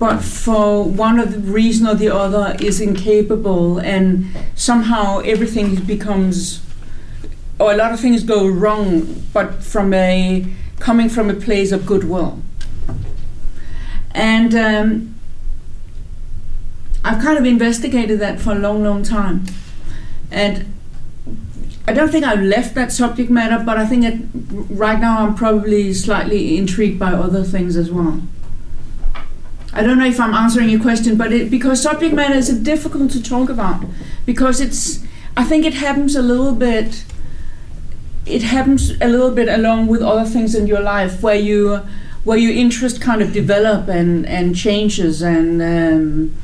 but 0.00 0.18
for 0.18 0.82
one 0.82 1.20
of 1.20 1.32
the 1.32 1.38
reason 1.38 1.86
or 1.86 1.94
the 1.94 2.08
other 2.08 2.56
is 2.60 2.80
incapable, 2.80 3.78
and 3.78 4.26
somehow 4.56 5.20
everything 5.20 5.76
becomes, 5.76 6.60
or 7.60 7.72
a 7.72 7.76
lot 7.76 7.92
of 7.92 8.00
things 8.00 8.24
go 8.24 8.48
wrong, 8.48 9.22
but 9.32 9.62
from 9.62 9.94
a 9.94 10.44
coming 10.80 11.08
from 11.08 11.30
a 11.30 11.34
place 11.34 11.70
of 11.70 11.86
goodwill. 11.86 12.41
And 14.14 14.54
um, 14.54 15.14
I've 17.04 17.22
kind 17.22 17.38
of 17.38 17.44
investigated 17.44 18.20
that 18.20 18.40
for 18.40 18.52
a 18.52 18.58
long, 18.58 18.82
long 18.82 19.02
time, 19.02 19.44
and 20.30 20.72
I 21.86 21.92
don't 21.92 22.10
think 22.10 22.24
I've 22.24 22.42
left 22.42 22.74
that 22.76 22.92
subject 22.92 23.30
matter, 23.30 23.62
but 23.64 23.76
I 23.76 23.86
think 23.86 24.02
that 24.02 24.18
right 24.70 25.00
now 25.00 25.26
I'm 25.26 25.34
probably 25.34 25.92
slightly 25.92 26.56
intrigued 26.56 26.98
by 26.98 27.12
other 27.12 27.42
things 27.42 27.76
as 27.76 27.90
well. 27.90 28.22
I 29.74 29.82
don't 29.82 29.98
know 29.98 30.06
if 30.06 30.20
I'm 30.20 30.34
answering 30.34 30.68
your 30.68 30.80
question, 30.80 31.16
but 31.16 31.32
it, 31.32 31.50
because 31.50 31.82
subject 31.82 32.14
matter 32.14 32.34
is 32.34 32.50
difficult 32.60 33.10
to 33.12 33.22
talk 33.22 33.48
about, 33.48 33.84
because 34.26 34.60
it's, 34.60 35.02
I 35.36 35.44
think 35.44 35.64
it 35.64 35.74
happens 35.74 36.14
a 36.14 36.22
little 36.22 36.54
bit. 36.54 37.04
It 38.26 38.42
happens 38.42 38.90
a 39.00 39.08
little 39.08 39.32
bit 39.32 39.48
along 39.48 39.88
with 39.88 40.02
other 40.02 40.28
things 40.28 40.54
in 40.54 40.66
your 40.66 40.80
life 40.80 41.22
where 41.22 41.34
you, 41.34 41.80
where 42.24 42.38
your 42.38 42.52
interest 42.52 43.00
kind 43.00 43.20
of 43.20 43.32
develop 43.32 43.88
and 43.88 44.26
and 44.26 44.54
changes 44.54 45.22
and 45.22 45.60
um, 45.60 46.34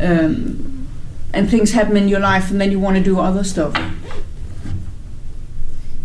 um, 0.00 0.88
and 1.32 1.50
things 1.50 1.72
happen 1.72 1.96
in 1.96 2.08
your 2.08 2.20
life, 2.20 2.50
and 2.50 2.60
then 2.60 2.70
you 2.70 2.80
want 2.80 2.96
to 2.96 3.02
do 3.02 3.18
other 3.20 3.44
stuff. 3.44 3.74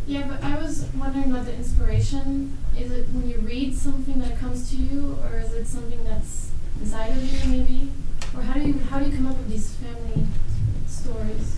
Yeah, 0.06 0.28
but 0.28 0.44
I 0.44 0.56
was 0.56 0.86
wondering 0.98 1.32
about 1.32 1.46
the 1.46 1.56
inspiration. 1.56 2.58
Is 2.78 2.92
it 2.92 3.08
when 3.12 3.30
you 3.30 3.40
read 3.40 3.76
something 3.76 4.20
that 4.20 4.40
comes 4.40 4.70
to 4.72 4.78
you, 4.78 5.18
or 5.24 5.40
is 5.40 5.54
it 5.54 5.68
something 5.68 6.04
that's 6.04 6.52
inside 6.80 7.10
of 7.10 7.24
you, 7.24 7.50
maybe? 7.50 7.90
Or 8.36 8.42
how 8.42 8.54
do 8.54 8.62
you 8.62 8.80
how 8.90 9.00
do 9.00 9.10
you 9.10 9.16
come 9.16 9.28
up 9.28 9.38
with 9.38 9.50
these 9.50 9.74
family 9.76 10.28
stories? 10.86 11.58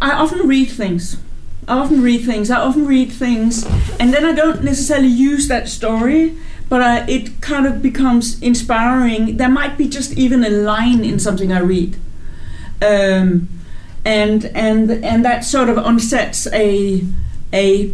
I 0.00 0.12
often 0.12 0.46
read 0.46 0.70
things. 0.70 1.16
I 1.68 1.78
often 1.78 2.02
read 2.02 2.24
things. 2.24 2.50
I 2.50 2.60
often 2.60 2.86
read 2.86 3.12
things, 3.12 3.66
and 4.00 4.14
then 4.14 4.24
I 4.24 4.32
don't 4.32 4.64
necessarily 4.64 5.08
use 5.08 5.48
that 5.48 5.68
story, 5.68 6.34
but 6.70 6.80
I, 6.80 7.06
it 7.06 7.42
kind 7.42 7.66
of 7.66 7.82
becomes 7.82 8.40
inspiring. 8.40 9.36
There 9.36 9.50
might 9.50 9.76
be 9.76 9.86
just 9.86 10.16
even 10.16 10.44
a 10.44 10.48
line 10.48 11.04
in 11.04 11.18
something 11.18 11.52
I 11.52 11.60
read, 11.60 11.96
um, 12.80 13.48
and 14.02 14.46
and 14.54 14.90
and 14.90 15.24
that 15.26 15.44
sort 15.44 15.68
of 15.68 15.76
unsets 15.76 16.50
a 16.54 17.04
a 17.52 17.92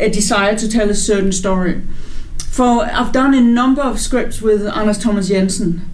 a 0.00 0.10
desire 0.10 0.56
to 0.56 0.68
tell 0.68 0.90
a 0.90 0.94
certain 0.94 1.32
story. 1.32 1.82
For 2.50 2.84
I've 2.86 3.12
done 3.12 3.32
a 3.32 3.40
number 3.40 3.82
of 3.82 4.00
scripts 4.00 4.42
with 4.42 4.66
Anders 4.66 4.98
Thomas 4.98 5.28
Jensen, 5.28 5.88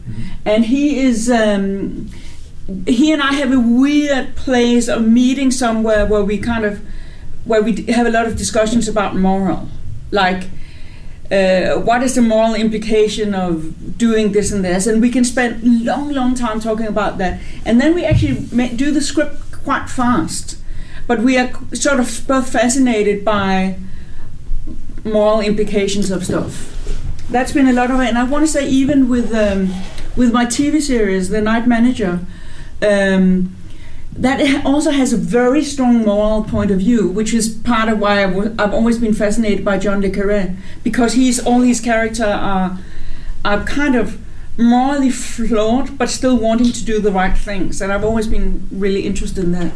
and 0.47 0.65
he 0.65 1.01
is. 1.01 1.31
Um, 1.31 2.09
he 2.87 3.13
and 3.13 3.23
I 3.23 3.33
have 3.35 3.53
a 3.53 3.61
weird 3.61 4.37
place 4.37 4.89
of 4.89 5.07
meeting 5.07 5.51
somewhere 5.51 6.07
where 6.07 6.23
we 6.23 6.39
kind 6.39 6.65
of 6.65 6.81
where 7.45 7.63
we 7.63 7.83
have 7.87 8.07
a 8.07 8.11
lot 8.11 8.27
of 8.27 8.37
discussions 8.37 8.89
about 8.89 9.17
moral, 9.17 9.69
like 10.11 10.45
uh, 11.31 11.77
what 11.81 12.03
is 12.03 12.15
the 12.15 12.23
moral 12.23 12.55
implication 12.55 13.35
of 13.35 13.97
doing 13.97 14.33
this 14.33 14.53
and 14.53 14.65
this, 14.65 14.87
and 14.87 15.01
we 15.01 15.11
can 15.11 15.25
spend 15.25 15.85
long, 15.85 16.13
long 16.13 16.35
time 16.35 16.61
talking 16.61 16.87
about 16.87 17.19
that, 17.19 17.41
and 17.65 17.81
then 17.81 17.95
we 17.95 18.05
actually 18.05 18.35
do 18.77 18.91
the 18.91 19.01
script 19.01 19.37
quite 19.65 19.89
fast, 19.89 20.59
but 21.07 21.21
we 21.21 21.39
are 21.39 21.51
sort 21.75 21.99
of 21.99 22.25
both 22.29 22.53
fascinated 22.53 23.25
by 23.25 23.77
moral 25.05 25.41
implications 25.41 26.11
of 26.11 26.25
stuff. 26.25 26.69
That's 27.31 27.53
been 27.53 27.67
a 27.67 27.73
lot 27.73 27.91
of 27.91 27.99
it, 28.01 28.09
and 28.09 28.19
I 28.19 28.25
want 28.25 28.45
to 28.45 28.53
say 28.53 28.69
even 28.69 29.09
with 29.09 29.35
um, 29.35 29.73
with 30.17 30.33
my 30.33 30.45
TV 30.45 30.81
series, 30.83 31.31
The 31.31 31.41
Night 31.41 31.67
Manager, 31.67 32.21
um, 32.83 33.57
that 34.15 34.65
also 34.67 34.91
has 34.91 35.13
a 35.13 35.17
very 35.17 35.65
strong 35.65 36.05
moral 36.05 36.45
point 36.45 36.71
of 36.71 36.79
view, 36.79 37.09
which 37.09 37.33
is 37.33 37.49
part 37.49 37.89
of 37.89 37.99
why 37.99 38.23
I 38.25 38.27
w- 38.27 38.55
I've 38.59 38.75
always 38.75 38.99
been 38.99 39.15
fascinated 39.15 39.65
by 39.65 39.79
John 39.79 40.01
le 40.03 40.11
Carré, 40.11 40.57
because 40.85 41.15
he's 41.15 41.39
all 41.47 41.61
his 41.63 41.81
characters 41.81 42.21
are 42.21 42.79
are 43.45 43.65
kind 43.65 43.95
of 43.97 44.19
morally 44.59 45.11
flawed, 45.11 45.97
but 45.97 46.11
still 46.11 46.37
wanting 46.37 46.71
to 46.73 46.85
do 46.85 47.01
the 47.01 47.11
right 47.11 47.37
things, 47.39 47.81
and 47.81 47.91
I've 47.93 48.05
always 48.05 48.27
been 48.27 48.69
really 48.71 49.03
interested 49.07 49.45
in 49.45 49.53
that. 49.53 49.73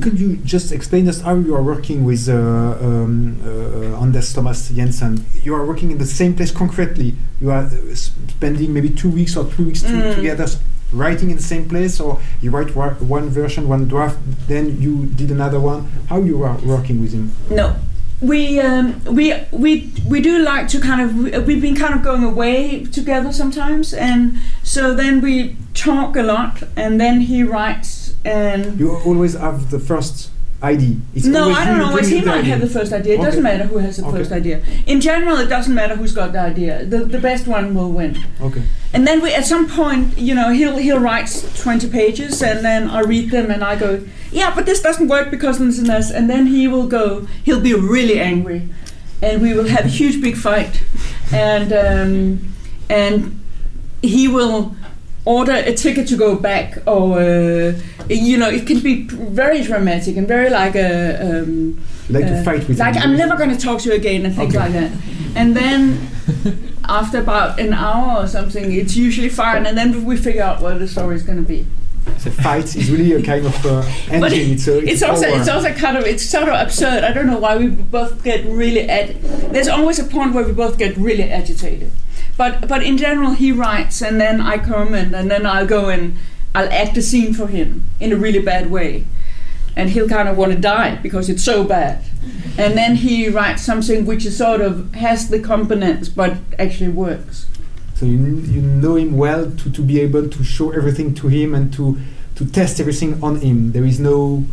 Could 0.00 0.18
you 0.18 0.36
just 0.36 0.72
explain 0.72 1.06
us 1.10 1.20
how 1.20 1.34
you 1.34 1.54
are 1.54 1.62
working 1.62 2.04
with 2.04 2.26
uh, 2.30 2.34
um, 2.34 3.36
uh, 3.44 4.00
Anders 4.02 4.32
Thomas 4.32 4.70
Jensen? 4.70 5.22
You 5.42 5.54
are 5.54 5.66
working 5.66 5.90
in 5.90 5.98
the 5.98 6.06
same 6.06 6.34
place 6.34 6.50
concretely. 6.50 7.14
You 7.42 7.50
are 7.50 7.64
uh, 7.64 7.94
spending 7.94 8.72
maybe 8.72 8.88
two 8.88 9.10
weeks 9.10 9.36
or 9.36 9.44
three 9.44 9.66
weeks 9.66 9.82
to- 9.82 9.88
Mm. 9.88 10.14
together, 10.14 10.46
writing 10.94 11.30
in 11.30 11.36
the 11.36 11.42
same 11.42 11.68
place, 11.68 12.00
or 12.00 12.20
you 12.40 12.50
write 12.50 12.74
one 12.74 13.28
version, 13.28 13.68
one 13.68 13.88
draft, 13.88 14.18
then 14.48 14.80
you 14.80 15.06
did 15.06 15.30
another 15.30 15.60
one. 15.60 15.90
How 16.08 16.20
you 16.20 16.42
are 16.42 16.56
working 16.64 17.00
with 17.00 17.12
him? 17.12 17.32
No, 17.50 17.76
we 18.20 18.60
um, 18.60 19.02
we 19.04 19.34
we 19.50 19.92
we 20.06 20.20
do 20.20 20.38
like 20.38 20.68
to 20.68 20.80
kind 20.80 21.00
of 21.00 21.46
we've 21.46 21.60
been 21.60 21.76
kind 21.76 21.94
of 21.94 22.02
going 22.02 22.24
away 22.24 22.84
together 22.84 23.32
sometimes, 23.32 23.92
and 23.92 24.38
so 24.62 24.94
then 24.94 25.20
we 25.20 25.56
talk 25.74 26.16
a 26.16 26.22
lot, 26.22 26.62
and 26.76 27.00
then 27.00 27.20
he 27.20 27.42
writes 27.42 28.14
and. 28.24 28.78
You 28.78 28.96
always 28.96 29.34
have 29.34 29.70
the 29.70 29.78
first 29.78 30.30
ID. 30.64 30.96
It's 31.14 31.26
no, 31.26 31.50
I 31.50 31.64
don't 31.66 31.78
know. 31.78 31.88
always. 31.90 32.08
He 32.08 32.20
might 32.22 32.38
idea. 32.38 32.52
have 32.52 32.60
the 32.60 32.74
first 32.78 32.92
idea. 32.92 33.12
It 33.14 33.16
Okay. 33.18 33.26
doesn't 33.28 33.42
matter 33.42 33.64
who 33.64 33.78
has 33.78 33.96
the 33.98 34.04
Okay. 34.06 34.16
first 34.18 34.32
idea. 34.32 34.56
In 34.86 34.98
general, 35.00 35.36
it 35.44 35.48
doesn't 35.48 35.74
matter 35.74 35.94
who's 35.96 36.12
got 36.20 36.32
the 36.32 36.40
idea. 36.40 36.84
The, 36.92 36.98
the 37.04 37.18
best 37.18 37.46
one 37.46 37.74
will 37.74 37.90
win. 37.92 38.12
Okay. 38.40 38.62
And 38.94 39.06
then 39.06 39.20
we, 39.22 39.28
at 39.40 39.44
some 39.46 39.66
point, 39.68 40.16
you 40.18 40.34
know, 40.34 40.48
he'll 40.58 40.78
he'll 40.78 41.00
write 41.10 41.28
twenty 41.64 41.88
pages, 41.88 42.42
and 42.42 42.64
then 42.64 42.88
I 42.88 43.00
read 43.00 43.30
them, 43.30 43.50
and 43.50 43.62
I 43.62 43.74
go, 43.76 43.90
yeah, 44.32 44.54
but 44.56 44.64
this 44.66 44.80
doesn't 44.80 45.08
work 45.08 45.30
because 45.30 45.60
of 45.60 45.66
this 45.66 45.78
and 45.78 45.88
this. 45.88 46.10
And 46.10 46.24
then 46.32 46.46
he 46.46 46.66
will 46.68 46.86
go, 46.98 47.26
he'll 47.44 47.60
be 47.70 47.74
really 47.74 48.18
angry, 48.32 48.60
and 49.22 49.42
we 49.42 49.52
will 49.56 49.68
have 49.76 49.84
a 49.84 49.94
huge 50.00 50.16
big 50.26 50.36
fight, 50.36 50.74
and 51.32 51.72
um, 51.72 52.54
and 52.88 53.40
he 54.02 54.28
will 54.28 54.74
order 55.24 55.52
a 55.52 55.72
ticket 55.74 56.08
to 56.08 56.16
go 56.16 56.34
back, 56.36 56.78
or 56.86 57.18
uh, 57.18 57.72
you 58.08 58.36
know, 58.38 58.48
it 58.50 58.66
can 58.66 58.80
be 58.80 59.02
very 59.08 59.62
dramatic 59.62 60.16
and 60.16 60.28
very 60.28 60.50
like 60.50 60.74
a. 60.76 61.40
Um, 61.42 61.80
like 62.10 62.24
uh, 62.24 62.28
to 62.28 62.44
fight 62.44 62.68
with 62.68 62.78
like. 62.78 62.96
I'm 62.96 63.16
never 63.16 63.36
going 63.36 63.50
to 63.50 63.56
talk 63.58 63.80
to 63.82 63.88
you 63.88 63.94
again 63.94 64.26
and 64.26 64.34
things 64.34 64.54
Okay. 64.54 64.64
like 64.64 64.72
that. 64.72 64.92
And 65.36 65.56
then 65.56 66.08
after 66.88 67.18
about 67.20 67.58
an 67.58 67.72
hour 67.72 68.22
or 68.24 68.26
something, 68.28 68.72
it's 68.72 68.94
usually 68.96 69.30
fine, 69.30 69.64
and 69.66 69.76
then 69.78 70.04
we 70.04 70.16
figure 70.16 70.42
out 70.42 70.60
what 70.60 70.78
the 70.78 70.86
story 70.88 71.16
is 71.16 71.22
going 71.22 71.38
to 71.42 71.48
be. 71.48 71.66
The 72.22 72.30
fight 72.30 72.76
is 72.76 72.90
really 72.90 73.12
a 73.14 73.22
kind 73.22 73.46
of 73.46 73.64
uh, 73.66 73.80
engine. 74.10 74.50
It's, 74.52 74.68
a, 74.68 74.78
It's 74.86 75.00
a 75.02 75.08
also 75.08 75.26
power. 75.30 75.40
it's 75.40 75.48
also 75.48 75.72
kind 75.72 75.96
of 75.96 76.04
it's 76.04 76.22
sort 76.22 76.48
of 76.50 76.54
absurd. 76.54 77.02
I 77.02 77.12
don't 77.14 77.26
know 77.26 77.38
why 77.38 77.56
we 77.56 77.68
both 77.68 78.22
get 78.22 78.44
really 78.44 78.82
ag- 78.90 79.18
There's 79.52 79.68
always 79.68 79.98
a 79.98 80.04
point 80.04 80.34
where 80.34 80.44
we 80.44 80.52
both 80.52 80.76
get 80.78 80.96
really 80.98 81.24
agitated. 81.24 81.90
But 82.36 82.68
but 82.68 82.82
in 82.82 82.98
general, 82.98 83.32
he 83.32 83.52
writes, 83.52 84.02
and 84.02 84.20
then 84.20 84.40
I 84.40 84.58
come 84.58 84.94
and, 84.94 85.14
and 85.14 85.30
then 85.30 85.46
I'll 85.46 85.66
go 85.66 85.88
and 85.88 86.16
I'll 86.54 86.72
act 86.72 86.96
a 86.96 87.02
scene 87.02 87.34
for 87.34 87.46
him 87.46 87.84
in 88.00 88.12
a 88.12 88.16
really 88.16 88.40
bad 88.40 88.70
way, 88.70 89.04
and 89.76 89.90
he'll 89.90 90.08
kind 90.08 90.28
of 90.28 90.36
want 90.36 90.52
to 90.52 90.58
die 90.58 90.96
because 90.96 91.28
it's 91.28 91.44
so 91.44 91.64
bad. 91.64 92.04
And 92.56 92.76
then 92.76 92.96
he 92.96 93.28
writes 93.28 93.62
something 93.62 94.06
which 94.06 94.24
is 94.24 94.36
sort 94.36 94.60
of 94.60 94.94
has 94.94 95.28
the 95.28 95.40
components 95.40 96.08
but 96.08 96.36
actually 96.58 96.90
works. 96.90 97.46
So 97.94 98.06
you, 98.06 98.18
you 98.18 98.60
know 98.60 98.96
him 98.96 99.16
well 99.16 99.50
to, 99.50 99.70
to 99.70 99.82
be 99.82 100.00
able 100.00 100.28
to 100.28 100.44
show 100.44 100.70
everything 100.70 101.14
to 101.14 101.28
him 101.28 101.54
and 101.54 101.72
to, 101.74 101.98
to 102.36 102.46
test 102.46 102.80
everything 102.80 103.22
on 103.22 103.40
him. 103.40 103.72
There 103.72 103.84
is 103.84 104.00
no 104.00 104.44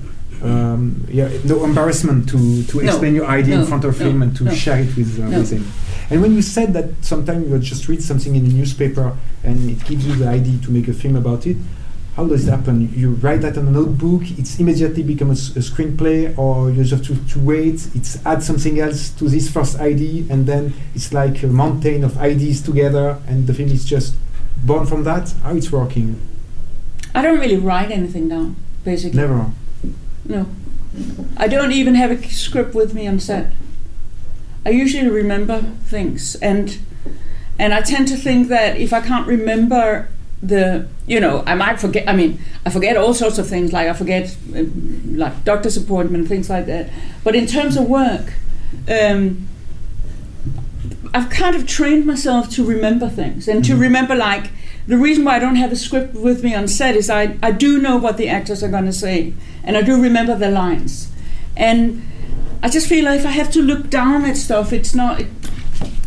um, 0.43 1.05
yeah, 1.09 1.29
no 1.45 1.63
embarrassment 1.63 2.27
to, 2.29 2.63
to 2.63 2.77
No, 2.77 2.83
explain 2.83 3.15
your 3.15 3.25
idea 3.27 3.59
in 3.59 3.65
front 3.65 3.85
of 3.85 3.99
no, 3.99 4.09
him 4.09 4.21
and 4.21 4.35
to 4.37 4.43
no. 4.45 4.51
share 4.53 4.79
it 4.79 4.95
with, 4.95 5.19
uh, 5.19 5.27
No. 5.29 5.39
with 5.39 5.51
him. 5.51 5.65
And 6.09 6.21
when 6.21 6.33
you 6.33 6.41
said 6.41 6.73
that 6.73 6.89
sometimes 7.01 7.47
you 7.49 7.57
just 7.59 7.87
read 7.87 8.03
something 8.03 8.35
in 8.35 8.43
the 8.43 8.53
newspaper 8.53 9.15
and 9.43 9.69
it 9.69 9.83
gives 9.85 10.05
you 10.05 10.15
the 10.15 10.27
idea 10.27 10.57
to 10.63 10.71
make 10.71 10.87
a 10.87 10.93
film 10.93 11.15
about 11.15 11.45
it, 11.47 11.57
how 12.17 12.25
does 12.25 12.45
it 12.45 12.51
happen? 12.51 12.91
You 12.93 13.11
write 13.11 13.39
that 13.41 13.57
on 13.57 13.67
a 13.67 13.71
notebook, 13.71 14.23
it's 14.37 14.59
immediately 14.59 15.01
becomes 15.03 15.55
a, 15.55 15.59
s- 15.59 15.67
a 15.69 15.71
screenplay, 15.71 16.37
or 16.37 16.69
you 16.69 16.83
just 16.83 16.91
have 16.91 17.17
to, 17.17 17.25
to 17.33 17.39
wait, 17.39 17.87
it's 17.95 18.23
add 18.25 18.43
something 18.43 18.79
else 18.81 19.11
to 19.11 19.29
this 19.29 19.49
first 19.49 19.79
idea, 19.79 20.25
and 20.29 20.45
then 20.45 20.73
it's 20.93 21.13
like 21.13 21.41
a 21.43 21.47
mountain 21.47 22.03
of 22.03 22.17
ideas 22.17 22.61
together, 22.61 23.17
and 23.29 23.47
the 23.47 23.53
film 23.53 23.69
is 23.69 23.85
just 23.85 24.15
born 24.65 24.85
from 24.85 25.05
that? 25.05 25.33
How 25.43 25.55
it's 25.55 25.71
working? 25.71 26.19
I 27.15 27.21
don't 27.21 27.39
really 27.39 27.55
write 27.57 27.91
anything 27.91 28.27
down, 28.27 28.57
basically. 28.83 29.17
Never. 29.17 29.49
No. 30.25 30.47
I 31.37 31.47
don't 31.47 31.71
even 31.71 31.95
have 31.95 32.11
a 32.11 32.21
script 32.29 32.73
with 32.75 32.93
me 32.93 33.07
on 33.07 33.19
set. 33.19 33.53
I 34.65 34.69
usually 34.69 35.09
remember 35.09 35.61
things 35.85 36.35
and 36.35 36.79
and 37.57 37.73
I 37.73 37.81
tend 37.81 38.07
to 38.09 38.15
think 38.15 38.47
that 38.49 38.77
if 38.77 38.93
I 38.93 39.01
can't 39.01 39.27
remember 39.27 40.09
the 40.43 40.87
you 41.07 41.19
know 41.19 41.43
I 41.45 41.55
might 41.55 41.79
forget 41.79 42.07
I 42.07 42.15
mean 42.15 42.39
I 42.65 42.69
forget 42.69 42.97
all 42.97 43.13
sorts 43.13 43.37
of 43.37 43.47
things 43.47 43.73
like 43.73 43.87
I 43.87 43.93
forget 43.93 44.35
uh, 44.55 44.63
like 45.05 45.43
doctor's 45.43 45.77
appointment 45.77 46.27
things 46.27 46.49
like 46.49 46.65
that 46.65 46.89
but 47.23 47.35
in 47.35 47.47
terms 47.47 47.77
of 47.77 47.87
work 47.87 48.33
um, 48.89 49.47
I've 51.13 51.29
kind 51.29 51.55
of 51.55 51.67
trained 51.67 52.05
myself 52.05 52.49
to 52.51 52.63
remember 52.63 53.09
things 53.09 53.47
and 53.47 53.63
to 53.65 53.75
remember 53.75 54.15
like 54.15 54.51
the 54.87 54.97
reason 54.97 55.23
why 55.23 55.35
I 55.35 55.39
don't 55.39 55.55
have 55.55 55.71
a 55.71 55.75
script 55.75 56.15
with 56.15 56.43
me 56.43 56.55
on 56.55 56.67
set 56.67 56.95
is 56.95 57.09
I, 57.09 57.37
I 57.41 57.51
do 57.51 57.79
know 57.79 57.97
what 57.97 58.17
the 58.17 58.27
actors 58.27 58.63
are 58.63 58.69
going 58.69 58.85
to 58.85 58.93
say 58.93 59.33
and 59.63 59.77
I 59.77 59.81
do 59.81 60.01
remember 60.01 60.35
the 60.35 60.49
lines 60.49 61.11
and 61.55 62.03
I 62.63 62.69
just 62.69 62.87
feel 62.87 63.05
like 63.05 63.19
if 63.19 63.25
I 63.25 63.31
have 63.31 63.51
to 63.51 63.61
look 63.61 63.89
down 63.89 64.25
at 64.25 64.37
stuff 64.37 64.73
it's 64.73 64.95
not 64.95 65.21
it, 65.21 65.27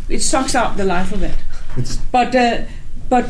it 0.08 0.20
sucks 0.20 0.54
out 0.54 0.76
the 0.76 0.84
life 0.84 1.12
of 1.12 1.22
it. 1.22 1.34
It's 1.76 1.96
But 1.96 2.34
uh, 2.34 2.62
but 3.08 3.28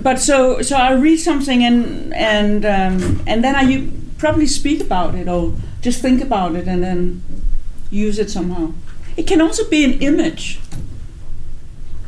but 0.00 0.18
so 0.18 0.62
so 0.62 0.76
I 0.76 0.92
read 0.92 1.18
something 1.18 1.62
and 1.62 2.14
and 2.14 2.64
um, 2.64 3.22
and 3.26 3.42
then 3.44 3.54
I 3.54 3.62
u- 3.62 3.92
probably 4.18 4.46
speak 4.46 4.80
about 4.80 5.14
it 5.14 5.28
or 5.28 5.54
just 5.82 6.00
think 6.00 6.22
about 6.22 6.56
it 6.56 6.66
and 6.66 6.82
then 6.82 7.22
use 7.90 8.18
it 8.18 8.30
somehow. 8.30 8.72
It 9.16 9.26
can 9.26 9.40
also 9.40 9.68
be 9.68 9.84
an 9.84 10.00
image. 10.00 10.60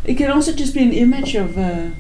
It 0.05 0.17
can 0.17 0.31
also 0.31 0.53
just 0.53 0.75
be 0.75 0.83
an 0.83 0.93
image 0.93 1.35
of. 1.35 1.59
Uh, 1.59 1.91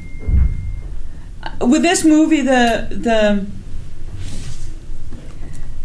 with 1.60 1.82
this 1.82 2.04
movie, 2.04 2.40
the 2.40 2.88
the 2.90 3.46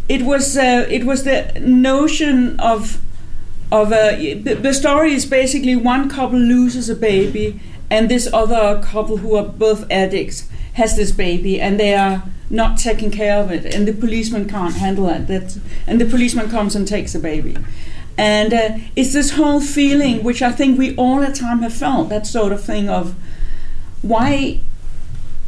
it 0.09 0.23
was 0.23 0.57
uh, 0.57 0.85
it 0.89 1.05
was 1.05 1.23
the 1.23 1.51
notion 1.59 2.59
of 2.59 3.01
of 3.71 3.91
a 3.91 4.35
the, 4.35 4.53
the 4.53 4.73
story 4.73 5.13
is 5.13 5.25
basically 5.25 5.75
one 5.75 6.09
couple 6.09 6.37
loses 6.37 6.89
a 6.89 6.95
baby 6.95 7.59
and 7.89 8.09
this 8.09 8.27
other 8.33 8.81
couple 8.83 9.17
who 9.17 9.35
are 9.35 9.45
both 9.45 9.89
addicts 9.89 10.49
has 10.73 10.95
this 10.95 11.11
baby 11.11 11.59
and 11.59 11.79
they 11.79 11.93
are 11.93 12.23
not 12.49 12.77
taking 12.77 13.09
care 13.09 13.39
of 13.39 13.51
it 13.51 13.65
and 13.73 13.87
the 13.87 13.93
policeman 13.93 14.47
can't 14.47 14.75
handle 14.75 15.09
it. 15.09 15.27
That 15.27 15.57
and 15.87 15.99
the 15.99 16.05
policeman 16.05 16.49
comes 16.49 16.75
and 16.75 16.87
takes 16.87 17.13
the 17.13 17.19
baby. 17.19 17.57
And 18.15 18.53
uh, 18.53 18.77
it's 18.95 19.13
this 19.13 19.31
whole 19.31 19.59
feeling 19.59 20.23
which 20.23 20.43
i 20.43 20.51
think 20.51 20.77
we 20.77 20.95
all 20.97 21.19
the 21.19 21.33
time 21.33 21.63
have 21.63 21.73
felt 21.73 22.09
that 22.09 22.27
sort 22.27 22.51
of 22.51 22.63
thing 22.63 22.87
of 22.87 23.15
why 24.03 24.61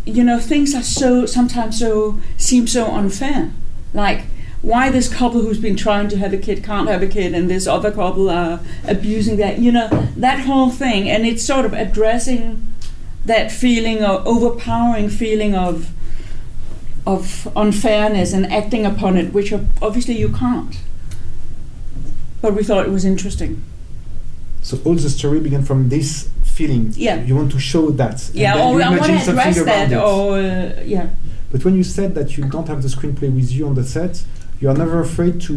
you 0.06 0.24
know 0.24 0.40
things 0.40 0.76
are 0.76 0.84
so 0.84 1.26
sometimes 1.26 1.80
so 1.80 2.20
seem 2.38 2.68
so 2.68 2.86
unfair. 2.86 3.52
Like 3.94 4.26
why 4.62 4.90
this 4.90 5.08
couple 5.08 5.42
who's 5.42 5.60
been 5.60 5.76
trying 5.76 6.10
to 6.10 6.18
have 6.18 6.34
a 6.34 6.38
kid 6.38 6.64
can't 6.64 6.90
have 6.90 7.04
a 7.04 7.08
kid 7.08 7.34
and 7.34 7.50
this 7.50 7.68
other 7.68 7.92
couple 7.92 8.30
are 8.30 8.60
abusing 8.88 9.38
that 9.38 9.60
you 9.60 9.72
know 9.72 9.88
that 10.16 10.42
whole 10.42 10.70
thing. 10.70 11.10
And 11.10 11.26
it's 11.26 11.44
sort 11.44 11.66
of 11.66 11.74
addressing 11.74 12.74
that 13.26 13.52
feeling 13.52 14.04
of 14.04 14.26
overpowering 14.26 15.10
feeling 15.10 15.56
of 15.56 15.92
of 17.08 17.48
unfairness 17.56 18.34
and 18.34 18.52
acting 18.52 18.86
upon 18.86 19.18
it 19.18 19.34
which 19.34 19.54
obviously 19.82 20.18
you 20.18 20.30
can't. 20.30 20.80
But 22.42 22.54
we 22.54 22.64
thought 22.64 22.86
it 22.86 22.92
was 22.92 23.06
interesting. 23.06 23.64
So 24.62 24.80
all 24.84 24.96
the 24.96 25.10
story 25.10 25.40
began 25.40 25.64
from 25.64 25.90
this 25.90 26.30
feeling. 26.58 26.84
Yeah. 26.96 27.22
You 27.28 27.36
want 27.36 27.52
to 27.52 27.60
show 27.60 27.86
that. 28.02 28.18
yeah 28.34 28.56
or 28.64 28.82
i 28.82 28.90
want 28.90 29.04
to 29.04 29.32
address 29.32 29.56
that 29.72 29.92
or 29.94 30.38
uh, 30.40 30.82
yeah 30.96 31.08
But 31.52 31.64
when 31.66 31.76
you 31.80 31.84
said 31.98 32.10
that 32.18 32.28
you 32.38 32.44
don't 32.54 32.68
have 32.74 32.82
the 32.86 32.90
screenplay 32.96 33.30
with 33.40 33.50
you 33.58 33.64
on 33.70 33.76
the 33.76 33.84
set, 33.96 34.14
you 34.62 34.68
are 34.72 34.78
never 34.84 34.98
afraid 35.10 35.36
to 35.48 35.54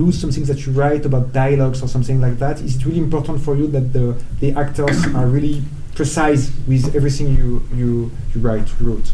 lose 0.00 0.16
some 0.22 0.30
things 0.34 0.48
that 0.52 0.60
you 0.64 0.70
write 0.80 1.04
about 1.10 1.24
dialogues 1.32 1.78
or 1.84 1.88
something 1.88 2.18
like 2.26 2.36
that. 2.44 2.56
Is 2.66 2.72
it 2.76 2.82
really 2.88 3.02
important 3.08 3.38
for 3.46 3.54
you 3.60 3.66
that 3.76 3.86
the, 3.96 4.06
the 4.42 4.50
actors 4.64 4.98
are 5.18 5.26
really 5.38 5.58
precise 5.98 6.42
with 6.70 6.84
everything 6.98 7.26
you, 7.40 7.48
you, 7.80 7.90
you 8.32 8.38
write, 8.46 8.66
you 8.78 8.82
wrote? 8.88 9.08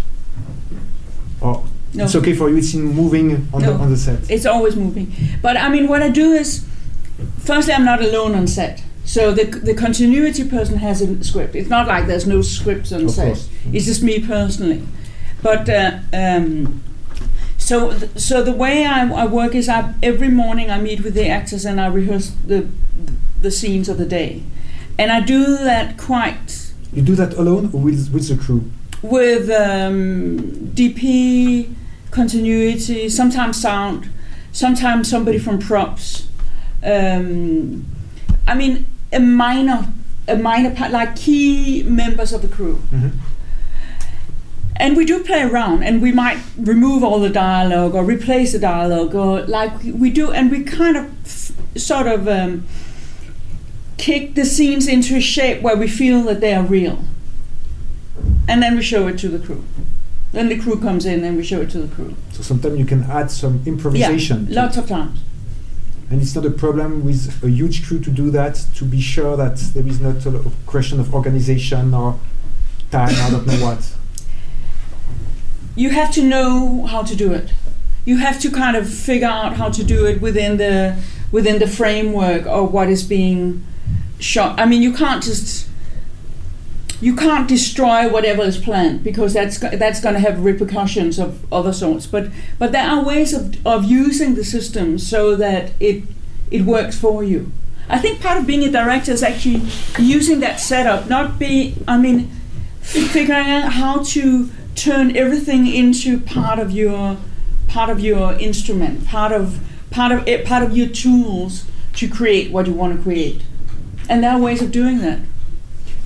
Or 1.41 1.65
No. 1.95 2.05
it's 2.05 2.15
okay 2.21 2.35
for 2.41 2.47
you, 2.51 2.57
it's 2.63 2.75
in 2.75 2.85
moving 3.03 3.29
on, 3.55 3.63
No. 3.63 3.69
the, 3.73 3.83
on 3.85 3.89
the 3.91 3.97
set? 3.97 4.21
It's 4.31 4.47
always 4.47 4.75
moving. 4.77 5.07
But 5.43 5.55
I 5.57 5.69
mean, 5.75 5.87
what 5.89 6.03
I 6.03 6.11
do 6.23 6.27
is, 6.43 6.65
firstly, 7.49 7.73
I'm 7.77 7.85
not 7.93 8.01
alone 8.09 8.35
on 8.41 8.47
set. 8.47 8.83
So 9.15 9.33
the 9.33 9.45
the 9.45 9.75
continuity 9.75 10.45
person 10.49 10.79
has 10.79 11.03
a 11.03 11.25
script. 11.25 11.57
It's 11.57 11.69
not 11.69 11.89
like 11.89 12.07
there's 12.07 12.29
no 12.29 12.43
scripts 12.43 12.93
on 12.93 13.09
set. 13.09 13.39
It's 13.73 13.87
just 13.87 14.05
me 14.05 14.25
personally. 14.25 14.87
But 15.43 15.69
uh, 15.69 15.99
um, 16.13 16.81
so 17.59 17.99
th- 17.99 18.17
so 18.17 18.41
the 18.41 18.53
way 18.53 18.87
I, 18.87 19.11
I 19.23 19.27
work 19.27 19.57
is 19.57 19.69
I 19.69 19.95
every 20.01 20.29
morning 20.29 20.71
I 20.71 20.79
meet 20.81 21.01
with 21.03 21.15
the 21.15 21.29
actors 21.29 21.65
and 21.65 21.81
I 21.81 21.89
rehearse 21.89 22.29
the 22.47 22.69
the 23.43 23.51
scenes 23.51 23.89
of 23.89 23.99
the 23.99 24.07
day, 24.07 24.45
and 24.97 25.11
I 25.11 25.21
do 25.21 25.57
that 25.57 25.99
quite 25.99 26.73
You 26.93 27.03
do 27.03 27.17
that 27.17 27.35
alone 27.35 27.71
or 27.73 27.81
with, 27.81 28.13
with 28.15 28.29
the 28.29 28.37
crew? 28.37 28.63
with 29.03 29.51
um, 29.51 30.39
DP, 30.77 31.75
continuity, 32.13 33.09
sometimes 33.09 33.61
sound, 33.61 34.09
sometimes 34.53 35.11
somebody 35.11 35.39
from 35.39 35.59
props. 35.59 36.29
Um, 36.85 37.87
I 38.47 38.55
mean, 38.55 38.87
a 39.13 39.21
minor, 39.21 39.93
a 40.29 40.37
minor 40.37 40.71
part, 40.75 40.91
like 40.93 41.17
key 41.17 41.83
members 41.85 42.33
of 42.33 42.43
the 42.43 42.49
crew. 42.49 42.81
Mhm. 42.93 43.11
And 44.77 44.97
we 44.97 45.05
do 45.05 45.23
play 45.23 45.43
around, 45.43 45.83
and 45.83 46.01
we 46.01 46.11
might 46.13 46.39
remove 46.57 47.05
all 47.05 47.21
the 47.21 47.29
dialogue 47.29 47.95
or 47.95 48.03
replace 48.03 48.53
the 48.53 48.59
dialogue, 48.59 49.15
or 49.15 49.43
like 49.43 49.73
we 49.85 50.11
do, 50.11 50.31
and 50.33 50.51
we 50.51 50.63
kind 50.63 50.97
of 50.97 51.05
f- 51.27 51.53
sort 51.77 52.07
of 52.07 52.27
um, 52.27 52.65
kick 53.99 54.35
the 54.35 54.45
scenes 54.47 54.87
into 54.89 55.17
a 55.17 55.21
shape 55.21 55.61
where 55.61 55.77
we 55.77 55.87
feel 55.87 56.23
that 56.23 56.41
they 56.41 56.55
are 56.55 56.63
real 56.63 57.05
and 58.49 58.63
then 58.63 58.75
we 58.77 58.83
show 58.83 59.07
it 59.07 59.19
to 59.19 59.29
the 59.29 59.39
crew. 59.39 59.63
Then 60.33 60.49
the 60.49 60.59
crew 60.59 60.81
comes 60.81 61.05
in 61.05 61.23
and 61.23 61.37
we 61.37 61.45
show 61.45 61.61
it 61.61 61.71
to 61.71 61.79
the 61.83 61.95
crew. 61.95 62.15
So 62.33 62.43
sometimes 62.43 62.79
you 62.79 62.87
can 62.87 63.03
add 63.05 63.31
some 63.31 63.61
improvisation. 63.67 64.47
Yeah, 64.49 64.63
lots 64.63 64.77
of 64.79 64.89
times. 64.89 65.21
And 66.11 66.21
it's 66.21 66.35
not 66.35 66.45
a 66.45 66.51
problem 66.51 67.05
with 67.05 67.43
a 67.45 67.49
huge 67.49 67.87
crew 67.87 68.01
to 68.01 68.11
do 68.11 68.31
that, 68.33 68.57
to 68.75 68.85
be 68.85 69.01
sure 69.01 69.37
that 69.37 69.57
there 69.75 69.87
is 69.87 70.01
not 70.01 70.27
a 70.27 70.51
question 70.67 70.99
of 70.99 71.15
organization 71.15 71.95
or 71.95 72.19
time, 72.91 73.15
I 73.15 73.31
don't 73.31 73.47
know 73.47 73.65
what. 73.65 73.95
You 75.77 75.91
have 75.91 76.13
to 76.15 76.23
know 76.23 76.87
how 76.87 77.05
to 77.05 77.15
do 77.15 77.33
it. 77.33 77.53
You 78.05 78.17
have 78.17 78.41
to 78.41 78.51
kind 78.51 78.77
of 78.77 78.93
figure 78.93 79.29
out 79.29 79.55
how 79.55 79.71
to 79.71 79.85
do 79.85 80.05
it 80.05 80.21
within 80.21 80.57
the 80.57 80.97
within 81.31 81.61
the 81.61 81.69
framework 81.69 82.45
of 82.47 82.73
what 82.73 82.89
is 82.89 83.05
being 83.05 83.65
shot. 84.19 84.59
I 84.59 84.67
mean, 84.67 84.83
you 84.83 84.93
can't 84.93 85.23
just 85.23 85.69
you 87.01 87.17
can't 87.17 87.49
destroy 87.49 88.09
whatever 88.11 88.43
is 88.43 88.59
planned 88.59 89.03
because 89.03 89.33
that's 89.33 89.59
that's 89.59 90.01
going 90.01 90.15
to 90.15 90.21
have 90.21 90.45
repercussions 90.45 91.19
of 91.19 91.51
other 91.53 91.73
sorts. 91.73 92.07
But 92.07 92.31
but 92.59 92.73
there 92.73 92.87
are 92.87 93.03
ways 93.03 93.33
of 93.33 93.67
of 93.67 93.85
using 93.85 94.35
the 94.35 94.45
system 94.45 94.99
so 94.99 95.35
that 95.37 95.73
it 95.81 96.05
it 96.51 96.63
works 96.63 96.99
for 96.99 97.25
you. 97.25 97.53
I 97.89 97.99
think 97.99 98.21
part 98.21 98.39
of 98.39 98.47
being 98.47 98.65
a 98.65 98.71
director 98.71 99.13
is 99.13 99.23
actually 99.23 99.63
using 99.99 100.41
that 100.41 100.61
setup, 100.61 101.09
not 101.09 101.39
be. 101.39 101.75
I 101.89 101.97
mean, 101.99 102.31
figuring 102.81 103.51
out 103.51 103.73
how 103.73 104.03
to 104.03 104.51
turn 104.75 105.17
everything 105.17 105.67
into 105.67 106.21
part 106.21 106.59
of 106.59 106.71
your 106.71 107.17
part 107.67 107.89
of 107.89 108.01
your 108.01 108.35
instrument, 108.35 109.07
part 109.07 109.33
of 109.33 109.61
part 109.91 110.13
of 110.13 110.29
it, 110.29 110.45
part 110.45 110.63
of 110.63 110.77
your 110.77 110.89
tools 110.89 111.65
to 111.95 112.09
create 112.09 112.53
what 112.53 112.67
you 112.67 112.75
want 112.75 112.97
to 112.97 113.03
create. 113.03 113.43
And 114.09 114.23
there 114.23 114.33
are 114.33 114.39
ways 114.39 114.61
of 114.61 114.71
doing 114.71 114.99
that. 114.99 115.21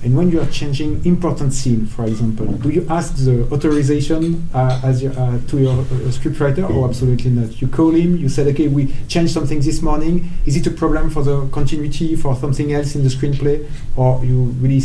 And 0.05 0.15
when 0.15 0.29
you 0.29 0.39
are 0.39 0.45
changing 0.45 1.03
important 1.03 1.51
scene, 1.51 1.87
for 1.87 2.05
example, 2.05 2.45
do 2.45 2.69
you 2.69 2.85
ask 2.91 3.15
the 3.15 3.51
authorization 3.51 4.47
uh, 4.53 4.79
as 4.83 5.01
your, 5.01 5.11
uh, 5.13 5.39
to 5.47 5.57
your 5.57 5.79
uh, 5.79 6.11
scriptwriter, 6.13 6.69
or 6.69 6.87
absolutely 6.87 7.31
not? 7.31 7.59
You 7.59 7.67
call 7.67 7.89
him, 7.89 8.15
you 8.15 8.29
said, 8.29 8.45
okay, 8.49 8.67
we 8.67 8.93
changed 9.07 9.33
something 9.33 9.61
this 9.61 9.81
morning. 9.81 10.29
Is 10.45 10.55
it 10.57 10.67
a 10.67 10.69
problem 10.69 11.09
for 11.09 11.23
the 11.23 11.47
continuity, 11.47 12.15
for 12.15 12.35
something 12.35 12.71
else 12.71 12.93
in 12.93 13.01
the 13.01 13.09
screenplay, 13.09 13.67
or 13.95 14.23
you 14.23 14.53
really 14.61 14.81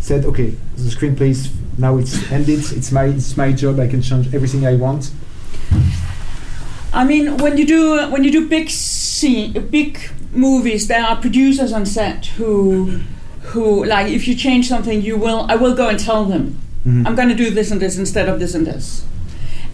said, 0.00 0.24
okay, 0.24 0.56
the 0.76 0.90
screenplay 0.90 1.28
is 1.28 1.52
now 1.76 1.98
it's 1.98 2.32
ended. 2.32 2.60
It's 2.72 2.90
my 2.90 3.04
it's 3.04 3.36
my 3.36 3.52
job. 3.52 3.80
I 3.80 3.86
can 3.86 4.00
change 4.00 4.34
everything 4.34 4.66
I 4.66 4.76
want. 4.76 5.10
I 6.94 7.04
mean, 7.04 7.36
when 7.36 7.58
you 7.58 7.66
do 7.66 8.10
when 8.10 8.24
you 8.24 8.32
do 8.32 8.48
big 8.48 8.70
scene, 8.70 9.52
big 9.68 9.98
movies, 10.32 10.88
there 10.88 11.04
are 11.04 11.16
producers 11.16 11.70
on 11.70 11.84
set 11.84 12.26
who 12.38 13.02
who 13.50 13.84
like 13.84 14.08
if 14.12 14.26
you 14.28 14.34
change 14.34 14.68
something, 14.68 15.02
you 15.02 15.16
will 15.16 15.46
I 15.48 15.56
will 15.56 15.74
go 15.74 15.88
and 15.88 15.98
tell 15.98 16.24
them 16.24 16.58
Mhm. 16.86 17.06
I'm 17.06 17.14
going 17.14 17.28
to 17.28 17.34
do 17.34 17.50
this 17.50 17.70
and 17.70 17.80
this 17.80 17.96
instead 17.96 18.28
of 18.28 18.40
this 18.40 18.54
and 18.56 18.66
this. 18.66 19.04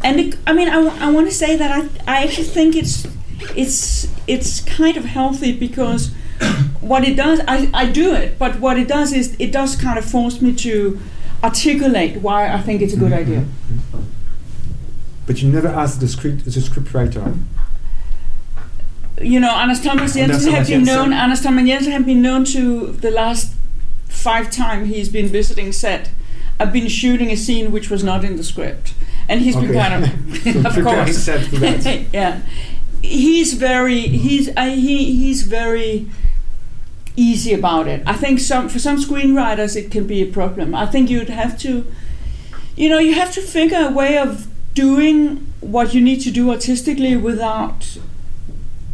And 0.04 0.20
it, 0.20 0.36
I 0.46 0.52
mean, 0.52 0.68
I, 0.68 1.10
want 1.10 1.26
to 1.26 1.34
say 1.34 1.56
that 1.56 1.70
I, 1.70 1.80
I 2.06 2.22
actually 2.24 2.46
think 2.46 2.76
it's 2.76 3.06
it's 3.56 4.08
it's 4.26 4.60
kind 4.60 4.96
of 4.96 5.04
healthy 5.06 5.52
because 5.52 6.10
what 6.90 7.02
it 7.08 7.16
does, 7.16 7.40
I, 7.48 7.70
I 7.72 7.86
do 7.86 8.12
it, 8.14 8.38
but 8.38 8.60
what 8.60 8.78
it 8.78 8.88
does 8.88 9.12
is 9.14 9.34
it 9.38 9.50
does 9.52 9.74
kind 9.74 9.98
of 9.98 10.04
force 10.04 10.40
me 10.42 10.52
to 10.56 11.00
articulate 11.42 12.20
why 12.20 12.48
I 12.52 12.60
think 12.60 12.82
it's 12.82 12.92
a 12.92 12.96
good 12.98 13.12
Mhm, 13.12 13.18
idea. 13.24 13.44
But 15.26 15.40
you 15.42 15.48
never 15.50 15.68
ask 15.68 15.98
the 16.00 16.08
script 16.08 16.44
the 16.44 16.50
scriptwriter. 16.50 17.36
you 19.20 19.40
know, 19.40 19.50
Anders 19.56 19.82
Thomas 19.82 20.14
Jensen 20.14 20.52
have 20.52 20.66
Thomas 20.66 20.68
been 20.68 20.84
known. 20.84 21.12
Anders 21.12 21.42
Thomas 21.42 21.66
Jensen 21.66 21.92
have 21.92 22.06
been 22.06 22.22
known 22.22 22.44
to 22.44 22.92
the 23.00 23.10
last 23.10 23.54
five 24.18 24.50
times 24.50 24.88
he's 24.88 25.08
been 25.08 25.28
visiting 25.28 25.72
set. 25.72 26.10
I've 26.60 26.72
been 26.72 26.88
shooting 26.88 27.30
a 27.30 27.36
scene 27.36 27.70
which 27.70 27.88
was 27.88 28.02
not 28.02 28.24
in 28.24 28.36
the 28.36 28.44
script, 28.44 28.94
and 29.28 29.40
he's 29.40 29.56
been 29.56 29.72
kind 29.72 30.04
of, 30.04 30.66
of 30.66 30.84
course, 30.84 31.06
himself 31.06 31.48
to 31.50 31.58
that. 31.60 32.06
yeah. 32.12 32.42
He's 33.00 33.54
very 33.54 34.00
he's 34.00 34.48
uh, 34.56 34.64
he 34.64 35.14
he's 35.14 35.42
very 35.42 36.08
easy 37.14 37.52
about 37.52 37.86
it. 37.86 38.02
I 38.06 38.14
think 38.14 38.40
some 38.40 38.68
for 38.68 38.80
some 38.80 38.96
screenwriters 38.96 39.76
it 39.76 39.90
can 39.90 40.06
be 40.06 40.20
a 40.22 40.26
problem. 40.26 40.74
I 40.74 40.86
think 40.86 41.08
you'd 41.10 41.28
have 41.28 41.56
to, 41.60 41.86
you 42.76 42.88
know, 42.88 42.98
you 42.98 43.14
have 43.14 43.32
to 43.34 43.40
figure 43.40 43.88
a 43.88 43.92
way 43.92 44.18
of 44.18 44.48
doing 44.74 45.52
what 45.60 45.94
you 45.94 46.00
need 46.00 46.20
to 46.22 46.30
do 46.30 46.50
artistically 46.50 47.16
without 47.16 47.98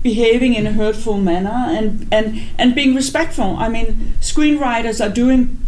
behaving 0.05 0.55
in 0.55 0.66
a 0.66 0.72
hurtful 0.72 1.16
manner 1.16 1.59
and, 1.76 2.07
and, 2.12 2.42
and 2.59 2.74
being 2.74 2.94
respectful. 2.94 3.57
I 3.57 3.68
mean, 3.68 4.14
screenwriters 4.20 5.05
are 5.05 5.12
doing, 5.12 5.59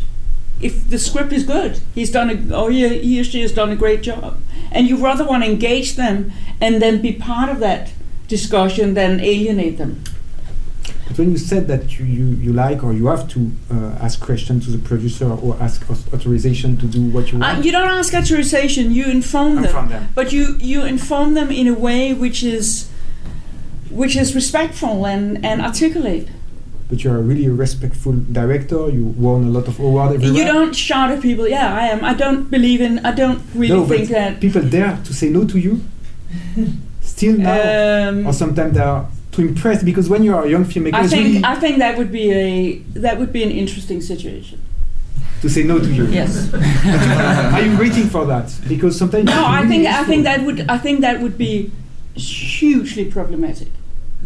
if 0.60 0.88
the 0.88 0.98
script 0.98 1.32
is 1.32 1.42
good, 1.42 1.80
he's 1.94 2.12
done 2.12 2.28
a, 2.30 2.56
or 2.56 2.70
he, 2.70 2.98
he 2.98 3.20
or 3.20 3.24
she 3.24 3.40
has 3.40 3.52
done 3.52 3.72
a 3.72 3.76
great 3.76 4.02
job. 4.02 4.38
And 4.70 4.86
you 4.86 4.96
rather 4.98 5.24
want 5.26 5.42
to 5.42 5.50
engage 5.50 5.96
them 5.96 6.32
and 6.60 6.82
then 6.82 7.00
be 7.00 7.12
part 7.12 7.48
of 7.48 7.58
that 7.60 7.92
discussion 8.28 8.94
than 8.94 9.20
alienate 9.20 9.78
them. 9.78 10.04
But 11.08 11.18
when 11.18 11.30
you 11.30 11.38
said 11.38 11.66
that 11.68 11.98
you, 11.98 12.04
you, 12.04 12.24
you 12.44 12.52
like 12.52 12.84
or 12.84 12.92
you 12.92 13.06
have 13.06 13.26
to 13.28 13.52
uh, 13.70 14.04
ask 14.04 14.20
questions 14.20 14.66
to 14.66 14.70
the 14.72 14.82
producer 14.90 15.30
or 15.30 15.56
ask 15.60 15.88
authorization 15.90 16.76
to 16.76 16.86
do 16.86 17.00
what 17.08 17.32
you 17.32 17.38
Uh, 17.38 17.54
want, 17.54 17.64
you 17.64 17.72
don't 17.72 17.88
ask 17.88 18.12
authorization, 18.12 18.92
you 18.92 19.06
inform 19.06 19.54
them. 19.56 19.64
Inform 19.64 19.88
them. 19.88 20.08
But 20.14 20.32
you, 20.32 20.56
you 20.58 20.84
inform 20.84 21.32
them 21.34 21.50
in 21.50 21.66
a 21.68 21.74
way 21.74 22.12
which 22.12 22.42
is 22.42 22.90
which 23.96 24.14
is 24.16 24.34
respectful 24.34 25.06
and, 25.06 25.44
and 25.44 25.60
articulate. 25.62 26.28
but 26.88 27.02
you're 27.02 27.16
a 27.16 27.22
really 27.30 27.46
a 27.46 27.52
respectful 27.52 28.12
director, 28.30 28.88
you 28.90 29.04
won 29.04 29.44
a 29.44 29.50
lot 29.58 29.66
of 29.66 29.80
awards 29.80 30.14
everywhere. 30.14 30.38
You 30.38 30.44
don't 30.52 30.74
shout 30.74 31.10
at 31.10 31.20
people. 31.20 31.48
Yeah, 31.48 31.74
I 31.74 31.84
am. 31.88 32.04
I 32.04 32.14
don't 32.14 32.48
believe 32.50 32.80
in. 32.80 33.04
I 33.04 33.12
don't 33.12 33.40
really 33.54 33.80
no, 33.80 33.86
think 33.86 34.08
but 34.08 34.14
that. 34.14 34.40
people 34.40 34.62
dare 34.62 34.98
to 35.04 35.12
say 35.12 35.28
no 35.28 35.44
to 35.46 35.58
you? 35.58 35.80
Still 37.00 37.38
now? 37.38 38.08
Um, 38.08 38.26
or 38.26 38.32
sometimes 38.32 38.74
they 38.74 38.80
are 38.80 39.08
too 39.32 39.42
impressed 39.42 39.84
because 39.84 40.08
when 40.08 40.22
you 40.22 40.32
are 40.36 40.44
a 40.44 40.48
young 40.48 40.64
filmmaker, 40.64 40.94
I 40.94 41.06
think 41.08 41.26
really 41.26 41.44
I 41.44 41.54
think 41.56 41.78
that 41.78 41.96
would 41.98 42.12
be 42.12 42.30
a 42.32 42.78
that 43.00 43.18
would 43.18 43.32
be 43.32 43.42
an 43.42 43.50
interesting 43.50 44.00
situation. 44.00 44.58
to 45.42 45.48
say 45.48 45.62
no 45.64 45.78
to 45.78 45.90
you. 45.98 46.04
Yes. 46.06 46.32
are 47.54 47.62
you 47.62 47.76
waiting 47.78 48.08
for 48.14 48.24
that? 48.26 48.48
Because 48.68 48.96
sometimes 48.98 49.24
No, 49.24 49.44
I 49.46 49.62
think 49.70 49.84
really 49.84 50.00
I 50.02 50.04
think 50.04 50.22
that 50.24 50.38
would 50.46 50.58
I 50.68 50.78
think 50.78 51.00
that 51.00 51.20
would 51.22 51.36
be 51.36 51.70
hugely 52.14 53.04
problematic. 53.06 53.68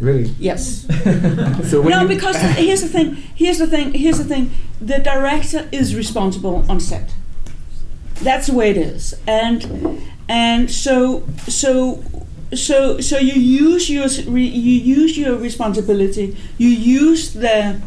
Really? 0.01 0.35
Yes. 0.39 0.87
So 1.71 1.83
no, 1.83 2.09
because 2.09 2.37
here's 2.37 2.81
the 2.81 2.89
thing. 2.89 3.15
Here's 3.35 3.59
the 3.59 3.67
thing. 3.67 3.93
Here's 3.93 4.19
the 4.19 4.25
thing. 4.25 4.51
The 4.81 4.99
director 4.99 5.69
is 5.71 5.95
responsible 5.95 6.65
on 6.69 6.81
set. 6.81 7.15
That's 8.23 8.47
the 8.49 8.55
way 8.55 8.71
it 8.71 8.77
is, 8.77 9.15
and 9.27 10.03
and 10.29 10.71
so 10.71 11.25
so 11.47 12.03
so 12.55 13.01
so 13.01 13.19
you 13.19 13.35
use 13.35 13.89
your 13.91 14.09
re, 14.27 14.45
you 14.45 14.97
use 14.97 15.17
your 15.17 15.37
responsibility. 15.37 16.37
You 16.59 16.69
use 16.69 17.35
the 17.35 17.81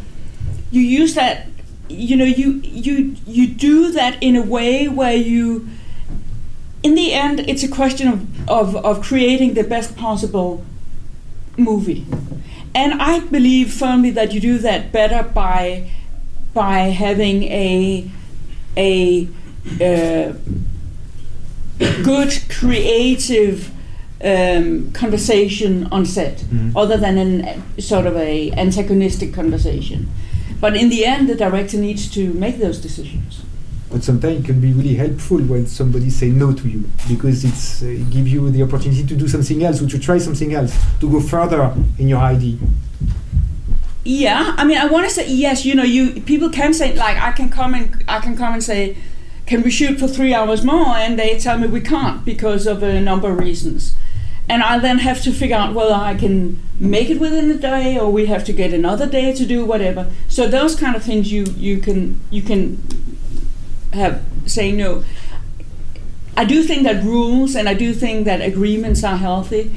you 0.72 0.82
use 0.82 1.16
that 1.16 1.47
you 1.89 2.16
know 2.16 2.26
you 2.26 2.61
you 2.64 3.16
you 3.28 3.47
do 3.47 3.91
that 3.91 4.22
in 4.22 4.36
a 4.36 4.41
way 4.41 4.88
where 4.88 5.16
you 5.16 5.68
in 6.82 6.95
the 6.95 7.14
end 7.14 7.39
it's 7.41 7.64
a 7.64 7.68
question 7.68 8.07
of 8.07 8.49
of, 8.49 8.76
of 8.78 9.01
creating 9.01 9.53
the 9.53 9.64
best 9.64 9.95
possible 9.95 10.64
movie 11.58 12.06
and 12.76 13.01
I 13.01 13.20
believe 13.20 13.72
firmly 13.74 14.10
that 14.12 14.34
you 14.34 14.39
do 14.39 14.58
that 14.60 14.91
better 14.91 15.22
by 15.24 15.89
by 16.54 16.80
having 16.89 17.43
a 17.43 18.10
a 18.76 19.28
uh, 19.80 20.34
good 22.04 22.32
creative 22.49 23.72
um, 24.24 24.91
conversation 24.93 25.88
on 25.91 26.06
set, 26.06 26.38
Mhm. 26.51 26.72
other 26.76 26.97
than 26.97 27.18
an 27.18 27.64
sort 27.80 28.06
of 28.08 28.16
a 28.16 28.51
antagonistic 28.54 29.34
conversation. 29.34 30.08
But 30.62 30.76
in 30.78 30.89
the 30.89 31.06
end, 31.06 31.28
the 31.28 31.36
director 31.36 31.78
needs 31.78 32.08
to 32.12 32.34
make 32.34 32.60
those 32.60 32.78
decisions. 32.80 33.41
But 33.93 34.03
sometimes 34.03 34.39
it 34.39 34.45
can 34.45 34.59
be 34.59 34.73
really 34.73 34.95
helpful 34.95 35.37
when 35.37 35.67
somebody 35.67 36.09
say 36.09 36.29
no 36.29 36.51
to 36.51 36.67
you 36.67 36.83
because 37.07 37.45
it's 37.45 37.83
uh, 37.83 37.85
it 37.85 38.09
give 38.09 38.27
you 38.27 38.49
the 38.49 38.63
opportunity 38.63 39.05
to 39.05 39.15
do 39.15 39.27
something 39.27 39.63
else 39.63 39.83
or 39.83 39.87
to 39.87 39.99
try 39.99 40.17
something 40.17 40.51
else 40.51 40.75
to 40.99 41.07
go 41.07 41.19
further 41.19 41.71
in 41.99 42.09
your 42.09 42.19
idea. 42.19 42.57
Yeah, 44.03 44.55
I 44.57 44.65
mean, 44.65 44.79
I 44.79 44.87
want 44.87 45.07
to 45.07 45.13
say 45.13 45.29
yes. 45.31 45.63
You 45.63 45.75
know, 45.75 45.83
you 45.83 46.21
people 46.21 46.49
can 46.49 46.73
say 46.73 46.95
like 46.95 47.17
I 47.17 47.33
can 47.33 47.51
come 47.51 47.75
and 47.75 48.03
I 48.07 48.19
can 48.19 48.35
come 48.35 48.55
and 48.55 48.63
say, 48.63 48.97
can 49.45 49.61
we 49.61 49.69
shoot 49.69 49.99
for 49.99 50.07
three 50.07 50.33
hours 50.33 50.63
more? 50.63 50.87
And 50.87 51.19
they 51.19 51.37
tell 51.37 51.59
me 51.59 51.67
we 51.67 51.79
can't 51.79 52.25
because 52.25 52.65
of 52.65 52.81
a 52.81 52.99
number 52.99 53.29
of 53.31 53.37
reasons. 53.37 53.93
And 54.49 54.63
I 54.63 54.79
then 54.79 54.97
have 54.99 55.21
to 55.21 55.31
figure 55.31 55.55
out 55.55 55.75
whether 55.75 55.93
I 55.93 56.15
can 56.15 56.61
make 56.79 57.11
it 57.11 57.19
within 57.19 57.51
a 57.51 57.57
day 57.57 57.97
or 57.97 58.11
we 58.11 58.25
have 58.25 58.43
to 58.45 58.53
get 58.53 58.73
another 58.73 59.05
day 59.05 59.33
to 59.33 59.45
do 59.45 59.63
whatever. 59.63 60.11
So 60.27 60.47
those 60.47 60.75
kind 60.75 60.95
of 60.95 61.03
things 61.03 61.31
you 61.31 61.43
you 61.55 61.77
can 61.77 62.19
you 62.31 62.41
can 62.41 62.81
have 63.93 64.21
say 64.45 64.71
no. 64.71 65.03
I 66.35 66.45
do 66.45 66.63
think 66.63 66.83
that 66.83 67.03
rules 67.03 67.55
and 67.55 67.69
I 67.69 67.73
do 67.73 67.93
think 67.93 68.25
that 68.25 68.41
agreements 68.41 69.03
are 69.03 69.17
healthy. 69.17 69.71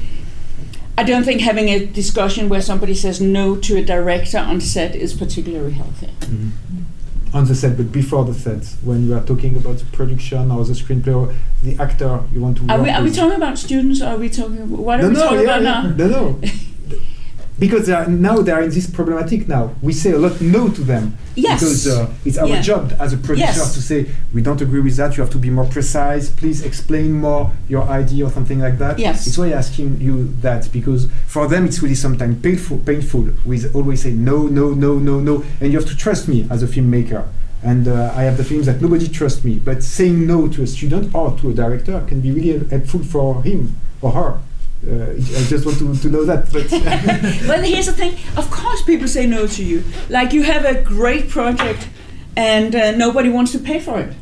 I 0.97 1.03
don't 1.03 1.23
think 1.23 1.41
having 1.41 1.69
a 1.69 1.85
discussion 1.85 2.49
where 2.49 2.61
somebody 2.61 2.95
says 2.95 3.21
no 3.21 3.55
to 3.57 3.77
a 3.77 3.83
director 3.83 4.39
on 4.39 4.59
set 4.61 4.95
is 4.95 5.13
particularly 5.13 5.73
healthy. 5.73 6.07
Mm-hmm. 6.07 7.35
On 7.35 7.45
the 7.45 7.53
set, 7.53 7.77
but 7.77 7.91
before 7.91 8.25
the 8.25 8.33
set, 8.33 8.65
when 8.83 9.05
you 9.05 9.13
are 9.13 9.23
talking 9.23 9.55
about 9.55 9.77
the 9.77 9.85
production 9.85 10.49
or 10.49 10.65
the 10.65 10.73
screenplay 10.73 11.15
or 11.15 11.35
the 11.61 11.77
actor 11.79 12.23
you 12.31 12.41
want 12.41 12.57
to 12.57 12.67
Are 12.69 12.81
we, 12.81 12.89
are 12.89 13.03
we 13.03 13.11
talking 13.11 13.35
about 13.35 13.59
students 13.59 14.01
or 14.01 14.07
are 14.07 14.17
we 14.17 14.29
talking 14.29 14.69
what 14.69 14.99
are 14.99 15.03
no, 15.03 15.09
we 15.09 15.13
no, 15.13 15.19
talking 15.21 15.37
yeah, 15.37 15.43
about 15.43 15.61
yeah. 15.61 15.81
now? 15.81 16.07
No, 16.07 16.07
no. 16.07 16.41
because 17.59 17.87
they 17.87 17.93
are, 17.93 18.07
now 18.07 18.37
they 18.41 18.51
are 18.51 18.61
in 18.61 18.69
this 18.69 18.87
problematic 18.89 19.47
now. 19.47 19.73
We 19.81 19.93
say 19.93 20.11
a 20.11 20.17
lot 20.17 20.39
no 20.41 20.69
to 20.69 20.81
them. 20.81 21.17
Yes. 21.35 21.59
Because 21.59 21.87
uh, 21.87 22.09
it's 22.25 22.37
our 22.37 22.47
Yeah. 22.47 22.61
job 22.61 22.93
as 22.99 23.13
a 23.13 23.17
producer 23.17 23.45
Yes. 23.47 23.73
to 23.75 23.81
say, 23.81 24.07
we 24.33 24.41
don't 24.41 24.61
agree 24.61 24.81
with 24.81 24.95
that, 24.97 25.17
you 25.17 25.23
have 25.23 25.31
to 25.31 25.37
be 25.37 25.49
more 25.49 25.65
precise, 25.65 26.29
please 26.29 26.61
explain 26.63 27.13
more 27.13 27.51
your 27.69 27.83
idea 27.83 28.25
or 28.25 28.31
something 28.31 28.59
like 28.59 28.77
that. 28.79 28.99
Yes. 28.99 29.25
It's 29.27 29.37
why 29.37 29.47
I'm 29.47 29.53
asking 29.53 30.01
you 30.01 30.33
that, 30.41 30.71
because 30.71 31.07
for 31.27 31.47
them 31.47 31.65
it's 31.65 31.81
really 31.81 31.95
sometimes 31.95 32.41
painful, 32.41 32.77
painful 32.79 33.29
with 33.45 33.73
always 33.75 34.01
say 34.03 34.11
no, 34.11 34.47
no, 34.47 34.71
no, 34.71 34.99
no, 34.99 35.19
no, 35.19 35.43
and 35.61 35.71
you 35.71 35.79
have 35.79 35.87
to 35.89 35.95
trust 35.97 36.27
me 36.27 36.47
as 36.49 36.63
a 36.63 36.67
filmmaker. 36.67 37.25
And 37.63 37.87
uh, 37.87 38.13
I 38.15 38.21
have 38.23 38.37
the 38.37 38.43
films 38.43 38.67
that 38.67 38.81
nobody 38.81 39.07
trusts 39.07 39.43
me, 39.43 39.55
but 39.57 39.81
saying 39.83 40.27
no 40.27 40.47
to 40.47 40.61
a 40.61 40.67
student 40.67 41.13
or 41.15 41.35
to 41.39 41.49
a 41.49 41.53
director 41.53 42.03
can 42.07 42.21
be 42.21 42.31
really 42.31 42.65
helpful 42.69 43.03
for 43.03 43.41
him 43.41 43.75
or 44.01 44.11
her. 44.11 44.39
Uh, 44.85 45.11
I 45.11 45.43
just 45.49 45.65
want 45.65 45.77
to, 45.79 45.95
to 46.01 46.09
know 46.09 46.23
that. 46.25 46.51
But 46.53 46.69
well, 47.47 47.61
here's 47.63 47.87
the 47.87 47.93
thing. 47.93 48.13
Of 48.37 48.49
course, 48.51 48.81
people 48.83 49.07
say 49.07 49.25
no 49.25 49.47
to 49.47 49.63
you. 49.63 49.83
Like 50.09 50.33
you 50.33 50.43
have 50.43 50.65
a 50.65 50.81
great 50.81 51.29
project, 51.29 51.87
and 52.35 52.75
uh, 52.75 52.91
nobody 52.91 53.29
wants 53.29 53.51
to 53.53 53.59
pay 53.59 53.79
for 53.79 53.99
it. 53.99 54.13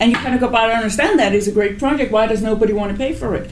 And 0.00 0.10
you 0.10 0.16
kind 0.18 0.34
of 0.34 0.40
go, 0.40 0.48
but 0.48 0.68
I 0.68 0.72
understand 0.72 1.18
that. 1.20 1.32
It's 1.32 1.46
a 1.46 1.52
great 1.52 1.78
project. 1.78 2.10
Why 2.10 2.26
does 2.26 2.42
nobody 2.42 2.72
want 2.72 2.90
to 2.92 2.98
pay 2.98 3.12
for 3.12 3.36
it? 3.36 3.50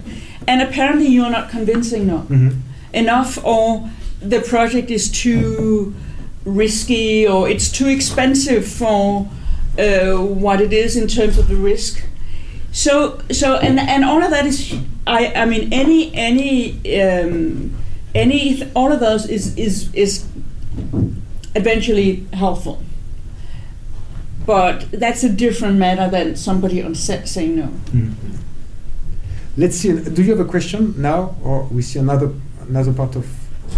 And 0.48 0.60
apparently, 0.60 1.06
you're 1.06 1.30
not 1.30 1.48
convincing 1.50 2.06
no 2.08 2.26
Mhm. 2.28 2.56
enough, 2.92 3.38
or 3.44 3.88
the 4.20 4.40
project 4.40 4.90
is 4.90 5.08
too 5.10 5.94
risky, 6.44 7.26
or 7.26 7.48
it's 7.48 7.70
too 7.70 7.86
expensive 7.86 8.66
for 8.66 9.28
uh, 9.78 10.16
what 10.16 10.60
it 10.60 10.72
is 10.72 10.96
in 10.96 11.06
terms 11.06 11.38
of 11.38 11.46
the 11.46 11.54
risk. 11.56 12.02
So, 12.72 13.20
so, 13.30 13.56
and 13.58 13.78
and 13.78 14.04
all 14.04 14.22
of 14.22 14.30
that 14.30 14.44
is, 14.46 14.74
I, 15.10 15.32
I 15.34 15.44
mean, 15.44 15.72
any, 15.72 16.14
any, 16.14 17.00
um, 17.02 17.74
any, 18.14 18.62
all 18.74 18.92
of 18.92 19.00
those 19.00 19.26
is 19.28 19.56
is 19.56 19.92
is 19.92 20.26
eventually 21.54 22.26
helpful. 22.32 22.80
But 24.46 24.90
that's 24.92 25.24
a 25.24 25.28
different 25.28 25.78
matter 25.78 26.08
than 26.08 26.36
somebody 26.36 26.82
on 26.82 26.94
set 26.94 27.28
saying 27.28 27.56
no. 27.56 27.68
let's 29.56 29.76
see. 29.76 29.92
Do 29.98 30.22
you 30.22 30.30
have 30.30 30.40
a 30.40 30.48
question 30.48 30.94
now, 30.96 31.36
or 31.42 31.64
we 31.64 31.82
see 31.82 31.98
another 31.98 32.32
another 32.68 32.92
part 32.92 33.16
of 33.16 33.26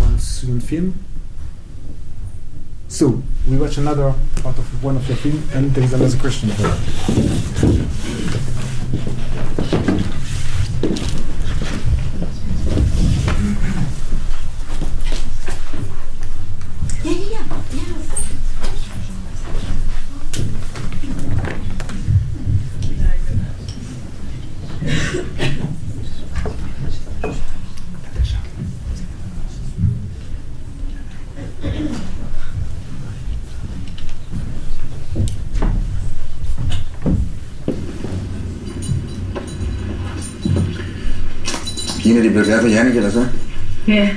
one 0.00 0.18
student 0.18 0.62
film? 0.62 0.94
So 2.88 3.22
we 3.48 3.56
watch 3.56 3.78
another 3.78 4.14
part 4.42 4.58
of 4.58 4.84
one 4.84 4.96
of 4.96 5.08
your 5.08 5.16
film, 5.16 5.42
and 5.54 5.74
there 5.74 5.84
is 5.84 5.94
another 5.94 6.18
question. 6.18 6.50
Pigerne, 42.60 42.60
de 42.60 42.60
blev 42.60 42.60
glade 42.60 42.62
for 42.62 42.68
Jannik, 42.68 42.96
eller 42.96 43.10
så? 43.10 43.26
Ja, 43.88 44.08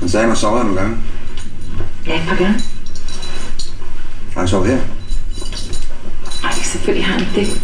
Han 0.00 0.08
sagde, 0.08 0.24
at 0.24 0.28
han 0.30 0.36
sover 0.36 0.62
nogle 0.62 0.80
gange. 0.80 0.96
ja, 2.06 2.16
et 2.22 2.28
par 2.28 2.36
gange. 2.36 2.60
Har 4.32 4.40
han 4.40 4.48
sovet 4.48 4.68
her? 4.70 4.78
Ej, 6.44 6.52
selvfølgelig 6.52 7.06
har 7.06 7.12
han 7.12 7.20
ikke 7.22 7.40
det. 7.40 7.60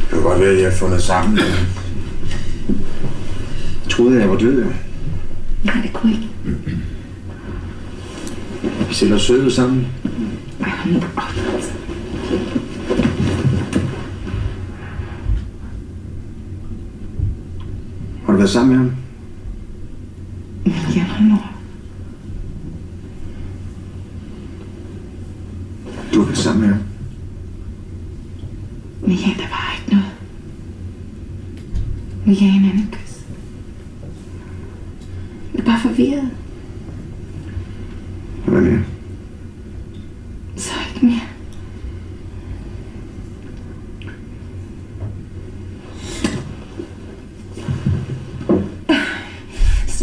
Det 0.00 0.10
kan 0.10 0.22
godt 0.22 0.40
være, 0.40 0.50
at 0.50 0.58
I 0.58 0.62
har 0.62 0.70
fundet 0.70 1.02
sammen. 1.02 1.34
men 1.34 1.44
troede, 3.90 4.20
jeg 4.20 4.30
var 4.30 4.36
død, 4.36 4.64
jo. 4.64 4.70
Nej, 5.64 5.74
det 5.82 5.92
kunne 5.92 6.12
ikke. 6.12 6.28
Vi 8.88 8.94
ser 8.94 9.08
da 9.08 9.18
søde 9.18 9.50
sammen. 9.54 9.86
Ej, 10.60 10.68
hold 10.68 11.02
Har 18.54 18.64
du 18.64 19.03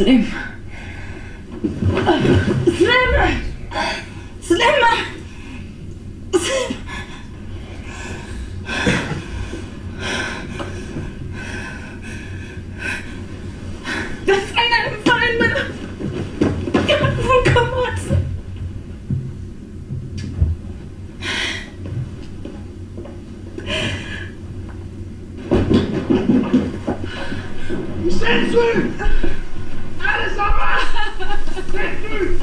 Slem. 0.01 0.25
Slem! 2.77 3.13
Slem! 4.41 4.83
Hvad 14.25 14.35
fanden 14.35 14.73
er 14.73 14.89
det 14.89 14.99
for 15.05 15.17
en 15.17 15.35
med 15.39 15.49
dig? 15.55 15.65
Jeg 16.89 16.97
har 16.97 17.11
fuldkommen 17.15 17.97
Sindssyg! 28.09 28.91
Alle 30.01 30.35
sammen! 30.35 30.77
Sindssyg! 31.71 32.41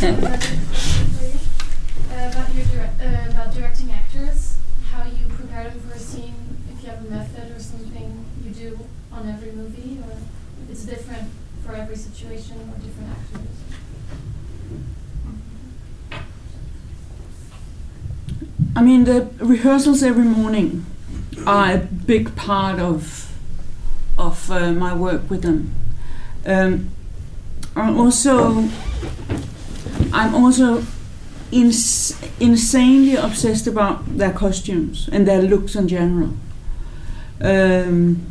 Uh, 0.00 0.14
about 2.14 2.54
your 2.54 2.64
dire- 2.66 2.90
uh, 3.02 3.30
about 3.30 3.52
directing 3.54 3.90
actors, 3.90 4.56
how 4.92 5.04
you 5.04 5.26
prepare 5.36 5.70
them 5.70 5.80
for 5.80 5.94
a 5.94 5.98
scene, 5.98 6.34
if 6.72 6.82
you 6.82 6.90
have 6.90 7.04
a 7.04 7.10
method 7.10 7.50
or 7.54 7.58
something 7.58 8.24
you 8.44 8.50
do 8.50 8.78
on 9.12 9.28
every 9.28 9.50
movie, 9.52 9.98
or 10.06 10.12
if 10.12 10.70
it's 10.70 10.84
different 10.84 11.28
for 11.64 11.74
every 11.74 11.96
situation 11.96 12.56
or 12.70 12.76
different 12.78 13.10
actors. 13.10 13.56
I 18.76 18.82
mean, 18.98 19.04
the 19.04 19.44
rehearsals 19.44 20.02
every 20.02 20.24
morning 20.24 20.84
are 21.46 21.72
a 21.72 21.78
big 21.78 22.34
part 22.36 22.78
of 22.78 23.24
of 24.16 24.50
uh, 24.50 24.72
my 24.72 24.92
work 24.94 25.30
with 25.30 25.42
them. 25.42 25.72
Um, 26.44 26.90
I'm 27.76 27.98
also 27.98 28.68
I'm 30.12 30.34
also 30.34 30.84
ins- 31.52 32.20
insanely 32.40 33.14
obsessed 33.14 33.66
about 33.66 34.18
their 34.18 34.32
costumes 34.32 35.08
and 35.12 35.26
their 35.26 35.42
looks 35.42 35.76
in 35.76 35.86
general. 35.86 36.34
Um, 37.40 38.26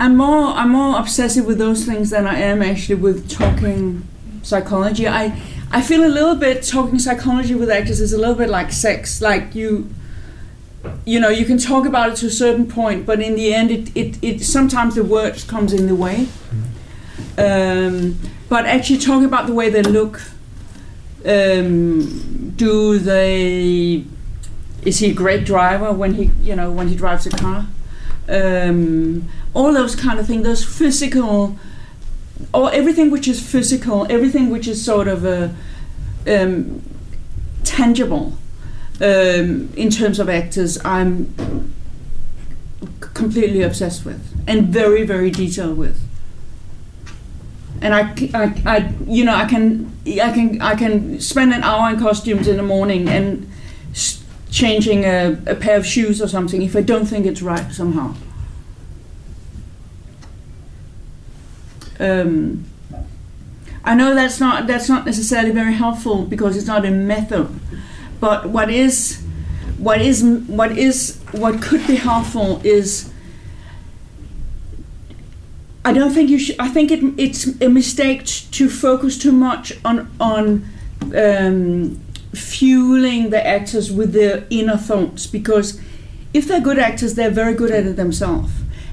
I'm 0.00 0.16
more 0.16 0.46
I'm 0.48 0.70
more 0.70 0.98
obsessive 0.98 1.46
with 1.46 1.58
those 1.58 1.84
things 1.84 2.10
than 2.10 2.26
I 2.26 2.40
am 2.40 2.60
actually 2.60 2.96
with 2.96 3.30
talking 3.30 4.08
psychology. 4.42 5.06
I 5.06 5.40
I 5.74 5.80
feel 5.80 6.04
a 6.04 6.12
little 6.12 6.34
bit 6.34 6.62
talking 6.62 6.98
psychology 6.98 7.54
with 7.54 7.70
actors 7.70 7.98
is 7.98 8.12
a 8.12 8.18
little 8.18 8.34
bit 8.34 8.50
like 8.50 8.70
sex. 8.72 9.22
Like 9.22 9.54
you 9.54 9.88
you 11.06 11.18
know, 11.18 11.30
you 11.30 11.46
can 11.46 11.58
talk 11.58 11.86
about 11.86 12.10
it 12.10 12.16
to 12.16 12.26
a 12.26 12.30
certain 12.30 12.66
point, 12.68 13.06
but 13.06 13.22
in 13.22 13.36
the 13.36 13.54
end 13.54 13.70
it, 13.70 13.96
it, 13.96 14.18
it 14.22 14.42
sometimes 14.42 14.96
the 14.96 15.04
words 15.04 15.44
comes 15.44 15.72
in 15.72 15.86
the 15.86 15.94
way. 15.94 16.28
Um, 17.38 18.18
but 18.50 18.66
actually 18.66 18.98
talking 18.98 19.24
about 19.24 19.46
the 19.46 19.54
way 19.54 19.70
they 19.70 19.82
look, 19.82 20.20
um, 21.24 22.52
do 22.56 22.98
they 22.98 24.04
is 24.82 24.98
he 24.98 25.10
a 25.10 25.14
great 25.14 25.46
driver 25.46 25.92
when 25.92 26.14
he 26.14 26.30
you 26.42 26.54
know 26.54 26.70
when 26.70 26.88
he 26.88 26.96
drives 26.96 27.26
a 27.26 27.30
car? 27.30 27.66
Um, 28.28 29.28
all 29.54 29.72
those 29.72 29.96
kind 29.96 30.18
of 30.18 30.26
things, 30.26 30.44
those 30.44 30.64
physical 30.64 31.58
or 32.52 32.72
everything 32.72 33.10
which 33.10 33.28
is 33.28 33.40
physical, 33.40 34.06
everything 34.10 34.50
which 34.50 34.66
is 34.68 34.84
sort 34.84 35.08
of 35.08 35.24
a, 35.24 35.54
um, 36.26 36.82
tangible 37.64 38.36
um, 39.00 39.72
in 39.76 39.90
terms 39.90 40.18
of 40.20 40.28
actors, 40.28 40.78
I'm 40.84 41.72
completely 43.00 43.62
obsessed 43.62 44.04
with 44.04 44.20
and 44.46 44.68
very, 44.68 45.04
very 45.04 45.30
detailed 45.30 45.76
with. 45.78 46.00
And 47.80 47.94
I, 47.94 48.12
I- 48.34 48.62
I- 48.66 48.92
you 49.06 49.24
know, 49.24 49.34
I 49.34 49.44
can, 49.46 49.92
I 50.06 50.32
can, 50.32 50.62
I 50.62 50.74
can 50.74 51.20
spend 51.20 51.52
an 51.52 51.62
hour 51.64 51.90
in 51.90 51.98
costumes 51.98 52.46
in 52.48 52.56
the 52.56 52.62
morning 52.62 53.08
and 53.08 53.50
changing 54.50 55.04
a, 55.04 55.36
a 55.46 55.54
pair 55.54 55.76
of 55.78 55.86
shoes 55.86 56.20
or 56.20 56.28
something 56.28 56.62
if 56.62 56.76
I 56.76 56.82
don't 56.82 57.06
think 57.06 57.26
it's 57.26 57.42
right 57.42 57.72
somehow. 57.72 58.14
Um, 62.02 62.64
I 63.84 63.94
know 63.94 64.14
that's 64.14 64.40
not 64.40 64.66
that's 64.66 64.88
not 64.88 65.06
necessarily 65.06 65.50
very 65.50 65.74
helpful 65.74 66.24
because 66.24 66.56
it's 66.56 66.66
not 66.66 66.84
a 66.84 66.90
method. 66.90 67.48
But 68.20 68.48
what 68.48 68.70
is 68.70 69.22
what 69.78 70.00
is 70.00 70.22
what 70.46 70.78
is 70.78 71.20
what 71.32 71.60
could 71.62 71.86
be 71.86 71.96
helpful 71.96 72.60
is 72.64 73.12
I 75.84 75.92
don't 75.92 76.12
think 76.12 76.30
you 76.30 76.38
should. 76.38 76.56
I 76.60 76.68
think 76.68 76.90
it, 76.92 77.02
it's 77.18 77.60
a 77.60 77.68
mistake 77.68 78.24
to 78.26 78.70
focus 78.70 79.18
too 79.18 79.32
much 79.32 79.72
on 79.84 80.08
on 80.20 80.64
um, 81.16 82.00
fueling 82.32 83.30
the 83.30 83.44
actors 83.44 83.90
with 83.90 84.12
their 84.12 84.46
inner 84.50 84.76
thoughts 84.76 85.26
because 85.26 85.80
if 86.32 86.46
they're 86.46 86.60
good 86.60 86.78
actors, 86.78 87.14
they're 87.14 87.30
very 87.30 87.54
good 87.54 87.70
at 87.72 87.84
it 87.84 87.96
themselves, 87.96 88.52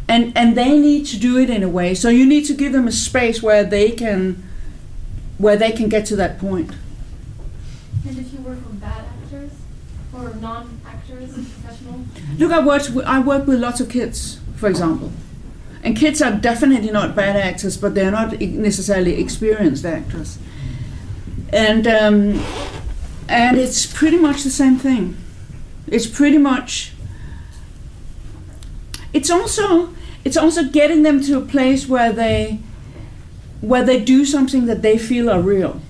and 0.10 0.36
and 0.36 0.58
they 0.58 0.78
need 0.78 1.06
to 1.06 1.18
do 1.18 1.38
it 1.38 1.50
in 1.50 1.62
a 1.64 1.70
way. 1.70 1.94
So 1.94 2.10
you 2.10 2.26
need 2.26 2.46
to 2.46 2.54
give 2.54 2.74
them 2.74 2.88
a 2.88 2.92
space 2.92 3.42
where 3.44 3.64
they 3.64 3.92
can 3.92 4.44
where 5.38 5.56
they 5.56 5.72
can 5.72 5.88
get 5.88 6.06
to 6.08 6.16
that 6.18 6.40
point. 6.40 6.72
And 8.08 8.18
if 8.18 8.34
you 8.34 8.40
work 8.40 8.58
with 8.58 8.82
bad 8.82 9.06
actors 9.24 9.52
or 10.14 10.34
non-actors, 10.36 11.34
professional, 11.34 12.06
Look, 12.38 12.52
I 12.52 12.66
work 12.66 12.90
with, 12.90 13.06
I 13.06 13.20
work 13.20 13.48
with 13.48 13.60
lots 13.60 13.80
of 13.80 13.90
kids, 13.90 14.40
for 14.56 14.68
example, 14.68 15.12
and 15.84 15.96
kids 15.96 16.22
are 16.22 16.32
definitely 16.32 16.92
not 16.92 17.16
bad 17.16 17.36
actors, 17.36 17.78
but 17.78 17.94
they're 17.94 18.12
not 18.12 18.40
necessarily 18.42 19.22
experienced 19.22 19.86
actors, 19.86 20.40
and 21.54 21.88
um, 21.88 22.44
and 23.30 23.58
it's 23.58 23.86
pretty 23.86 24.18
much 24.18 24.44
the 24.44 24.50
same 24.50 24.78
thing. 24.78 25.16
It's 25.86 26.08
pretty 26.08 26.40
much. 26.40 26.94
It's 29.12 29.32
also 29.32 29.90
it's 30.24 30.38
also 30.38 30.64
getting 30.64 31.04
them 31.04 31.22
to 31.22 31.38
a 31.38 31.42
place 31.42 31.88
where 31.88 32.12
they 32.12 32.60
where 33.62 33.84
they 33.84 34.00
do 34.00 34.26
something 34.26 34.68
that 34.68 34.82
they 34.82 34.98
feel 34.98 35.30
are 35.30 35.42
real. 35.42 35.82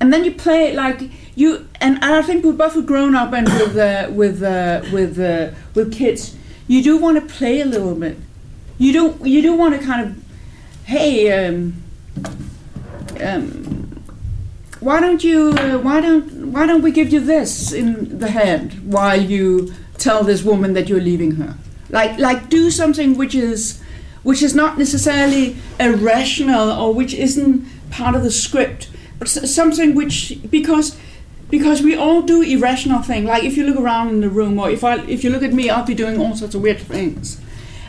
and 0.00 0.12
then 0.12 0.24
you 0.24 0.32
play 0.32 0.68
it 0.68 0.74
like 0.74 1.02
you 1.34 1.68
and, 1.80 1.96
and 1.96 2.14
I 2.14 2.22
think 2.22 2.44
with 2.44 2.58
both 2.58 2.76
with 2.76 2.86
grown 2.86 3.14
up 3.14 3.32
and 3.32 3.46
with 3.46 3.76
uh, 3.76 4.08
with 4.10 4.42
uh, 4.42 4.82
with 4.92 5.18
uh, 5.18 5.50
with 5.74 5.92
kids, 5.92 6.36
you 6.66 6.82
do 6.82 6.96
want 6.96 7.20
to 7.20 7.34
play 7.34 7.60
a 7.60 7.64
little 7.64 7.94
bit. 7.94 8.16
You 8.78 8.92
do 8.92 9.28
you 9.28 9.42
do 9.42 9.54
want 9.54 9.78
to 9.78 9.86
kind 9.86 10.08
of, 10.08 10.24
hey, 10.84 11.46
um, 11.46 11.74
um, 13.20 13.77
why 14.80 15.00
don't 15.00 15.24
you 15.24 15.52
why 15.82 16.00
don't 16.00 16.52
why 16.52 16.66
don't 16.66 16.82
we 16.82 16.92
give 16.92 17.12
you 17.12 17.20
this 17.20 17.72
in 17.72 18.18
the 18.18 18.30
hand 18.30 18.92
while 18.92 19.20
you 19.20 19.74
tell 19.98 20.22
this 20.22 20.42
woman 20.42 20.72
that 20.74 20.88
you're 20.88 21.00
leaving 21.00 21.32
her? 21.32 21.56
Like 21.90 22.18
like 22.18 22.48
do 22.48 22.70
something 22.70 23.16
which 23.16 23.34
is 23.34 23.82
which 24.22 24.42
is 24.42 24.54
not 24.54 24.78
necessarily 24.78 25.56
irrational 25.80 26.70
or 26.70 26.94
which 26.94 27.14
isn't 27.14 27.66
part 27.90 28.14
of 28.14 28.22
the 28.22 28.30
script 28.30 28.90
but 29.18 29.28
something 29.28 29.94
which 29.94 30.38
because 30.48 30.96
because 31.50 31.82
we 31.82 31.96
all 31.96 32.22
do 32.22 32.42
irrational 32.42 33.02
things 33.02 33.26
like 33.26 33.42
if 33.42 33.56
you 33.56 33.64
look 33.64 33.78
around 33.78 34.10
in 34.10 34.20
the 34.20 34.28
room 34.28 34.58
or 34.58 34.70
if 34.70 34.84
I 34.84 34.98
if 35.06 35.24
you 35.24 35.30
look 35.30 35.42
at 35.42 35.52
me 35.52 35.70
I'll 35.70 35.84
be 35.84 35.94
doing 35.94 36.20
all 36.20 36.36
sorts 36.36 36.54
of 36.54 36.62
weird 36.62 36.78
things. 36.78 37.40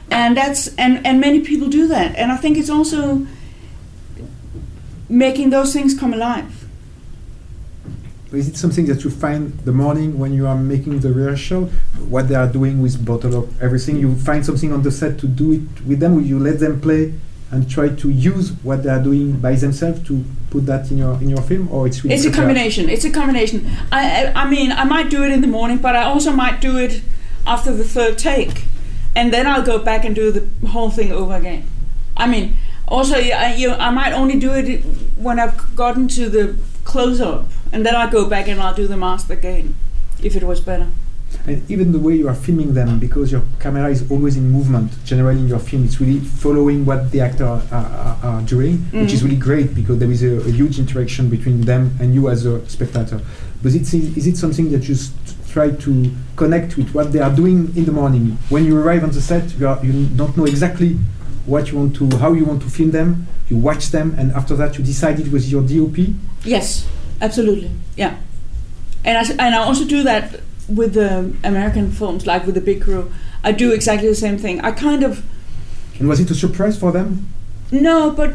And 0.09 0.35
that's 0.35 0.73
and 0.75 1.05
and 1.05 1.19
many 1.19 1.41
people 1.41 1.67
do 1.67 1.87
that. 1.87 2.15
And 2.15 2.31
I 2.31 2.37
think 2.37 2.57
it's 2.57 2.69
also 2.69 3.27
making 5.07 5.51
those 5.51 5.71
things 5.71 5.93
come 5.97 6.13
alive 6.13 6.58
Is 8.31 8.47
it 8.47 8.57
something 8.57 8.85
that 8.85 9.03
you 9.03 9.09
find 9.09 9.57
the 9.59 9.71
morning 9.71 10.19
when 10.19 10.33
you 10.33 10.45
are 10.45 10.55
making 10.55 10.99
the 10.99 11.11
rehearsal? 11.11 11.65
What 12.07 12.27
they 12.27 12.35
are 12.35 12.47
doing 12.47 12.81
with 12.81 13.03
bottle 13.03 13.35
of 13.35 13.61
everything? 13.61 13.97
You 13.97 14.15
find 14.15 14.45
something 14.45 14.71
on 14.71 14.83
the 14.83 14.91
set 14.91 15.17
to 15.19 15.27
do 15.27 15.53
it 15.53 15.85
with 15.85 15.99
them? 15.99 16.17
Or 16.17 16.21
you 16.21 16.37
let 16.37 16.59
them 16.59 16.79
play 16.79 17.13
and 17.51 17.67
try 17.69 17.89
to 17.89 18.09
use 18.09 18.51
what 18.63 18.83
they 18.83 18.89
are 18.89 19.01
doing 19.01 19.39
by 19.39 19.55
themselves 19.55 20.05
to 20.07 20.23
put 20.51 20.67
that 20.67 20.91
in 20.91 20.99
your 20.99 21.15
in 21.15 21.29
your 21.29 21.41
film, 21.41 21.67
or 21.71 21.87
it's 21.87 22.03
really 22.03 22.15
It's 22.15 22.25
a 22.25 22.31
combination. 22.31 22.89
It's 22.89 23.05
a 23.05 23.09
combination. 23.09 23.67
I, 23.91 24.25
I, 24.25 24.43
I 24.43 24.49
mean, 24.49 24.71
I 24.71 24.83
might 24.83 25.09
do 25.09 25.23
it 25.23 25.31
in 25.31 25.41
the 25.41 25.47
morning, 25.47 25.79
but 25.79 25.95
I 25.95 26.03
also 26.03 26.31
might 26.31 26.61
do 26.61 26.77
it 26.77 27.01
after 27.47 27.73
the 27.73 27.83
third 27.83 28.19
take, 28.19 28.65
and 29.15 29.33
then 29.33 29.47
I'll 29.47 29.65
go 29.65 29.79
back 29.79 30.05
and 30.05 30.13
do 30.15 30.31
the 30.31 30.67
whole 30.67 30.91
thing 30.91 31.11
over 31.11 31.35
again. 31.35 31.67
I 32.15 32.27
mean, 32.27 32.57
also, 32.87 33.15
I, 33.15 33.55
you, 33.55 33.71
I 33.71 33.89
might 33.89 34.13
only 34.13 34.39
do 34.39 34.53
it 34.53 34.81
when 35.17 35.39
I've 35.39 35.75
gotten 35.75 36.07
to 36.09 36.29
the 36.29 36.55
close 36.83 37.21
up, 37.21 37.45
and 37.71 37.85
then 37.85 37.95
I 37.95 38.09
go 38.09 38.27
back 38.29 38.47
and 38.47 38.59
I'll 38.61 38.73
do 38.75 38.87
the 38.87 38.97
mask 38.97 39.29
again, 39.29 39.75
if 40.23 40.35
it 40.35 40.43
was 40.43 40.59
better. 40.59 40.87
And 41.45 41.61
even 41.69 41.91
the 41.91 41.99
way 41.99 42.15
you 42.15 42.27
are 42.27 42.33
filming 42.33 42.73
them, 42.73 42.97
because 42.99 43.31
your 43.31 43.43
camera 43.59 43.89
is 43.89 44.09
always 44.09 44.35
in 44.35 44.49
movement, 44.51 44.91
generally 45.05 45.39
in 45.39 45.47
your 45.47 45.59
film, 45.59 45.85
it's 45.85 45.99
really 46.01 46.19
following 46.19 46.85
what 46.85 47.11
the 47.11 47.21
actor 47.21 47.45
are, 47.45 47.61
are, 47.71 48.17
are 48.23 48.41
doing, 48.41 48.77
which 48.91 49.13
is 49.13 49.21
Mhm. 49.21 49.25
really 49.25 49.35
great 49.37 49.75
because 49.75 49.99
there 49.99 50.09
is 50.11 50.23
a, 50.23 50.37
a 50.47 50.51
huge 50.51 50.79
interaction 50.79 51.29
between 51.29 51.61
them 51.61 51.91
and 51.99 52.15
you 52.15 52.29
as 52.29 52.45
a 52.47 52.67
spectator. 52.67 53.21
But 53.61 53.75
it's, 53.75 53.93
is 53.93 54.25
it 54.25 54.37
something 54.37 54.71
that 54.71 54.87
you 54.87 54.95
s- 54.95 55.11
try 55.51 55.69
to 55.69 56.11
connect 56.35 56.77
with 56.77 56.93
what 56.95 57.11
they 57.13 57.19
are 57.19 57.33
doing 57.35 57.71
in 57.75 57.85
the 57.85 57.91
morning? 57.91 58.37
When 58.49 58.65
you 58.65 58.75
arrive 58.79 59.03
on 59.03 59.11
the 59.11 59.21
set, 59.21 59.53
you, 59.59 59.67
are, 59.67 59.79
you 59.85 60.07
don't 60.07 60.35
know 60.35 60.45
exactly 60.45 60.97
what 61.45 61.71
you 61.71 61.77
want 61.77 61.95
to, 61.97 62.17
how 62.17 62.33
you 62.33 62.45
want 62.45 62.63
to 62.63 62.69
film 62.69 62.89
them. 62.91 63.27
You 63.49 63.57
watch 63.57 63.89
them, 63.91 64.15
and 64.17 64.31
after 64.33 64.55
that, 64.55 64.77
you 64.77 64.83
decide 64.83 65.19
it 65.19 65.31
with 65.31 65.47
your 65.47 65.61
DOP. 65.63 66.13
Yes, 66.43 66.85
absolutely. 67.21 67.71
Yeah, 67.95 68.17
and 69.05 69.17
I, 69.17 69.45
and 69.45 69.55
I 69.55 69.59
also 69.59 69.85
do 69.85 70.03
that 70.03 70.41
with 70.67 70.93
the 70.93 71.33
American 71.43 71.91
films, 71.91 72.25
like 72.27 72.45
with 72.45 72.55
the 72.55 72.61
Big 72.61 72.81
Crew. 72.81 73.11
I 73.43 73.51
do 73.51 73.71
exactly 73.71 74.07
the 74.09 74.15
same 74.15 74.37
thing. 74.37 74.59
I 74.61 74.71
kind 74.71 75.03
of 75.03 75.23
And 75.99 76.07
was 76.09 76.19
it 76.19 76.29
a 76.31 76.35
surprise 76.35 76.77
for 76.77 76.91
them? 76.91 77.27
no, 77.71 78.11
but 78.11 78.33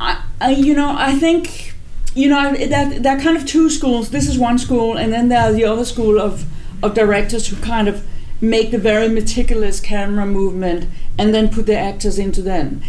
I, 0.00 0.22
I 0.40 0.50
you 0.52 0.74
know, 0.74 0.94
I 0.96 1.14
think 1.18 1.74
you 2.14 2.28
know 2.28 2.54
that 2.54 3.02
there 3.02 3.16
are 3.16 3.20
kind 3.20 3.36
of 3.36 3.46
two 3.46 3.70
schools. 3.70 4.10
This 4.10 4.28
is 4.28 4.38
one 4.38 4.58
school, 4.58 4.96
and 4.96 5.12
then 5.12 5.28
there 5.28 5.42
are 5.42 5.52
the 5.52 5.64
other 5.64 5.84
school 5.84 6.20
of 6.20 6.44
of 6.82 6.94
directors 6.94 7.48
who 7.48 7.56
kind 7.56 7.88
of 7.88 8.06
make 8.40 8.70
the 8.70 8.78
very 8.78 9.08
meticulous 9.08 9.80
camera 9.80 10.24
movement 10.24 10.88
and 11.18 11.34
then 11.34 11.48
put 11.50 11.66
the 11.66 11.76
actors 11.78 12.18
into 12.18 12.40
them. 12.42 12.82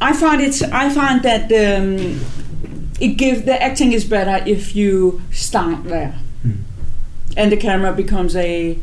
I 0.00 0.12
find 0.12 0.40
it's 0.42 0.62
I 0.62 0.88
find 0.90 1.22
that 1.22 1.44
um, 1.52 2.20
it 3.02 3.16
gives 3.16 3.42
the 3.42 3.60
acting 3.60 3.92
is 3.92 4.04
better 4.04 4.42
if 4.46 4.76
you 4.76 5.20
start 5.32 5.84
there, 5.84 6.12
hmm. 6.42 6.52
and 7.36 7.50
the 7.50 7.56
camera 7.56 7.92
becomes 7.92 8.36
a 8.36 8.78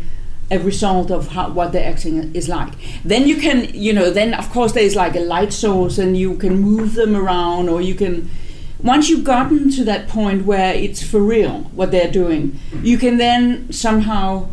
a 0.51 0.57
result 0.57 1.11
of 1.11 1.29
how, 1.29 1.49
what 1.51 1.71
the 1.71 1.83
acting 1.83 2.35
is 2.35 2.49
like. 2.49 2.73
Then 3.05 3.27
you 3.27 3.37
can 3.37 3.73
you 3.73 3.93
know 3.93 4.09
then 4.09 4.33
of 4.33 4.49
course 4.49 4.73
there's 4.73 4.95
like 4.95 5.15
a 5.15 5.21
light 5.21 5.53
source 5.53 5.97
and 5.97 6.17
you 6.17 6.35
can 6.35 6.59
move 6.59 6.95
them 6.95 7.15
around 7.15 7.69
or 7.69 7.81
you 7.81 7.95
can 7.95 8.29
once 8.83 9.09
you've 9.09 9.23
gotten 9.23 9.69
to 9.71 9.83
that 9.85 10.07
point 10.07 10.45
where 10.45 10.73
it's 10.73 11.01
for 11.01 11.21
real 11.21 11.63
what 11.79 11.91
they're 11.91 12.11
doing, 12.11 12.59
you 12.81 12.97
can 12.97 13.17
then 13.17 13.71
somehow 13.71 14.49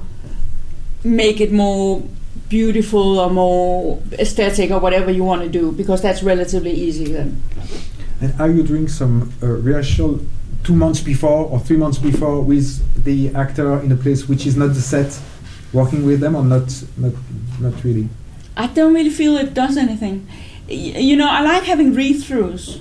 make 1.03 1.41
it 1.41 1.53
more 1.53 2.03
beautiful 2.49 3.19
or 3.19 3.31
more 3.31 4.01
aesthetic 4.13 4.71
or 4.71 4.79
whatever 4.79 5.11
you 5.11 5.25
want 5.25 5.43
to 5.43 5.49
do 5.49 5.73
because 5.73 6.03
that's 6.03 6.23
relatively 6.23 6.73
easy 6.73 7.13
then. 7.13 7.43
And 8.21 8.41
are 8.41 8.51
you 8.51 8.63
doing 8.63 8.89
some 8.89 9.33
uh, 9.43 9.47
rehearsal 9.47 10.21
two 10.65 10.75
months 10.75 11.01
before 11.01 11.47
or 11.47 11.61
three 11.61 11.77
months 11.77 11.99
before 11.99 12.41
with 12.41 13.05
the 13.05 13.35
actor 13.35 13.79
in 13.81 13.93
a 13.93 13.97
place 13.97 14.29
which 14.29 14.47
is 14.47 14.57
not 14.57 14.69
the 14.69 14.81
set, 14.81 15.19
working 15.73 16.05
with 16.07 16.21
them 16.21 16.35
or 16.35 16.45
not? 16.45 16.83
Not, 16.97 17.13
not 17.61 17.85
really. 17.85 18.09
I 18.57 18.69
don't 18.69 18.95
really 18.95 19.11
feel 19.11 19.37
it 19.37 19.53
does 19.55 19.77
anything. 19.77 20.27
Y- 20.69 20.75
you 20.75 21.17
know, 21.17 21.29
I 21.29 21.43
like 21.43 21.65
having 21.65 21.95
read-throughs. 21.95 22.81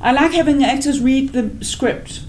I 0.00 0.12
like 0.12 0.32
having 0.32 0.64
actors 0.64 1.00
read 1.00 1.32
the 1.32 1.64
script, 1.64 2.22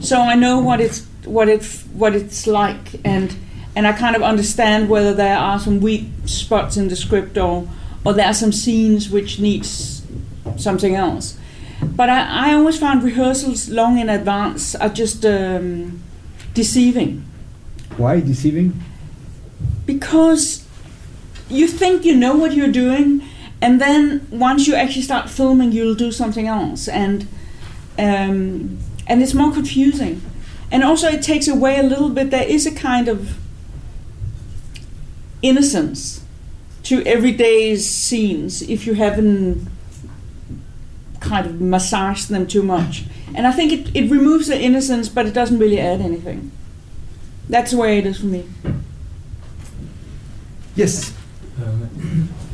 so 0.00 0.20
I 0.20 0.36
know 0.36 0.60
what 0.60 0.80
it's 0.80 1.04
what 1.24 1.48
it 1.48 1.64
what 1.92 2.14
it's 2.14 2.46
like, 2.46 3.00
and 3.04 3.34
and 3.74 3.84
I 3.84 3.92
kind 3.94 4.14
of 4.14 4.22
understand 4.22 4.88
whether 4.88 5.12
there 5.12 5.36
are 5.36 5.58
some 5.58 5.80
weak 5.80 6.04
spots 6.26 6.76
in 6.76 6.86
the 6.86 6.94
script 6.94 7.36
or 7.36 7.68
or 8.04 8.12
there 8.12 8.26
are 8.26 8.34
some 8.34 8.52
scenes 8.52 9.10
which 9.10 9.40
needs 9.40 9.95
something 10.56 10.94
else. 10.94 11.38
But 11.82 12.08
I, 12.10 12.50
I 12.50 12.54
always 12.54 12.78
found 12.78 13.02
rehearsals 13.02 13.68
long 13.68 13.98
in 13.98 14.08
advance 14.08 14.74
are 14.74 14.88
just 14.88 15.24
um, 15.26 16.02
deceiving 16.54 17.22
Why 17.96 18.20
deceiving? 18.20 18.82
because 19.84 20.66
you 21.48 21.68
think 21.68 22.04
you 22.04 22.14
know 22.14 22.34
what 22.34 22.54
you're 22.54 22.72
doing 22.72 23.22
and 23.60 23.80
then 23.80 24.26
once 24.30 24.66
you 24.66 24.74
actually 24.74 25.02
start 25.02 25.30
filming 25.30 25.70
you'll 25.70 25.94
do 25.94 26.10
something 26.10 26.48
else 26.48 26.88
and 26.88 27.28
um, 27.98 28.78
and 29.06 29.22
it's 29.22 29.34
more 29.34 29.52
confusing 29.52 30.20
and 30.72 30.82
also 30.82 31.08
it 31.08 31.22
takes 31.22 31.46
away 31.46 31.78
a 31.78 31.82
little 31.82 32.08
bit 32.08 32.30
there 32.30 32.48
is 32.48 32.66
a 32.66 32.74
kind 32.74 33.06
of 33.06 33.38
innocence 35.42 36.24
to 36.82 37.02
everyday 37.04 37.76
scenes 37.76 38.62
if 38.62 38.86
you 38.86 38.94
haven't 38.94 39.68
kind 41.28 41.46
of 41.46 41.60
massaged 41.60 42.28
them 42.28 42.46
too 42.46 42.62
much 42.62 43.04
and 43.34 43.46
i 43.46 43.52
think 43.52 43.72
it, 43.72 43.84
it 43.94 44.10
removes 44.10 44.46
the 44.46 44.58
innocence 44.68 45.08
but 45.08 45.26
it 45.26 45.34
doesn't 45.34 45.58
really 45.58 45.80
add 45.80 46.00
anything 46.00 46.50
that's 47.48 47.70
the 47.72 47.76
way 47.76 47.98
it 47.98 48.06
is 48.06 48.18
for 48.20 48.26
me 48.26 48.44
Yes. 50.76 51.14
Um, 51.56 51.88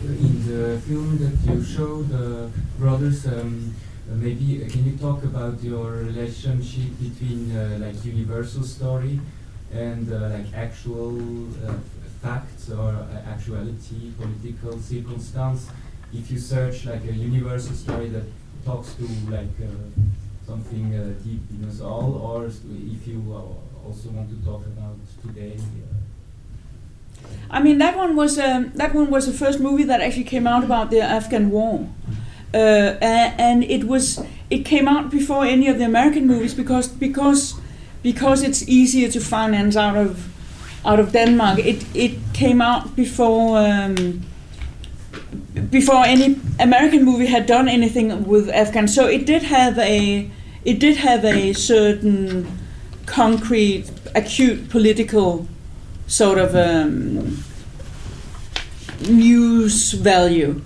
in 0.05 0.47
the 0.47 0.81
film 0.83 1.19
that 1.19 1.53
you 1.53 1.61
showed, 1.65 2.09
the 2.09 2.49
brothers, 2.79 3.27
um, 3.27 3.75
uh, 4.09 4.15
maybe 4.15 4.63
uh, 4.65 4.71
can 4.71 4.85
you 4.85 4.97
talk 4.97 5.25
about 5.25 5.61
your 5.61 5.91
relationship 5.91 6.91
between 7.01 7.51
uh, 7.51 7.79
like 7.81 8.05
universal 8.05 8.63
story 8.63 9.19
and 9.75 10.13
uh, 10.13 10.29
like 10.29 10.55
actual 10.55 11.19
uh, 11.67 11.75
facts 12.23 12.71
or 12.71 12.91
uh, 12.91 13.29
actuality, 13.29 14.13
political 14.17 14.79
circumstance? 14.79 15.69
If 16.15 16.31
you 16.31 16.39
search 16.39 16.87
like 16.87 17.03
a 17.03 17.13
universal 17.13 17.75
story 17.75 18.09
that 18.11 18.27
talks 18.65 18.95
to 18.95 19.05
like 19.31 19.55
uh, 19.63 19.67
something 20.47 20.95
uh, 20.95 21.13
deep 21.25 21.43
in 21.51 21.69
us 21.69 21.81
all, 21.81 22.15
or 22.15 22.47
if 22.47 23.07
you 23.07 23.23
uh, 23.31 23.87
also 23.87 24.11
want 24.11 24.29
to 24.31 24.45
talk 24.45 24.65
about 24.67 24.97
today. 25.23 25.57
I 27.51 27.63
mean, 27.63 27.79
that 27.79 27.97
one 27.97 28.17
was 28.17 28.39
um, 28.39 28.73
that 28.75 28.95
one 28.95 29.11
was 29.11 29.27
the 29.27 29.33
first 29.33 29.61
movie 29.61 29.85
that 29.85 30.01
actually 30.01 30.25
came 30.25 30.47
out 30.47 30.65
about 30.65 30.91
the 30.91 31.01
Afghan 31.01 31.51
war, 31.51 31.89
uh, 32.55 32.57
and 32.57 33.65
it 33.65 33.85
was 33.85 34.23
it 34.51 34.65
came 34.65 34.89
out 34.89 35.11
before 35.11 35.45
any 35.45 35.69
of 35.69 35.79
the 35.79 35.85
American 35.85 36.27
movies 36.27 36.55
because 36.55 36.89
because 36.89 37.55
because 38.03 38.43
it's 38.43 38.69
easier 38.69 39.09
to 39.11 39.21
finance 39.21 39.77
out 39.77 39.97
of 39.97 40.29
out 40.85 40.99
of 40.99 41.13
Denmark. 41.13 41.59
It 41.61 41.85
it 41.95 42.19
came 42.33 42.61
out 42.61 42.97
before. 42.97 43.59
Um, 43.59 44.23
before 45.71 46.05
any 46.05 46.39
American 46.59 47.05
movie 47.05 47.27
had 47.27 47.47
done 47.47 47.69
anything 47.69 48.25
with 48.25 48.49
Afghan, 48.51 48.89
so 48.89 49.07
it 49.07 49.27
did 49.27 49.43
have 49.43 49.79
a 49.79 50.31
it 50.65 50.79
did 50.79 50.97
have 50.99 51.25
a 51.25 51.53
certain 51.53 52.47
concrete, 53.07 53.91
acute 54.15 54.69
political 54.71 55.47
sort 56.07 56.39
of 56.39 56.55
um, 56.55 57.43
news 59.09 59.93
value. 59.93 60.61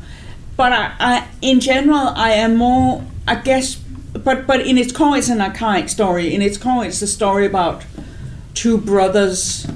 But 0.57 0.73
I, 0.73 0.95
I, 0.99 1.29
in 1.43 1.61
general, 1.61 2.09
I 2.09 2.31
am 2.31 2.57
more, 2.57 3.05
I 3.27 3.37
guess, 3.37 3.77
but 3.77 4.47
but 4.47 4.67
in 4.67 4.79
its 4.79 4.93
core, 4.93 5.17
it's 5.17 5.29
an 5.29 5.41
archaic 5.41 5.89
story. 5.89 6.35
In 6.35 6.43
its 6.43 6.59
core, 6.59 6.85
it's 6.85 7.03
a 7.03 7.07
story 7.07 7.47
about 7.47 7.85
two 8.55 8.79
brothers, 8.79 9.67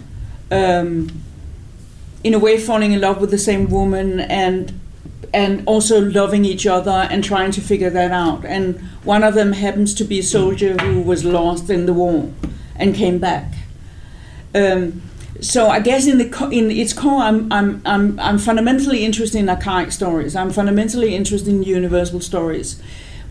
um, 0.51 1.23
in 2.25 2.35
a 2.35 2.39
way, 2.39 2.59
falling 2.59 2.93
in 2.93 3.01
love 3.01 3.21
with 3.21 3.31
the 3.31 3.39
same 3.39 3.69
woman 3.71 4.21
and 4.21 4.80
and 5.33 5.63
also 5.67 6.01
loving 6.01 6.45
each 6.45 6.67
other 6.67 7.07
and 7.11 7.23
trying 7.23 7.51
to 7.53 7.61
figure 7.61 7.91
that 7.91 8.11
out. 8.11 8.45
And 8.45 8.81
one 9.05 9.23
of 9.23 9.35
them 9.35 9.53
happens 9.53 9.95
to 9.95 10.05
be 10.05 10.19
a 10.19 10.23
soldier 10.23 10.77
who 10.79 11.03
was 11.03 11.25
lost 11.25 11.71
in 11.71 11.87
the 11.87 11.93
war 11.93 12.33
and 12.77 12.95
came 12.95 13.19
back. 13.19 13.53
Um, 14.55 15.03
so 15.41 15.69
I 15.69 15.81
guess 15.81 16.07
in 16.07 16.19
the 16.19 16.29
co- 16.29 16.51
in 16.51 16.71
its 16.71 16.93
core, 16.93 17.23
I'm 17.23 17.51
I'm 17.53 17.81
I'm 17.87 18.21
I'm 18.21 18.39
fundamentally 18.39 19.05
interested 19.05 19.39
in 19.39 19.49
archaic 19.49 19.93
stories. 19.93 20.37
I'm 20.37 20.51
fundamentally 20.51 21.15
interested 21.15 21.49
in 21.49 21.63
universal 21.63 22.21
stories, 22.21 22.83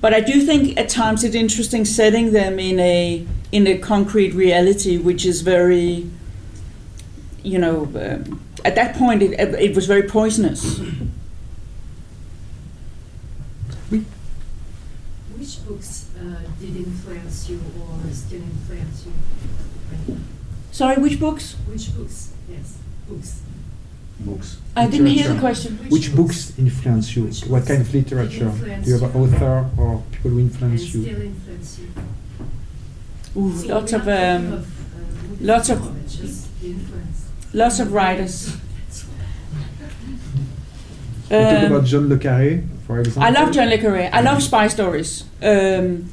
but 0.02 0.14
I 0.14 0.20
do 0.20 0.41
think 0.41 0.78
at 0.80 0.89
times 0.89 1.24
it's 1.24 1.36
interesting 1.36 1.86
setting 1.86 2.32
them 2.32 2.58
in 2.60 2.80
a 2.80 3.28
in 3.52 3.68
a 3.68 3.78
concrete 3.78 4.34
reality, 4.34 4.97
which 4.97 5.26
is 5.26 5.41
very, 5.41 6.10
you 7.43 7.60
know, 7.60 7.84
um, 7.95 8.41
at 8.66 8.76
that 8.76 8.95
point 8.95 9.22
it 9.22 9.34
it 9.39 9.76
was 9.76 9.86
very 9.86 10.04
poisonous. 10.04 10.80
Which 15.38 15.66
books 15.66 16.08
uh, 16.20 16.41
did 16.60 16.76
influence 16.76 17.50
you 17.50 17.62
or 17.80 18.12
still 18.12 18.41
influence 18.41 19.06
you 19.06 19.14
right 19.91 20.10
now? 20.10 20.22
Sorry, 20.80 20.95
which 20.95 21.19
books? 21.19 21.55
Which 21.67 21.93
books? 21.93 22.32
Yes, 22.49 22.77
books. 23.09 23.41
Books. 24.21 24.57
I 24.77 24.88
didn't 24.88 25.07
hear 25.07 25.34
the 25.34 25.38
question. 25.41 25.77
Which 25.89 26.15
books 26.15 26.57
influence 26.57 27.13
you? 27.17 27.23
What 27.51 27.67
kind 27.67 27.82
of 27.82 27.93
literature? 27.93 28.45
influence 28.47 28.86
Do 28.86 28.91
you 28.91 28.97
have 28.97 29.13
an 29.13 29.21
author 29.21 29.69
or 29.77 30.01
people 30.09 30.32
who 30.32 30.39
And 30.39 30.49
influence 30.49 30.88
still 30.88 31.01
you? 31.01 31.17
influence 31.34 31.80
you. 31.80 33.41
Ooh, 33.41 33.57
So 33.57 33.67
lots 33.75 33.91
of 33.91 34.07
um, 34.07 34.53
of, 34.53 34.53
uh, 34.53 34.65
lots 35.41 35.69
of 35.69 35.84
now, 35.84 35.95
it's 36.05 36.15
just 36.15 36.61
the 36.61 36.67
influence. 36.69 37.25
lots 37.53 37.80
of 37.82 37.91
writers. 37.91 38.55
We 41.30 41.36
talk 41.36 41.63
Um, 41.65 41.71
about 41.73 41.84
John 41.86 42.07
le 42.07 42.17
Carré, 42.17 42.63
for 42.88 42.99
example. 43.01 43.23
I 43.23 43.32
love 43.32 43.51
John 43.51 43.67
le 43.67 43.77
Carré. 43.77 44.09
I 44.13 44.21
love 44.21 44.41
spy 44.41 44.69
stories. 44.69 45.25
Um, 45.43 46.05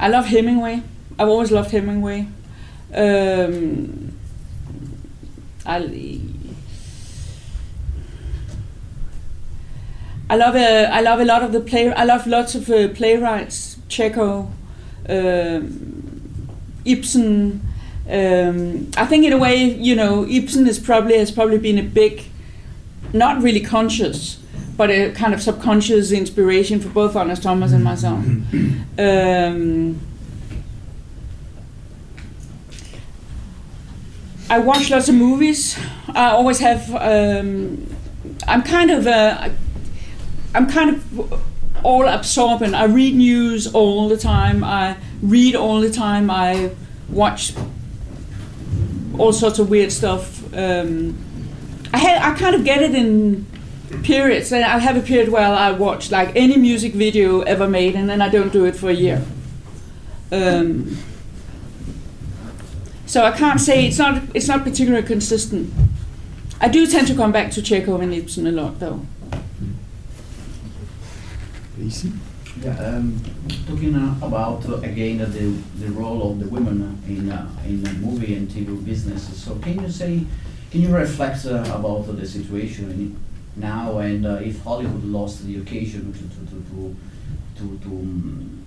I 0.00 0.08
love 0.08 0.24
Hemingway. 0.24 0.82
I've 1.18 1.28
always 1.28 1.50
loved 1.50 1.70
Hemingway. 1.70 2.28
Um, 2.94 4.16
I 5.64 5.78
I 10.28 10.36
love 10.36 10.56
a, 10.56 10.86
I 10.92 11.00
love 11.00 11.20
a 11.20 11.24
lot 11.24 11.42
of 11.42 11.52
the 11.52 11.60
play. 11.60 11.92
I 11.92 12.04
love 12.04 12.26
lots 12.26 12.54
of 12.54 12.68
uh, 12.68 12.88
playwrights. 12.88 13.78
Chekhov, 13.88 14.50
um, 15.08 16.48
Ibsen. 16.84 17.62
Um, 18.08 18.90
I 18.96 19.06
think 19.06 19.24
in 19.24 19.32
a 19.32 19.38
way, 19.38 19.56
you 19.56 19.94
know, 19.94 20.26
Ibsen 20.28 20.66
is 20.66 20.78
probably 20.78 21.18
has 21.18 21.30
probably 21.30 21.58
been 21.58 21.78
a 21.78 21.82
big, 21.82 22.24
not 23.12 23.40
really 23.40 23.60
conscious, 23.60 24.38
but 24.76 24.90
a 24.90 25.12
kind 25.12 25.32
of 25.32 25.40
subconscious 25.42 26.10
inspiration 26.10 26.80
for 26.80 26.88
both 26.88 27.14
Anders 27.14 27.40
Thomas 27.40 27.72
and 27.72 27.84
myself. 27.84 28.24
Um, 28.98 30.00
I 34.48 34.58
watch 34.58 34.90
lots 34.90 35.08
of 35.08 35.14
movies. 35.14 35.78
I 36.08 36.30
always 36.30 36.60
have. 36.60 36.94
Um, 36.94 37.86
I'm 38.46 38.62
kind 38.62 38.90
of. 38.90 39.06
Uh, 39.06 39.50
I'm 40.54 40.66
kind 40.68 40.90
of 40.90 41.42
all 41.82 42.08
absorbent. 42.08 42.74
I 42.74 42.84
read 42.84 43.14
news 43.14 43.66
all 43.66 44.08
the 44.08 44.16
time. 44.16 44.62
I 44.62 44.96
read 45.20 45.54
all 45.56 45.80
the 45.80 45.90
time. 45.90 46.30
I 46.30 46.70
watch 47.08 47.54
all 49.18 49.32
sorts 49.32 49.58
of 49.58 49.68
weird 49.68 49.92
stuff. 49.92 50.42
Um, 50.54 51.18
I 51.92 51.98
ha- 51.98 52.30
I 52.30 52.38
kind 52.38 52.54
of 52.54 52.64
get 52.64 52.82
it 52.82 52.94
in 52.94 53.46
periods. 54.02 54.52
I 54.52 54.60
have 54.78 54.96
a 54.96 55.00
period 55.00 55.28
where 55.30 55.42
I 55.42 55.72
watch 55.72 56.10
like 56.10 56.34
any 56.36 56.56
music 56.56 56.94
video 56.94 57.40
ever 57.42 57.68
made, 57.68 57.96
and 57.96 58.08
then 58.08 58.22
I 58.22 58.28
don't 58.28 58.52
do 58.52 58.64
it 58.64 58.76
for 58.76 58.90
a 58.90 58.94
year. 58.94 59.22
Um, 60.30 60.98
so 63.16 63.24
I 63.24 63.30
can't 63.30 63.58
say 63.58 63.86
it's 63.86 63.96
not 63.96 64.22
it's 64.34 64.46
not 64.46 64.62
particularly 64.62 65.06
consistent. 65.06 65.72
I 66.60 66.68
do 66.68 66.86
tend 66.86 67.06
to 67.06 67.14
come 67.14 67.32
back 67.32 67.50
to 67.52 67.62
Chekhov 67.62 68.02
and 68.02 68.12
Ibsen 68.12 68.46
a 68.46 68.52
lot, 68.52 68.78
though. 68.78 69.00
Ici. 71.80 72.12
Yeah, 72.62 72.76
um, 72.76 73.18
talking 73.66 73.94
uh, 73.94 74.18
about 74.20 74.68
uh, 74.68 74.82
again 74.82 75.22
uh, 75.22 75.24
the 75.32 75.46
the 75.82 75.90
role 75.92 76.30
of 76.30 76.40
the 76.40 76.48
women 76.48 76.82
uh, 76.82 77.08
in 77.08 77.32
uh, 77.32 77.48
in 77.64 77.82
the 77.82 77.92
movie 77.94 78.34
and 78.34 78.50
TV 78.50 78.84
businesses. 78.84 79.42
So 79.42 79.54
can 79.64 79.80
you 79.80 79.90
say, 79.90 80.20
can 80.70 80.82
you 80.82 80.94
reflect 80.94 81.46
uh, 81.46 81.64
about 81.72 82.06
uh, 82.10 82.12
the 82.12 82.26
situation 82.26 82.90
in 82.90 83.16
now 83.56 83.96
and 83.96 84.26
uh, 84.26 84.48
if 84.50 84.62
Hollywood 84.62 85.04
lost 85.04 85.46
the 85.46 85.56
occasion 85.56 86.12
to 86.12 86.24
to 86.34 86.40
to 86.50 86.56
to 86.68 86.96
to, 87.56 87.78
to 87.78 87.88
um, 87.88 88.65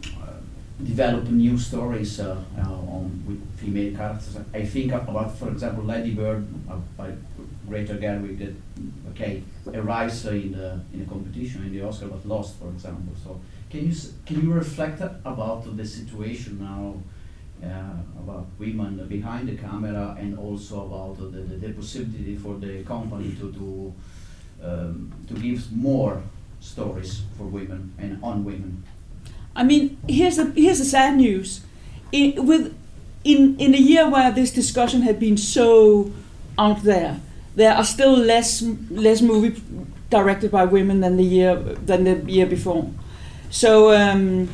develop 0.83 1.29
new 1.29 1.57
stories 1.57 2.19
uh, 2.19 2.41
uh, 2.57 2.61
on 2.61 3.23
with 3.27 3.41
female 3.57 3.95
characters? 3.95 4.37
I 4.53 4.65
think 4.65 4.91
about, 4.91 5.37
for 5.37 5.49
example, 5.49 5.83
Lady 5.83 6.13
Bird 6.13 6.47
uh, 6.69 6.77
by 6.97 7.11
Greta 7.67 7.93
Gerwig 7.93 8.39
that 8.39 8.55
okay 9.11 9.43
a 9.67 9.79
uh, 9.79 10.31
in 10.31 10.51
the 10.51 10.79
in 10.93 10.99
the 10.99 11.05
competition 11.05 11.63
in 11.65 11.73
the 11.73 11.81
Oscar 11.81 12.07
but 12.07 12.25
lost, 12.25 12.57
for 12.59 12.69
example. 12.69 13.13
So 13.23 13.39
can 13.69 13.87
you 13.87 13.95
can 14.25 14.41
you 14.41 14.53
reflect 14.53 15.01
about 15.01 15.77
the 15.77 15.85
situation 15.85 16.59
now 16.59 16.95
uh, 17.63 18.21
about 18.23 18.47
women 18.57 19.05
behind 19.07 19.49
the 19.49 19.55
camera 19.55 20.15
and 20.19 20.37
also 20.39 20.85
about 20.85 21.17
the, 21.17 21.37
the, 21.37 21.67
the 21.67 21.73
possibility 21.73 22.35
for 22.35 22.55
the 22.55 22.83
company 22.83 23.35
to 23.35 23.51
to 23.51 23.93
um, 24.63 25.11
to 25.27 25.33
give 25.35 25.71
more 25.71 26.21
stories 26.59 27.21
for 27.37 27.43
women 27.45 27.93
and 27.97 28.19
on 28.23 28.43
women. 28.43 28.83
I 29.55 29.63
mean, 29.63 29.97
here's 30.07 30.37
the 30.37 30.51
here's 30.55 30.79
the 30.79 30.85
sad 30.85 31.17
news. 31.17 31.61
In, 32.11 32.45
with 32.45 32.75
in 33.23 33.57
in 33.59 33.73
a 33.73 33.77
year 33.77 34.09
where 34.09 34.31
this 34.31 34.51
discussion 34.51 35.01
had 35.01 35.19
been 35.19 35.37
so 35.37 36.11
out 36.57 36.83
there, 36.83 37.19
there 37.55 37.73
are 37.73 37.83
still 37.83 38.15
less 38.15 38.61
less 38.89 39.21
movie 39.21 39.61
directed 40.09 40.51
by 40.51 40.65
women 40.65 41.01
than 41.01 41.17
the 41.17 41.23
year 41.23 41.55
than 41.55 42.03
the 42.03 42.31
year 42.31 42.45
before. 42.45 42.89
So, 43.49 43.91
um, 43.91 44.49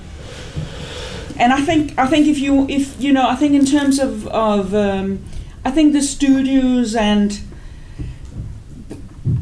and 1.37 1.53
I 1.53 1.61
think 1.61 1.97
I 1.97 2.07
think 2.07 2.27
if 2.27 2.39
you 2.39 2.67
if 2.69 2.99
you 3.01 3.11
know 3.13 3.27
I 3.27 3.35
think 3.35 3.53
in 3.53 3.65
terms 3.65 3.99
of 3.99 4.27
of 4.27 4.73
um, 4.73 5.19
I 5.63 5.71
think 5.71 5.93
the 5.93 6.01
studios 6.01 6.95
and 6.95 7.39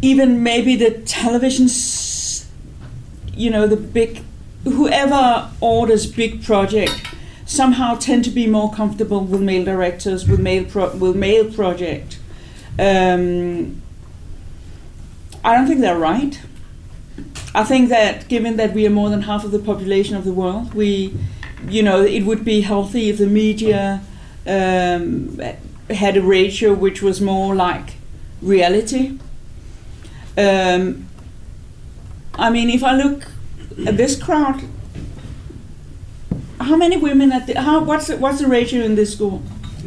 even 0.01 0.43
maybe 0.43 0.76
the 0.76 0.91
television, 1.01 1.68
you 3.34 3.49
know, 3.49 3.68
the 3.68 3.78
big 3.78 4.22
whoever 4.64 5.49
orders 5.59 6.05
big 6.05 6.43
project 6.43 7.07
somehow 7.45 7.95
tend 7.95 8.24
to 8.24 8.30
be 8.30 8.47
more 8.47 8.72
comfortable 8.72 9.22
with 9.22 9.41
male 9.41 9.66
directors 9.66 10.28
with 10.28 10.39
male 10.39 10.66
pro- 10.66 10.95
with 10.95 11.16
male 11.16 11.51
project. 11.51 12.20
Um, 12.80 13.82
I 15.43 15.55
don't 15.55 15.68
think 15.68 15.82
they're 15.82 15.97
right. 15.97 16.39
I 17.53 17.64
think 17.64 17.89
that 17.89 18.28
given 18.28 18.57
that 18.57 18.74
we 18.74 18.88
are 18.88 18.89
more 18.89 19.09
than 19.09 19.24
half 19.24 19.43
of 19.43 19.51
the 19.51 19.59
population 19.59 20.16
of 20.16 20.24
the 20.24 20.32
world, 20.32 20.74
we, 20.74 21.16
you 21.68 21.84
know, 21.84 22.01
it 22.01 22.24
would 22.24 22.43
be 22.43 22.61
healthy 22.61 23.09
if 23.09 23.18
the 23.20 23.28
media 23.28 24.01
um, 24.47 25.39
had 25.89 26.18
a 26.18 26.22
ratio 26.22 26.74
which 26.74 27.01
was 27.01 27.22
more 27.22 27.53
like 27.53 27.95
reality. 28.41 29.20
Um, 30.38 31.07
I 32.36 32.49
mean, 32.49 32.70
if 32.70 32.84
I 32.84 32.95
look 32.95 33.28
this 33.78 34.21
crowd, 34.21 34.61
how 36.59 36.76
many 36.76 36.97
women 36.97 37.32
at 37.32 37.47
the, 37.47 37.59
how 37.61 37.84
what's 37.84 38.07
the, 38.07 38.17
what's 38.17 38.39
the 38.39 38.47
ratio 38.47 38.84
in 38.84 38.95
this 38.95 39.13
school? 39.13 39.41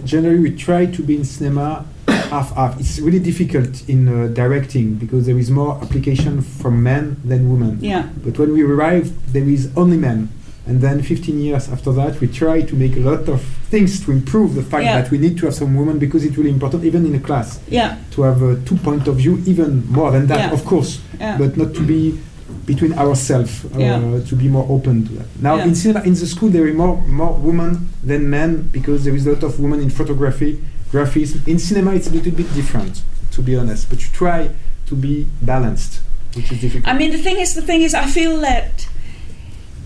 Generally, 0.05 0.41
we 0.41 0.55
try 0.57 0.87
to 0.87 1.03
be 1.03 1.17
in 1.17 1.25
cinema 1.25 1.87
half 2.09 2.55
half. 2.55 2.79
It's 2.79 2.99
really 2.99 3.19
difficult 3.19 3.89
in 3.89 4.09
uh, 4.09 4.27
directing 4.29 4.95
because 4.97 5.27
there 5.27 5.39
is 5.39 5.51
more 5.51 5.79
application 5.83 6.43
from 6.43 6.83
men 6.83 7.17
than 7.25 7.51
women. 7.51 7.79
Yeah. 7.83 8.09
But 8.25 8.39
when 8.39 8.53
we 8.53 8.63
arrived, 8.63 9.33
there 9.33 9.45
is 9.49 9.71
only 9.77 9.97
men. 9.97 10.29
And 10.67 10.81
then 10.81 11.01
15 11.01 11.39
years 11.41 11.69
after 11.69 11.93
that, 11.93 12.21
we 12.21 12.27
try 12.27 12.61
to 12.61 12.75
make 12.75 12.97
a 12.97 13.01
lot 13.01 13.29
of 13.29 13.41
things 13.71 14.05
to 14.05 14.11
improve 14.11 14.57
the 14.57 14.63
fact 14.65 14.83
Yeah. 14.85 15.01
that 15.01 15.11
we 15.13 15.19
need 15.19 15.39
to 15.39 15.47
have 15.47 15.55
some 15.55 15.77
women 15.77 15.99
because 16.01 16.25
it's 16.25 16.37
really 16.37 16.51
important, 16.51 16.85
even 16.85 17.07
in 17.07 17.15
a 17.15 17.21
class, 17.21 17.61
Yeah. 17.69 17.97
to 18.13 18.23
have 18.23 18.43
a 18.43 18.57
two 18.63 18.77
point 18.77 19.07
of 19.07 19.17
view, 19.17 19.41
even 19.47 19.87
more 19.91 20.11
than 20.11 20.27
that, 20.27 20.39
Yeah. 20.39 20.53
of 20.53 20.65
course, 20.65 21.01
Yeah. 21.21 21.39
but 21.39 21.57
not 21.57 21.73
to 21.75 21.83
be 21.83 22.19
between 22.65 22.93
ourselves, 22.93 23.65
uh, 23.65 23.79
Yeah. 23.79 24.21
to 24.29 24.35
be 24.37 24.49
more 24.49 24.67
open 24.69 25.07
to 25.07 25.13
that. 25.19 25.27
Now, 25.41 25.57
Yeah. 25.57 25.67
in 25.69 25.75
cinema, 25.75 26.01
in 26.05 26.15
the 26.15 26.27
school, 26.27 26.49
there 26.51 26.65
are 26.67 26.73
more 26.75 26.97
more 27.09 27.35
women 27.49 27.89
than 28.05 28.29
men 28.31 28.69
because 28.73 29.05
there 29.05 29.15
is 29.17 29.27
a 29.27 29.31
lot 29.31 29.43
of 29.43 29.59
women 29.59 29.81
in 29.81 29.91
photography, 29.91 30.59
graphism. 30.93 31.41
In 31.47 31.59
cinema, 31.59 31.91
it's 31.95 32.09
a 32.09 32.13
little 32.13 32.33
bit 32.33 32.49
different, 32.55 33.03
to 33.33 33.43
be 33.43 33.57
honest. 33.57 33.89
But 33.91 33.99
you 34.05 34.09
try 34.13 34.51
to 34.87 34.95
be 34.95 35.27
balanced, 35.43 36.01
which 36.37 36.53
is 36.53 36.61
difficult. 36.61 36.89
I 36.93 36.97
mean, 36.97 37.11
the 37.11 37.19
thing 37.27 37.39
is, 37.39 37.55
the 37.55 37.63
thing 37.63 37.83
is, 37.83 37.95
I 37.95 38.07
feel 38.07 38.41
that 38.41 38.87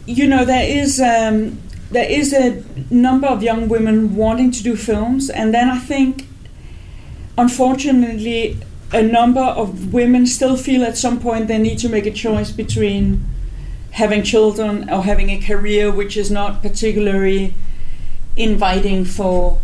you 0.07 0.27
know 0.27 0.45
there 0.45 0.67
is 0.83 1.01
um, 1.01 1.59
there 1.93 2.09
is 2.21 2.33
a 2.33 2.63
number 2.91 3.27
of 3.27 3.43
young 3.43 3.69
women 3.69 4.15
wanting 4.17 4.51
to 4.53 4.63
do 4.63 4.77
films, 4.77 5.31
and 5.31 5.53
then 5.55 5.69
I 5.69 5.79
think, 5.79 6.27
unfortunately, 7.39 8.57
a 8.93 9.03
number 9.03 9.41
of 9.41 9.93
women 9.93 10.27
still 10.27 10.57
feel 10.57 10.83
at 10.85 10.97
some 10.97 11.21
point 11.21 11.47
they 11.47 11.59
need 11.59 11.79
to 11.79 11.89
make 11.89 12.07
a 12.07 12.11
choice 12.11 12.51
between 12.51 13.25
having 13.93 14.23
children 14.23 14.89
or 14.91 15.05
having 15.05 15.31
a 15.31 15.39
career 15.39 15.91
which 15.91 16.17
is 16.17 16.31
not 16.31 16.63
particularly 16.63 17.55
inviting 18.37 19.05
for 19.05 19.59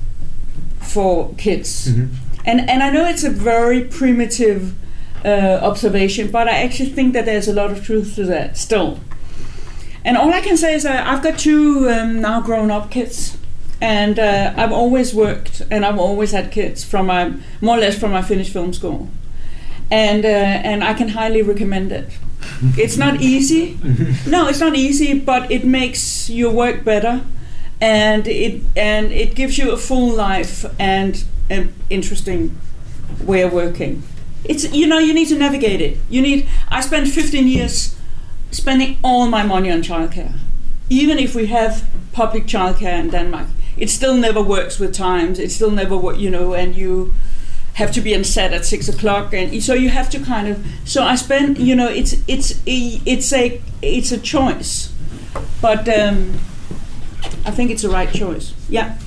for 0.80 1.34
kids. 1.36 1.88
Mhm. 1.88 2.08
And 2.44 2.70
and 2.70 2.82
I 2.82 2.90
know 2.90 3.04
it's 3.06 3.24
a 3.24 3.30
very 3.30 3.80
primitive 3.82 4.74
uh, 5.24 5.58
observation, 5.62 6.30
but 6.30 6.46
I 6.46 6.62
actually 6.62 6.90
think 6.90 7.12
that 7.14 7.24
there's 7.24 7.48
a 7.48 7.52
lot 7.52 7.70
of 7.72 7.84
truth 7.84 8.14
to 8.14 8.24
that 8.26 8.56
still. 8.56 9.00
And 10.04 10.16
all 10.16 10.32
I 10.32 10.40
can 10.40 10.56
say 10.56 10.74
is 10.74 10.86
I've 10.86 11.22
got 11.22 11.36
two 11.38 11.90
um, 11.90 12.20
now 12.20 12.40
grown 12.40 12.70
up 12.70 12.90
kids, 12.92 13.36
and 13.80 14.18
uh, 14.18 14.54
I've 14.56 14.72
always 14.72 15.14
worked 15.14 15.62
and 15.70 15.84
I've 15.84 15.98
always 15.98 16.32
had 16.32 16.50
kids 16.50 16.84
from 16.84 17.06
my 17.06 17.34
more 17.60 17.76
or 17.76 17.80
less 17.80 17.98
from 17.98 18.12
my 18.12 18.22
Finnish 18.22 18.50
film 18.50 18.72
school, 18.72 19.08
and 19.90 20.24
uh, 20.24 20.28
and 20.28 20.82
I 20.84 20.94
can 20.94 21.08
highly 21.08 21.42
recommend 21.42 21.92
it. 21.92 22.08
It's 22.78 22.96
not 22.96 23.20
easy. 23.20 23.78
No, 24.26 24.48
it's 24.48 24.60
not 24.60 24.74
easy, 24.76 25.18
but 25.18 25.50
it 25.50 25.64
makes 25.64 26.30
your 26.30 26.52
work 26.52 26.84
better, 26.84 27.22
and 27.80 28.26
it 28.26 28.62
and 28.76 29.12
it 29.12 29.34
gives 29.34 29.58
you 29.58 29.72
a 29.72 29.76
full 29.76 30.14
life 30.14 30.64
and 30.78 31.24
an 31.50 31.72
interesting 31.90 32.50
way 33.24 33.42
of 33.42 33.52
working. 33.52 34.02
It's 34.44 34.72
you 34.72 34.86
know 34.86 34.98
you 34.98 35.14
need 35.14 35.28
to 35.28 35.38
navigate 35.38 35.80
it. 35.80 35.98
You 36.08 36.22
need. 36.22 36.48
I 36.68 36.80
spent 36.80 37.08
15 37.08 37.48
years 37.48 37.96
spending 38.50 38.98
all 39.02 39.26
my 39.28 39.42
money 39.42 39.70
on 39.70 39.82
childcare. 39.82 40.32
Even 40.88 41.18
if 41.18 41.34
we 41.34 41.46
have 41.46 41.84
public 42.12 42.46
childcare 42.46 42.98
in 43.00 43.10
Denmark, 43.10 43.48
it 43.76 43.90
still 43.90 44.14
never 44.16 44.42
works 44.42 44.78
with 44.78 44.94
times. 44.94 45.38
It 45.38 45.50
still 45.50 45.70
never 45.70 45.96
work, 45.96 46.18
you 46.18 46.30
know, 46.30 46.54
and 46.54 46.74
you 46.76 47.14
have 47.74 47.92
to 47.92 48.00
be 48.00 48.14
on 48.14 48.24
set 48.24 48.52
at 48.54 48.64
six 48.64 48.88
o'clock, 48.88 49.34
and 49.34 49.62
so 49.62 49.74
you 49.74 49.90
have 49.90 50.08
to 50.10 50.18
kind 50.18 50.48
of. 50.48 50.64
So 50.84 51.02
I 51.02 51.14
spend, 51.16 51.58
you 51.58 51.76
know, 51.76 51.88
it's 51.88 52.14
it's 52.26 52.60
it's 52.66 53.32
a 53.32 53.60
it's 53.82 54.12
a 54.12 54.18
choice, 54.18 54.92
but 55.60 55.86
um, 55.88 56.38
I 57.44 57.50
think 57.50 57.70
it's 57.70 57.82
the 57.82 57.90
right 57.90 58.10
choice. 58.12 58.54
Yeah. 58.68 58.98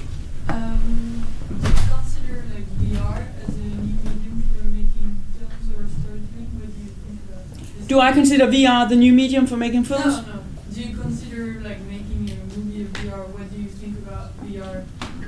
Um, 0.48 1.26
do 1.50 1.56
you 1.68 1.74
consider 1.74 2.46
like 2.54 2.68
VR 2.78 3.24
as 3.42 3.56
a 3.56 3.60
new 3.60 3.92
medium 3.92 4.44
for 4.54 4.64
making 4.66 5.24
films 5.38 5.68
or 5.74 5.88
storytelling? 5.90 6.50
What 6.60 6.70
do 6.70 6.80
you 6.80 6.90
think 6.90 7.20
about 7.28 7.50
that? 7.50 7.80
Is 7.82 7.88
Do 7.88 8.00
I 8.00 8.12
consider 8.12 8.46
VR 8.48 8.88
the 8.88 8.96
new 8.96 9.14
medium 9.14 9.48
for 9.48 9.58
making 9.58 9.84
films? 9.86 10.18
No, 10.28 10.34
no. 10.34 10.44
Do 10.74 10.82
you 10.82 10.96
consider 10.96 11.60
like 11.62 11.82
making 11.82 12.30
a 12.30 12.56
movie 12.56 12.84
of 12.84 12.90
VR? 12.94 13.28
What 13.30 13.52
do 13.52 13.60
you 13.62 13.68
think 13.68 13.98
about 13.98 14.38
VR 14.46 14.84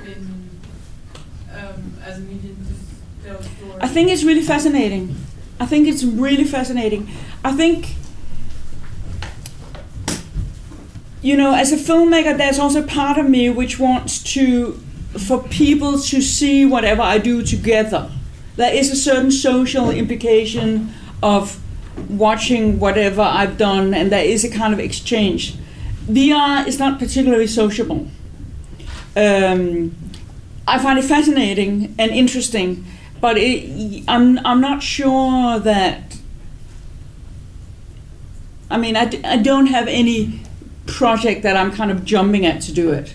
in 0.06 0.50
um, 1.52 1.91
as 2.04 2.18
medium 2.20 2.56
to 2.66 3.26
tell 3.26 3.42
stories? 3.42 3.78
I 3.80 3.88
think 3.88 4.10
it's 4.10 4.24
really 4.24 4.42
fascinating. 4.42 5.16
I 5.60 5.66
think 5.66 5.86
it's 5.86 6.02
really 6.02 6.44
fascinating. 6.44 7.08
I 7.44 7.52
think, 7.52 7.94
you 11.20 11.36
know, 11.36 11.54
as 11.54 11.72
a 11.72 11.76
filmmaker, 11.76 12.36
there's 12.36 12.58
also 12.58 12.82
part 12.82 13.18
of 13.18 13.28
me 13.28 13.48
which 13.50 13.78
wants 13.78 14.22
to, 14.34 14.72
for 15.18 15.42
people 15.44 15.98
to 15.98 16.20
see 16.20 16.66
whatever 16.66 17.02
I 17.02 17.18
do 17.18 17.42
together. 17.42 18.10
There 18.56 18.74
is 18.74 18.90
a 18.90 18.96
certain 18.96 19.30
social 19.30 19.90
implication 19.90 20.92
of 21.22 21.60
watching 22.08 22.78
whatever 22.78 23.22
I've 23.22 23.56
done, 23.56 23.94
and 23.94 24.10
there 24.10 24.24
is 24.24 24.44
a 24.44 24.50
kind 24.50 24.74
of 24.74 24.80
exchange. 24.80 25.54
VR 26.06 26.66
is 26.66 26.78
not 26.78 26.98
particularly 26.98 27.46
sociable. 27.46 28.08
Um, 29.14 29.94
I 30.66 30.78
find 30.78 30.98
it 30.98 31.04
fascinating 31.04 31.94
and 31.98 32.10
interesting, 32.10 32.84
but 33.20 33.36
it, 33.36 34.04
I'm 34.08 34.44
I'm 34.46 34.60
not 34.60 34.82
sure 34.82 35.58
that. 35.58 36.18
I 38.70 38.78
mean, 38.78 38.96
I, 38.96 39.10
I 39.24 39.36
don't 39.36 39.66
have 39.66 39.86
any 39.86 40.40
project 40.86 41.42
that 41.42 41.56
I'm 41.56 41.72
kind 41.72 41.90
of 41.90 42.04
jumping 42.04 42.46
at 42.46 42.62
to 42.62 42.72
do 42.72 42.90
it. 42.90 43.14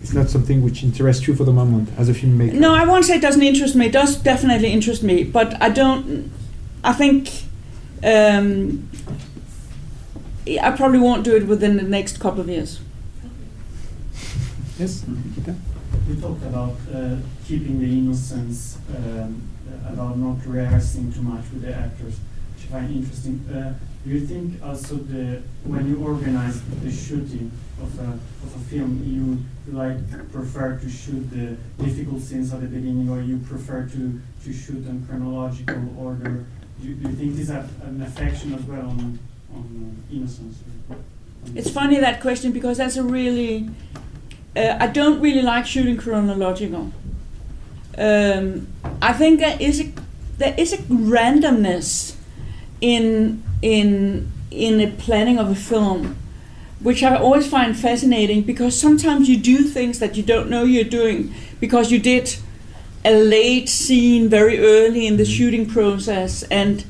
It's 0.00 0.12
not 0.12 0.28
something 0.28 0.62
which 0.62 0.82
interests 0.84 1.26
you 1.26 1.34
for 1.34 1.44
the 1.44 1.52
moment 1.52 1.88
as 1.96 2.08
a 2.08 2.12
filmmaker. 2.12 2.52
No, 2.52 2.74
I 2.74 2.84
won't 2.84 3.04
say 3.06 3.16
it 3.16 3.22
doesn't 3.22 3.42
interest 3.42 3.74
me. 3.74 3.86
It 3.86 3.92
does 3.92 4.16
definitely 4.16 4.70
interest 4.70 5.02
me, 5.02 5.24
but 5.24 5.60
I 5.62 5.70
don't. 5.70 6.30
I 6.84 6.92
think 6.92 7.30
um, 8.04 8.88
I 10.46 10.70
probably 10.72 10.98
won't 10.98 11.24
do 11.24 11.34
it 11.34 11.46
within 11.46 11.76
the 11.78 11.82
next 11.82 12.20
couple 12.20 12.40
of 12.40 12.48
years. 12.48 12.80
Yes. 14.78 15.04
You 16.06 16.16
talked 16.16 16.42
about 16.42 16.76
uh, 16.94 17.16
keeping 17.46 17.80
the 17.80 17.86
innocence, 17.86 18.78
um, 18.94 19.42
about 19.86 20.18
not 20.18 20.44
rehearsing 20.44 21.10
too 21.12 21.22
much 21.22 21.44
with 21.52 21.62
the 21.62 21.74
actors, 21.74 22.18
which 22.54 22.66
I 22.66 22.72
find 22.72 22.94
interesting. 22.94 23.40
Uh, 23.48 23.74
do 24.04 24.10
you 24.10 24.26
think 24.26 24.62
also 24.62 24.96
the 24.96 25.42
when 25.64 25.88
you 25.88 26.04
organize 26.04 26.60
the 26.82 26.92
shooting 26.92 27.50
of 27.80 27.98
a 27.98 28.18
of 28.44 28.54
a 28.54 28.58
film, 28.68 29.02
you 29.06 29.72
like 29.74 29.96
prefer 30.30 30.76
to 30.78 30.90
shoot 30.90 31.30
the 31.30 31.56
difficult 31.82 32.20
scenes 32.20 32.52
at 32.52 32.60
the 32.60 32.66
beginning, 32.66 33.08
or 33.08 33.22
you 33.22 33.38
prefer 33.38 33.88
to 33.88 34.20
to 34.44 34.52
shoot 34.52 34.86
in 34.86 35.06
chronological 35.06 35.88
order? 35.98 36.44
Do 36.82 36.88
you, 36.88 36.94
do 36.96 37.08
you 37.08 37.14
think 37.14 37.36
this 37.36 37.48
has 37.48 37.66
an 37.82 38.02
affection 38.02 38.52
as 38.52 38.62
well 38.64 38.90
on 38.90 39.18
on 39.54 39.96
innocence? 40.12 40.58
It's 41.54 41.70
funny 41.70 41.98
that 42.00 42.20
question 42.20 42.52
because 42.52 42.76
that's 42.76 42.96
a 42.96 43.02
really. 43.02 43.70
Uh, 44.56 44.76
I 44.78 44.86
don't 44.86 45.20
really 45.20 45.42
like 45.42 45.66
shooting 45.66 45.96
chronological. 45.96 46.92
Um, 47.98 48.68
I 49.02 49.12
think 49.12 49.40
there 49.40 49.56
is 49.60 49.80
a 49.80 49.92
there 50.38 50.54
is 50.56 50.72
a 50.72 50.78
randomness 50.78 52.16
in 52.80 53.42
in 53.62 54.30
in 54.50 54.78
the 54.78 54.90
planning 54.92 55.38
of 55.38 55.50
a 55.50 55.54
film, 55.54 56.16
which 56.80 57.02
I 57.02 57.16
always 57.16 57.46
find 57.46 57.76
fascinating 57.76 58.42
because 58.42 58.78
sometimes 58.78 59.28
you 59.28 59.36
do 59.36 59.64
things 59.64 59.98
that 59.98 60.16
you 60.16 60.22
don't 60.22 60.48
know 60.48 60.64
you're 60.64 60.84
doing 60.84 61.34
because 61.60 61.90
you 61.90 61.98
did 61.98 62.36
a 63.04 63.12
late 63.12 63.68
scene 63.68 64.28
very 64.28 64.58
early 64.58 65.06
in 65.06 65.16
the 65.16 65.24
shooting 65.24 65.66
process 65.66 66.42
and 66.44 66.84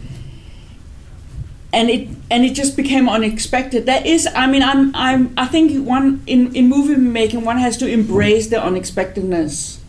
and 1.75 1.91
it 1.91 2.09
and 2.31 2.45
it 2.45 2.55
just 2.55 2.77
became 2.77 3.09
unexpected. 3.09 3.87
That 3.87 4.07
is, 4.07 4.29
I 4.35 4.47
mean, 4.47 4.63
I'm 4.63 4.95
I'm 4.95 5.35
I 5.37 5.47
think 5.47 5.87
one 5.87 6.23
in 6.27 6.55
in 6.55 6.69
movie 6.69 6.97
making 6.97 7.45
one 7.45 7.59
has 7.59 7.77
to 7.79 7.89
embrace 7.89 8.49
the 8.49 8.63
unexpectedness. 8.63 9.81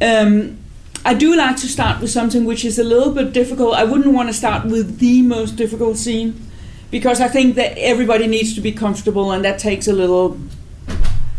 Um, 0.00 0.58
I 1.04 1.14
do 1.14 1.36
like 1.36 1.56
to 1.56 1.68
start 1.68 2.00
with 2.00 2.10
something 2.10 2.44
which 2.44 2.64
is 2.64 2.78
a 2.78 2.84
little 2.84 3.12
bit 3.12 3.32
difficult. 3.32 3.74
I 3.74 3.84
wouldn't 3.84 4.14
want 4.14 4.28
to 4.28 4.34
start 4.34 4.66
with 4.66 4.98
the 4.98 5.22
most 5.22 5.56
difficult 5.56 5.96
scene 5.96 6.34
because 6.90 7.20
I 7.20 7.28
think 7.28 7.54
that 7.54 7.78
everybody 7.78 8.26
needs 8.26 8.54
to 8.54 8.60
be 8.60 8.72
comfortable 8.72 9.30
and 9.30 9.44
that 9.44 9.58
takes 9.58 9.86
a 9.88 9.92
little 9.92 10.38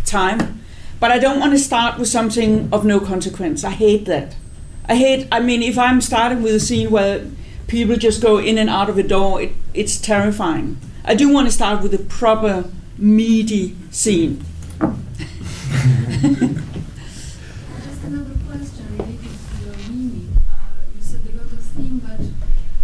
time. 0.05 0.61
But 0.99 1.11
I 1.11 1.19
don't 1.19 1.39
want 1.39 1.51
to 1.53 1.59
start 1.59 1.99
with 1.99 2.07
something 2.07 2.69
of 2.71 2.85
no 2.85 2.99
consequence. 2.99 3.63
I 3.63 3.71
hate 3.71 4.05
that. 4.05 4.35
I 4.87 4.95
hate, 4.95 5.27
I 5.31 5.39
mean, 5.39 5.61
if 5.61 5.77
I'm 5.77 6.01
starting 6.01 6.41
with 6.41 6.55
a 6.55 6.59
scene 6.59 6.89
where 6.89 7.25
people 7.71 7.95
just 7.95 8.21
go 8.21 8.37
in 8.37 8.57
and 8.57 8.69
out 8.69 8.89
of 8.89 8.97
a 8.97 9.03
door, 9.03 9.41
it, 9.41 9.53
it's 9.73 9.97
terrifying. 9.97 10.77
I 11.05 11.15
do 11.15 11.29
want 11.29 11.47
to 11.47 11.53
start 11.53 11.81
with 11.81 11.93
a 11.93 11.99
proper, 11.99 12.65
meaty 12.97 13.77
scene. 13.89 14.43
Just 14.81 14.93
another 18.03 18.35
question 18.45 18.85
related 18.99 19.23
to 19.23 19.65
the 19.65 19.77
meaning. 19.89 20.37
Uh, 20.51 20.83
you 20.93 21.01
said 21.01 21.21
a 21.25 21.37
lot 21.37 21.47
of 21.47 21.61
things, 21.71 22.03
but 22.03 22.19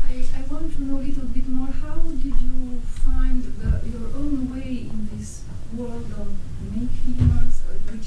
I, 0.08 0.24
I 0.40 0.42
want 0.50 0.74
to 0.74 0.84
know 0.84 0.98
a 1.00 1.04
little 1.04 1.26
bit 1.36 1.48
more. 1.50 1.68
How 1.68 2.00
did 2.00 2.40
you 2.42 2.82
find 3.06 3.44
the, 3.44 3.86
your 3.92 4.08
own 4.16 4.50
way 4.56 4.88
in 4.90 5.10
this 5.12 5.44
world 5.76 6.10
of 6.18 6.30
make 6.74 6.90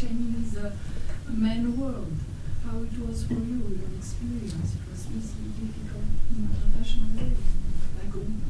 I 0.03 0.13
mean 0.15 0.43
is 0.43 0.57
a 0.57 0.73
man 1.31 1.79
world? 1.79 2.17
How 2.65 2.79
it 2.79 2.99
was 3.07 3.25
for 3.25 3.35
you, 3.35 3.79
your 3.79 3.99
experience? 3.99 4.75
It 4.75 4.91
was 4.91 5.07
easy, 5.09 5.45
difficult, 5.59 6.05
in 6.31 6.49
a 6.49 6.71
professional 6.71 7.09
way, 7.17 7.33
like 7.99 8.15
a 8.15 8.19
woman. 8.19 8.43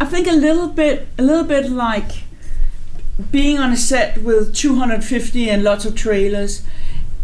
I 0.00 0.03
think 0.14 0.28
I 0.28 0.30
think 0.30 0.44
a 0.44 0.46
little 0.46 0.68
bit 0.68 1.08
a 1.18 1.22
little 1.22 1.44
bit 1.44 1.70
like 1.70 2.22
being 3.32 3.58
on 3.58 3.72
a 3.72 3.76
set 3.76 4.18
with 4.18 4.54
250 4.54 5.50
and 5.50 5.64
lots 5.64 5.84
of 5.84 5.96
trailers. 5.96 6.62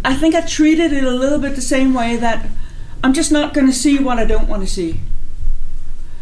I 0.04 0.14
think 0.16 0.34
I 0.34 0.40
treated 0.40 0.92
it 0.92 1.04
a 1.04 1.10
little 1.10 1.38
bit 1.38 1.54
the 1.54 1.62
same 1.62 1.94
way 1.94 2.16
that 2.16 2.48
I'm 3.04 3.12
just 3.12 3.30
not 3.30 3.54
going 3.54 3.66
to 3.66 3.72
see 3.72 3.98
what 3.98 4.18
I 4.18 4.24
don't 4.24 4.48
want 4.48 4.62
to 4.62 4.68
see. 4.68 5.00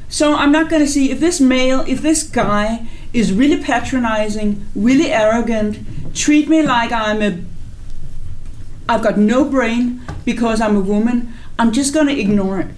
So 0.09 0.35
I'm 0.35 0.53
not 0.53 0.69
going 0.69 0.83
to 0.83 0.89
see 0.89 1.11
if 1.11 1.21
this 1.21 1.41
male, 1.41 1.85
if 1.87 2.03
this 2.03 2.23
guy 2.23 2.87
is 3.15 3.33
really 3.33 3.63
patronizing, 3.63 4.67
really 4.75 5.11
arrogant, 5.11 6.15
treat 6.15 6.49
me 6.49 6.63
like 6.63 6.93
I'm 6.93 7.23
a 7.23 7.39
I've 8.91 9.03
got 9.03 9.17
no 9.19 9.45
brain 9.45 10.03
because 10.25 10.61
I'm 10.61 10.77
a 10.77 10.81
woman, 10.81 11.33
I'm 11.59 11.73
just 11.73 11.95
going 11.95 12.09
to 12.09 12.19
ignore 12.19 12.61
it. 12.61 12.77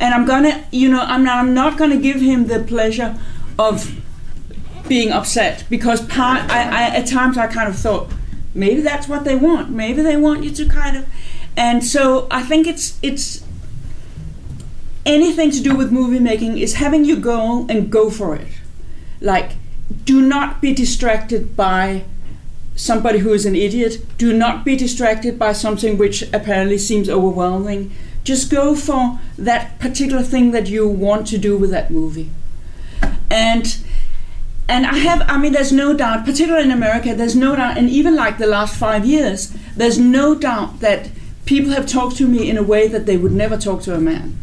And 0.00 0.14
I'm 0.14 0.26
gonna, 0.26 0.64
you 0.70 0.88
know, 0.88 1.00
I'm 1.00 1.24
not, 1.24 1.38
I'm 1.38 1.54
not 1.54 1.78
gonna 1.78 1.98
give 1.98 2.20
him 2.20 2.46
the 2.46 2.60
pleasure 2.60 3.18
of 3.58 4.00
being 4.88 5.10
upset 5.10 5.64
because 5.70 6.00
part, 6.06 6.40
I, 6.50 6.62
I, 6.62 6.96
at 6.96 7.06
times 7.06 7.38
I 7.38 7.46
kind 7.46 7.68
of 7.68 7.76
thought 7.76 8.12
maybe 8.54 8.80
that's 8.80 9.08
what 9.08 9.24
they 9.24 9.36
want. 9.36 9.70
Maybe 9.70 10.02
they 10.02 10.16
want 10.16 10.44
you 10.44 10.50
to 10.50 10.66
kind 10.66 10.96
of, 10.96 11.06
and 11.56 11.84
so 11.84 12.26
I 12.30 12.42
think 12.42 12.66
it's 12.66 12.98
it's 13.02 13.44
anything 15.06 15.50
to 15.50 15.60
do 15.60 15.76
with 15.76 15.92
movie 15.92 16.18
making 16.18 16.58
is 16.58 16.74
having 16.74 17.04
your 17.04 17.18
goal 17.18 17.66
and 17.68 17.90
go 17.90 18.10
for 18.10 18.34
it. 18.34 18.48
Like, 19.20 19.52
do 20.04 20.20
not 20.20 20.60
be 20.60 20.72
distracted 20.72 21.56
by 21.56 22.04
somebody 22.74 23.18
who 23.18 23.32
is 23.32 23.46
an 23.46 23.54
idiot. 23.54 23.98
Do 24.18 24.32
not 24.32 24.64
be 24.64 24.76
distracted 24.76 25.38
by 25.38 25.52
something 25.52 25.96
which 25.98 26.22
apparently 26.32 26.78
seems 26.78 27.08
overwhelming. 27.08 27.92
Just 28.24 28.50
go 28.50 28.74
for 28.74 29.20
that 29.38 29.78
particular 29.78 30.22
thing 30.22 30.50
that 30.52 30.68
you 30.68 30.88
want 30.88 31.26
to 31.28 31.38
do 31.38 31.56
with 31.56 31.70
that 31.70 31.90
movie. 31.90 32.30
And 33.30 33.76
and 34.68 34.86
I 34.86 34.96
have 34.96 35.22
I 35.28 35.36
mean 35.36 35.52
there's 35.52 35.72
no 35.72 35.94
doubt, 35.94 36.24
particularly 36.24 36.64
in 36.64 36.70
America, 36.70 37.14
there's 37.14 37.36
no 37.36 37.54
doubt 37.54 37.76
and 37.76 37.88
even 37.90 38.16
like 38.16 38.38
the 38.38 38.46
last 38.46 38.76
five 38.76 39.04
years, 39.04 39.54
there's 39.76 39.98
no 39.98 40.34
doubt 40.34 40.80
that 40.80 41.10
people 41.44 41.72
have 41.72 41.86
talked 41.86 42.16
to 42.16 42.26
me 42.26 42.48
in 42.48 42.56
a 42.56 42.62
way 42.62 42.88
that 42.88 43.06
they 43.06 43.16
would 43.16 43.32
never 43.32 43.56
talk 43.56 43.82
to 43.82 43.94
a 43.94 44.00
man. 44.00 44.38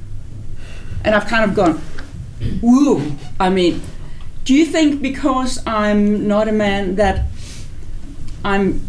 And 1.03 1.15
I've 1.15 1.25
kind 1.25 1.43
of 1.43 1.55
gone, 1.55 1.81
woo. 2.61 3.17
I 3.39 3.49
mean, 3.49 3.81
do 4.43 4.53
you 4.53 4.65
think 4.65 5.01
because 5.01 5.65
I'm 5.65 6.27
not 6.27 6.47
a 6.47 6.51
man 6.51 6.95
that 6.95 7.25
I'm 8.43 8.81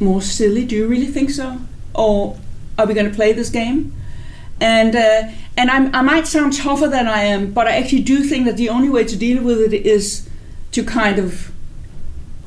more 0.00 0.22
silly? 0.22 0.64
Do 0.64 0.76
you 0.76 0.86
really 0.86 1.06
think 1.06 1.30
so? 1.30 1.58
Or 1.94 2.38
are 2.78 2.86
we 2.86 2.94
going 2.94 3.08
to 3.08 3.14
play 3.14 3.32
this 3.32 3.50
game? 3.50 3.94
And 4.60 4.96
uh, 4.96 5.30
and 5.56 5.70
I'm, 5.70 5.94
I 5.94 6.02
might 6.02 6.26
sound 6.26 6.52
tougher 6.52 6.88
than 6.88 7.06
I 7.06 7.22
am, 7.22 7.52
but 7.52 7.66
I 7.68 7.76
actually 7.76 8.02
do 8.02 8.22
think 8.24 8.46
that 8.46 8.56
the 8.56 8.68
only 8.68 8.88
way 8.88 9.04
to 9.04 9.16
deal 9.16 9.42
with 9.42 9.72
it 9.72 9.86
is 9.86 10.28
to 10.72 10.82
kind 10.82 11.18
of 11.18 11.52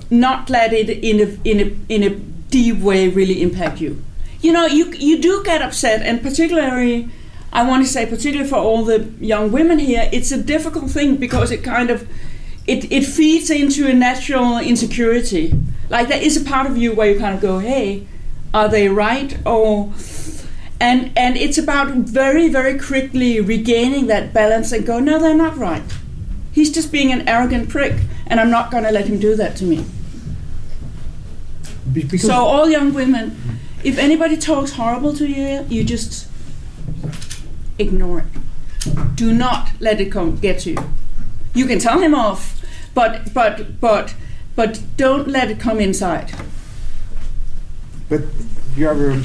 not 0.09 0.49
let 0.49 0.73
it 0.73 0.89
in 0.89 1.19
a 1.19 1.49
in 1.49 1.59
a 1.59 1.93
in 1.93 2.03
a 2.03 2.09
deep 2.49 2.77
way 2.79 3.07
really 3.07 3.41
impact 3.41 3.79
you. 3.79 4.03
You 4.41 4.51
know, 4.51 4.65
you 4.65 4.91
you 4.91 5.21
do 5.21 5.43
get 5.43 5.61
upset, 5.61 6.01
and 6.01 6.21
particularly, 6.21 7.09
I 7.53 7.65
want 7.65 7.85
to 7.85 7.89
say, 7.89 8.05
particularly 8.05 8.49
for 8.49 8.57
all 8.57 8.83
the 8.83 9.09
young 9.19 9.51
women 9.51 9.79
here, 9.79 10.09
it's 10.11 10.31
a 10.31 10.41
difficult 10.41 10.91
thing 10.91 11.15
because 11.15 11.51
it 11.51 11.63
kind 11.63 11.89
of 11.89 12.07
it, 12.67 12.91
it 12.91 13.05
feeds 13.05 13.49
into 13.49 13.87
a 13.87 13.93
natural 13.93 14.57
insecurity. 14.59 15.53
Like 15.89 16.07
there 16.07 16.21
is 16.21 16.37
a 16.37 16.45
part 16.45 16.69
of 16.69 16.77
you 16.77 16.93
where 16.93 17.11
you 17.11 17.19
kind 17.19 17.35
of 17.35 17.41
go, 17.41 17.59
hey, 17.59 18.07
are 18.53 18.67
they 18.67 18.87
right? 18.87 19.37
Or 19.45 19.91
and 20.81 21.11
and 21.15 21.37
it's 21.37 21.57
about 21.59 21.89
very, 21.93 22.49
very 22.49 22.77
quickly 22.79 23.39
regaining 23.39 24.07
that 24.07 24.33
balance 24.33 24.71
and 24.71 24.85
go, 24.85 24.99
no, 24.99 25.19
they're 25.19 25.35
not 25.35 25.55
right. 25.57 25.83
He's 26.51 26.71
just 26.71 26.91
being 26.91 27.11
an 27.13 27.27
arrogant 27.27 27.69
prick, 27.69 27.93
and 28.27 28.39
I'm 28.39 28.49
not 28.49 28.71
gonna 28.71 28.91
let 28.91 29.05
him 29.07 29.19
do 29.19 29.35
that 29.35 29.55
to 29.57 29.63
me. 29.65 29.85
Because- 31.93 32.21
So 32.21 32.33
all 32.33 32.69
young 32.69 32.93
women, 32.93 33.37
if 33.83 33.97
anybody 33.97 34.37
talks 34.37 34.71
horrible 34.71 35.13
to 35.17 35.27
you, 35.27 35.65
you 35.69 35.83
just 35.83 36.27
ignore 37.77 38.19
it. 38.19 39.15
Do 39.15 39.33
not 39.33 39.69
let 39.79 40.01
it 40.01 40.11
come 40.11 40.37
get 40.37 40.59
to 40.61 40.71
you. 40.71 40.77
You 41.53 41.65
can 41.67 41.79
tell 41.79 41.99
him 42.01 42.15
off, 42.15 42.61
but 42.95 43.33
but 43.33 43.79
but 43.79 44.15
but 44.55 44.81
don't 44.97 45.27
let 45.27 45.51
it 45.51 45.59
come 45.59 45.79
inside. 45.79 46.31
But 48.09 48.21
you 48.75 48.87
have 48.87 48.99
a. 48.99 49.21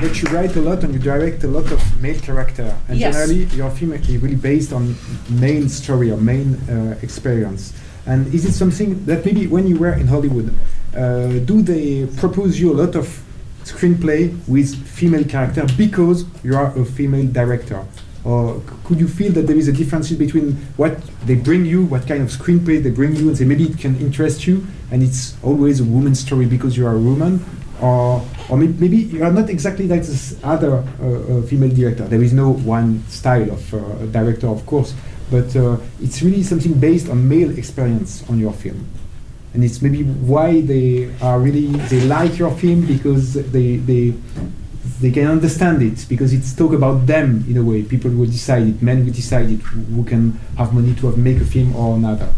But 0.00 0.20
you 0.20 0.28
write 0.28 0.54
a 0.56 0.60
lot 0.60 0.84
and 0.84 0.92
you 0.92 1.00
direct 1.00 1.42
a 1.44 1.48
lot 1.48 1.72
of 1.72 1.80
male 2.02 2.20
character, 2.20 2.76
and 2.88 2.98
Yes. 2.98 3.14
generally 3.14 3.44
your 3.56 3.70
film 3.70 3.92
is 3.94 4.08
really 4.18 4.34
based 4.36 4.72
on 4.72 4.94
main 5.30 5.68
story 5.70 6.10
or 6.10 6.18
main 6.18 6.54
uh, 6.68 6.96
experience. 7.02 7.72
And 8.06 8.32
is 8.34 8.44
it 8.44 8.52
something 8.52 9.04
that 9.06 9.24
maybe 9.24 9.46
when 9.46 9.66
you 9.66 9.76
were 9.78 9.94
in 9.94 10.06
Hollywood, 10.06 10.52
uh, 10.94 11.38
do 11.50 11.62
they 11.62 12.06
propose 12.22 12.60
you 12.60 12.72
a 12.74 12.76
lot 12.82 12.94
of 12.94 13.06
screenplay 13.64 14.22
with 14.46 14.68
female 14.86 15.24
character 15.24 15.64
because 15.78 16.24
you 16.44 16.54
are 16.54 16.76
a 16.78 16.84
female 16.84 17.26
director? 17.26 17.80
Or 18.26 18.60
could 18.84 18.98
you 18.98 19.06
feel 19.06 19.30
that 19.32 19.46
there 19.46 19.56
is 19.56 19.68
a 19.68 19.72
difference 19.72 20.10
between 20.10 20.52
what 20.76 20.98
they 21.26 21.36
bring 21.36 21.64
you, 21.64 21.84
what 21.92 22.08
kind 22.08 22.22
of 22.22 22.28
screenplay 22.38 22.82
they 22.82 22.90
bring 22.90 23.14
you, 23.14 23.28
and 23.28 23.38
say 23.38 23.44
maybe 23.44 23.64
it 23.70 23.78
can 23.78 23.94
interest 24.06 24.46
you, 24.48 24.66
and 24.90 24.98
it's 25.06 25.36
always 25.44 25.78
a 25.78 25.84
woman's 25.84 26.18
story 26.26 26.46
because 26.46 26.76
you 26.76 26.84
are 26.90 26.96
a 26.96 27.04
woman, 27.10 27.32
or 27.80 28.26
or 28.50 28.56
may- 28.56 28.74
maybe 28.82 28.96
you 29.14 29.22
are 29.22 29.32
not 29.32 29.48
exactly 29.48 29.86
like 29.86 30.02
this 30.02 30.36
other 30.42 30.72
uh, 30.74 31.06
uh, 31.06 31.42
female 31.42 31.70
director. 31.70 32.04
There 32.14 32.22
is 32.28 32.32
no 32.32 32.48
one 32.50 32.88
style 33.08 33.48
of 33.56 33.62
uh, 33.74 33.78
director, 34.18 34.48
of 34.48 34.66
course, 34.66 34.92
but 35.30 35.54
uh, 35.54 35.76
it's 36.02 36.20
really 36.22 36.42
something 36.42 36.74
based 36.74 37.08
on 37.08 37.28
male 37.28 37.56
experience 37.56 38.24
on 38.28 38.38
your 38.40 38.52
film 38.52 38.86
and 39.54 39.64
it's 39.64 39.80
maybe 39.80 40.02
why 40.02 40.60
they 40.60 41.10
are 41.22 41.38
really 41.40 41.66
they 41.88 42.00
like 42.02 42.36
your 42.38 42.50
film 42.62 42.84
because 42.86 43.32
they 43.54 43.76
they 43.90 44.12
they 45.00 45.10
can 45.10 45.26
understand 45.26 45.82
it 45.82 46.06
because 46.08 46.32
it's 46.32 46.54
talk 46.54 46.72
about 46.72 47.06
them 47.06 47.44
in 47.48 47.56
a 47.56 47.62
way 47.62 47.82
people 47.82 48.10
will 48.10 48.26
decide 48.26 48.66
it 48.66 48.82
men 48.82 49.04
will 49.04 49.12
decide 49.12 49.50
it 49.50 49.60
who 49.60 50.04
can 50.04 50.32
have 50.56 50.72
money 50.72 50.94
to 50.94 51.06
have 51.06 51.18
make 51.18 51.40
a 51.40 51.44
film 51.44 51.74
or 51.76 51.96
another 51.96 52.28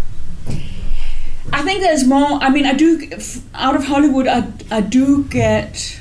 I 1.50 1.62
think 1.62 1.80
there's 1.80 2.04
more. 2.04 2.32
I 2.42 2.50
mean, 2.50 2.66
I 2.66 2.74
do 2.74 3.08
f- 3.10 3.40
out 3.54 3.74
of 3.74 3.84
Hollywood. 3.84 4.26
I 4.28 4.46
I 4.70 4.80
do 4.82 5.24
get. 5.24 5.98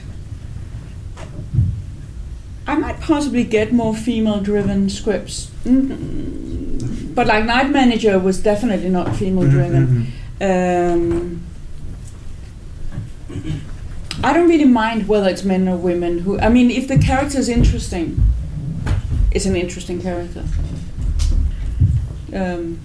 I 2.68 2.76
might 2.76 3.00
possibly 3.00 3.46
get 3.46 3.72
more 3.72 3.96
female-driven 3.96 4.90
scripts, 4.90 5.50
mm 5.64 7.16
but 7.16 7.26
like 7.28 7.46
Night 7.46 7.72
Manager 7.72 8.20
was 8.20 8.40
definitely 8.40 8.90
not 8.90 9.16
female-driven. 9.16 10.12
Um, 10.40 11.47
I 14.24 14.34
don't 14.34 14.50
really 14.50 14.66
mind 14.66 15.08
whether 15.08 15.30
it's 15.30 15.44
men 15.44 15.68
or 15.68 15.78
women. 15.78 16.20
Who 16.20 16.40
I 16.40 16.50
mean, 16.50 16.72
if 16.72 16.88
the 16.88 16.98
character 16.98 17.38
is 17.38 17.50
interesting, 17.50 18.22
it's 19.32 19.46
an 19.46 19.56
interesting 19.56 20.02
character. 20.02 20.44
Um, 22.34 22.80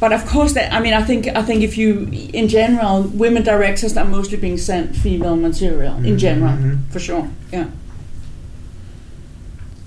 but 0.00 0.12
of 0.12 0.26
course, 0.26 0.52
that 0.54 0.72
I 0.72 0.80
mean, 0.80 0.94
I 0.94 1.02
think 1.02 1.26
I 1.28 1.42
think 1.42 1.62
if 1.62 1.76
you, 1.78 2.08
in 2.32 2.48
general, 2.48 3.02
women 3.02 3.42
directors 3.42 3.96
are 3.96 4.04
mostly 4.04 4.36
being 4.36 4.58
sent 4.58 4.94
female 4.96 5.36
material 5.36 5.96
in 5.96 6.14
Mhm, 6.14 6.18
general, 6.18 6.52
mhm. 6.56 6.78
for 6.90 7.00
sure. 7.00 7.28
Yeah. 7.52 7.66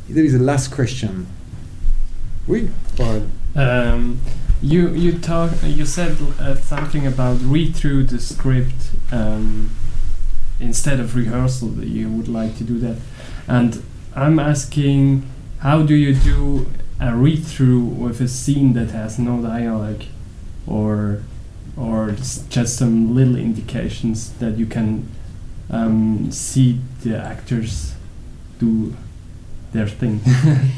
there 0.10 0.24
is 0.24 0.34
a 0.34 0.40
last 0.40 0.72
question 0.72 1.28
oui 2.48 2.70
Paul. 2.96 3.24
Um, 3.56 4.20
you 4.62 4.90
you 4.96 5.12
talk 5.20 5.52
you 5.64 5.86
said 5.86 6.16
uh, 6.40 6.56
something 6.56 7.06
about 7.06 7.38
read 7.44 7.76
through 7.76 8.04
the 8.06 8.18
script 8.20 8.92
um, 9.12 9.70
instead 10.60 11.00
of 11.00 11.16
rehearsal 11.16 11.70
that 11.70 11.88
you 11.88 12.10
would 12.10 12.28
like 12.28 12.58
to 12.58 12.64
do 12.64 12.80
that, 12.80 12.98
and 13.48 13.84
I'm 14.16 14.40
asking 14.40 15.28
how 15.60 15.84
do 15.84 15.96
you 15.96 16.14
do 16.14 16.68
a 17.00 17.16
read 17.16 17.44
through 17.46 17.84
with 17.84 18.22
a 18.22 18.28
scene 18.28 18.74
that 18.74 18.92
has 18.92 19.20
no 19.20 19.42
dialogue, 19.42 20.04
or 20.66 21.22
or 21.76 22.12
just 22.50 22.78
some 22.78 23.16
little 23.16 23.36
indications 23.36 24.34
that 24.40 24.58
you 24.58 24.66
can 24.66 25.08
um, 25.70 26.32
see 26.32 26.80
the 27.04 27.16
actors 27.16 27.94
do 28.60 28.96
their 29.74 29.88
thing. 29.88 30.22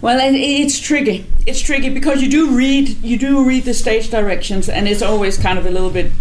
Well, 0.00 0.20
it, 0.20 0.36
it's 0.36 0.78
tricky. 0.78 1.26
It's 1.44 1.60
tricky 1.60 1.88
because 1.90 2.22
you 2.22 2.30
do 2.30 2.56
read 2.56 3.02
you 3.02 3.18
do 3.18 3.44
read 3.44 3.64
the 3.64 3.74
stage 3.74 4.10
directions, 4.10 4.68
and 4.68 4.86
it's 4.86 5.02
always 5.02 5.36
kind 5.36 5.58
of 5.58 5.66
a 5.66 5.70
little 5.70 5.90
bit 5.90 6.12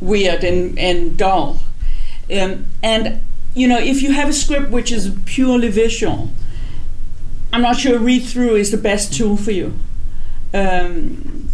weird 0.00 0.44
and, 0.44 0.78
and 0.78 1.16
dull. 1.16 1.60
Um, 2.30 2.66
and 2.82 3.20
you 3.54 3.66
know, 3.66 3.78
if 3.78 4.02
you 4.02 4.12
have 4.12 4.28
a 4.28 4.32
script 4.32 4.70
which 4.70 4.92
is 4.92 5.16
purely 5.24 5.68
visual, 5.68 6.30
I'm 7.52 7.62
not 7.62 7.76
sure 7.78 7.98
read 7.98 8.24
through 8.24 8.56
is 8.56 8.70
the 8.70 8.76
best 8.76 9.12
tool 9.12 9.36
for 9.36 9.50
you. 9.50 9.78
Um, 10.52 11.48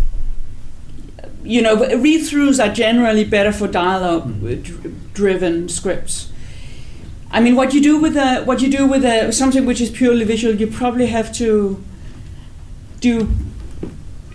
you 1.43 1.61
know, 1.61 1.77
read 1.77 2.23
throughs 2.23 2.63
are 2.63 2.73
generally 2.73 3.25
better 3.25 3.53
for 3.53 3.69
dialogue 3.69 4.33
driven 5.13 5.69
scripts. 5.69 6.33
I 7.31 7.41
mean, 7.41 7.57
what 7.57 7.75
you 7.75 7.83
do 7.83 7.99
with 7.99 8.17
a 8.17 8.43
what 8.45 8.61
you 8.63 8.71
do 8.71 8.87
with 8.87 9.05
a 9.05 9.33
something 9.33 9.67
which 9.67 9.81
is 9.81 9.91
purely 9.91 10.25
visual, 10.25 10.55
you 10.55 10.67
probably 10.67 11.07
have 11.07 11.33
to 11.35 11.83
do, 13.01 13.29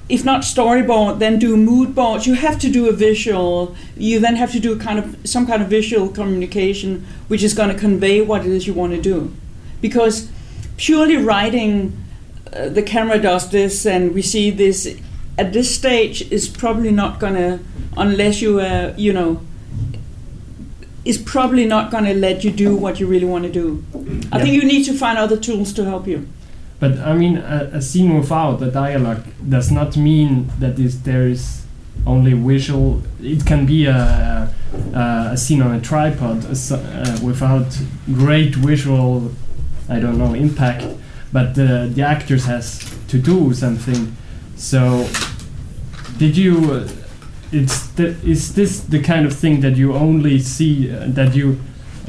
if 0.10 0.26
not 0.26 0.42
storyboard, 0.42 1.20
then 1.20 1.38
do 1.40 1.56
mood 1.56 1.94
boards. 1.94 2.26
You 2.26 2.34
have 2.34 2.58
to 2.60 2.70
do 2.70 2.90
a 2.90 2.92
visual. 2.94 3.76
You 3.96 4.20
then 4.20 4.36
have 4.36 4.52
to 4.54 4.60
do 4.60 4.78
kind 4.78 4.98
of 5.00 5.16
some 5.24 5.46
kind 5.46 5.62
of 5.62 5.70
visual 5.70 6.10
communication, 6.10 7.06
which 7.28 7.44
is 7.44 7.54
going 7.54 7.70
to 7.70 7.80
convey 7.80 8.22
what 8.22 8.42
it 8.46 8.52
is 8.52 8.66
you 8.68 8.74
want 8.74 8.94
to 8.94 9.02
do, 9.02 9.32
because 9.82 10.28
purely 10.78 11.18
writing, 11.18 11.96
uh, 12.54 12.70
the 12.70 12.82
camera 12.82 13.20
does 13.20 13.50
this 13.52 13.86
and 13.86 14.14
we 14.14 14.22
see 14.22 14.50
this. 14.52 14.88
At 15.38 15.54
this 15.54 15.74
stage, 15.74 16.30
is 16.32 16.50
probably 16.50 16.92
not 16.92 17.20
going 17.22 17.36
to, 17.36 17.60
unless 17.96 18.42
you 18.42 18.60
uh, 18.60 18.94
you 18.98 19.14
know 19.14 19.42
is 21.06 21.18
probably 21.18 21.66
not 21.66 21.92
going 21.92 22.04
to 22.04 22.14
let 22.14 22.44
you 22.44 22.52
do 22.52 22.76
what 22.76 23.00
you 23.00 23.08
really 23.08 23.26
want 23.26 23.46
to 23.46 23.52
do. 23.52 23.84
I 24.34 24.38
Yeah. 24.38 24.44
think 24.44 24.54
you 24.62 24.66
need 24.68 24.84
to 24.86 24.94
find 24.94 25.18
other 25.18 25.38
tools 25.38 25.72
to 25.74 25.86
help 25.86 26.08
you. 26.08 26.28
But 26.80 26.98
I 27.00 27.14
mean, 27.14 27.38
a, 27.38 27.70
a 27.74 27.82
scene 27.82 28.18
without 28.18 28.62
a 28.62 28.72
dialogue 28.72 29.24
does 29.48 29.72
not 29.72 29.98
mean 29.98 30.50
that 30.60 30.80
is, 30.80 31.02
there 31.04 31.28
is 31.28 31.66
only 32.08 32.34
visual. 32.34 33.02
It 33.22 33.46
can 33.46 33.66
be 33.66 33.86
a, 33.86 34.54
a, 34.94 35.30
a 35.34 35.38
scene 35.38 35.62
on 35.62 35.76
a 35.76 35.82
tripod 35.82 36.46
a 36.46 36.76
uh, 36.76 37.20
without 37.22 37.78
great 38.06 38.56
visual, 38.56 39.32
I 39.90 40.00
don't 40.00 40.18
know, 40.18 40.34
impact. 40.34 40.86
But 41.34 41.56
the, 41.56 41.92
the 41.94 42.02
actors 42.02 42.46
has 42.46 42.80
to 43.10 43.20
do 43.20 43.54
something. 43.54 44.16
So, 44.56 45.08
did 46.18 46.38
you? 46.38 46.72
Uh, 46.72 46.90
it's 47.52 47.88
the, 47.90 48.10
is 48.24 48.54
this 48.54 48.80
the 48.82 49.02
kind 49.02 49.26
of 49.26 49.36
thing 49.36 49.62
that 49.62 49.76
you 49.76 49.94
only 49.94 50.40
see 50.40 50.92
uh, 50.92 51.06
that 51.08 51.36
you 51.36 51.60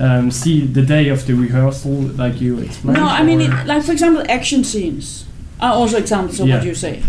um, 0.00 0.30
see 0.30 0.66
the 0.66 0.82
day 0.82 1.08
of 1.08 1.26
the 1.26 1.34
rehearsal, 1.34 1.92
like 1.92 2.40
you 2.40 2.58
explained? 2.58 2.98
No, 2.98 3.06
I 3.06 3.22
mean, 3.22 3.40
it, 3.40 3.66
like 3.66 3.82
for 3.84 3.92
example, 3.92 4.24
action 4.28 4.64
scenes 4.64 5.26
are 5.60 5.74
also 5.74 5.98
examples 5.98 6.40
of 6.40 6.48
what 6.48 6.64
you 6.64 6.74
say. 6.74 7.02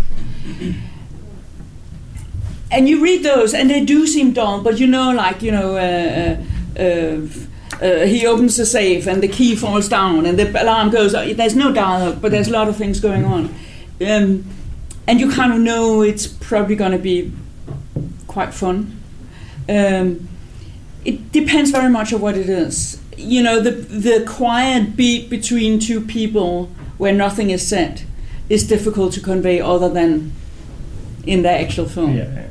And 2.70 2.88
you 2.88 3.02
read 3.02 3.22
those, 3.22 3.52
and 3.54 3.68
they 3.68 3.84
do 3.84 4.06
seem 4.06 4.32
dull, 4.32 4.62
but 4.62 4.78
you 4.78 4.86
know, 4.86 5.10
like 5.12 5.42
you 5.42 5.52
know, 5.52 5.76
uh, 5.76 6.36
uh, 6.78 6.82
uh, 6.82 7.84
uh, 7.84 8.06
he 8.06 8.26
opens 8.26 8.56
the 8.56 8.64
safe, 8.64 9.06
and 9.06 9.22
the 9.22 9.28
key 9.28 9.56
falls 9.56 9.88
down, 9.88 10.24
and 10.26 10.38
the 10.38 10.62
alarm 10.62 10.90
goes. 10.90 11.14
uh, 11.14 11.32
There's 11.36 11.56
no 11.56 11.72
dialogue, 11.72 12.22
but 12.22 12.30
there's 12.30 12.48
a 12.48 12.52
lot 12.52 12.68
of 12.68 12.76
things 12.76 13.00
going 13.00 13.24
on, 13.24 13.54
um, 14.06 14.44
and 15.06 15.20
you 15.20 15.30
kind 15.30 15.52
of 15.52 15.58
know 15.60 16.02
it's 16.02 16.26
probably 16.26 16.76
going 16.76 16.92
to 16.92 16.98
be 16.98 17.32
quite 18.26 18.54
fun. 18.54 18.98
Um, 19.68 20.28
it 21.04 21.32
depends 21.32 21.70
very 21.70 21.90
much 21.90 22.12
on 22.12 22.20
what 22.20 22.36
it 22.36 22.48
is. 22.48 23.00
You 23.16 23.42
know, 23.42 23.60
the 23.60 23.70
the 23.70 24.24
quiet 24.26 24.96
beat 24.96 25.28
between 25.28 25.78
two 25.78 26.00
people 26.00 26.70
where 26.98 27.12
nothing 27.12 27.50
is 27.50 27.66
said 27.66 28.02
is 28.48 28.66
difficult 28.66 29.12
to 29.14 29.20
convey 29.20 29.60
other 29.60 29.88
than 29.88 30.32
in 31.26 31.42
the 31.42 31.50
actual 31.50 31.86
film. 31.86 32.16
Yeah. 32.16 32.46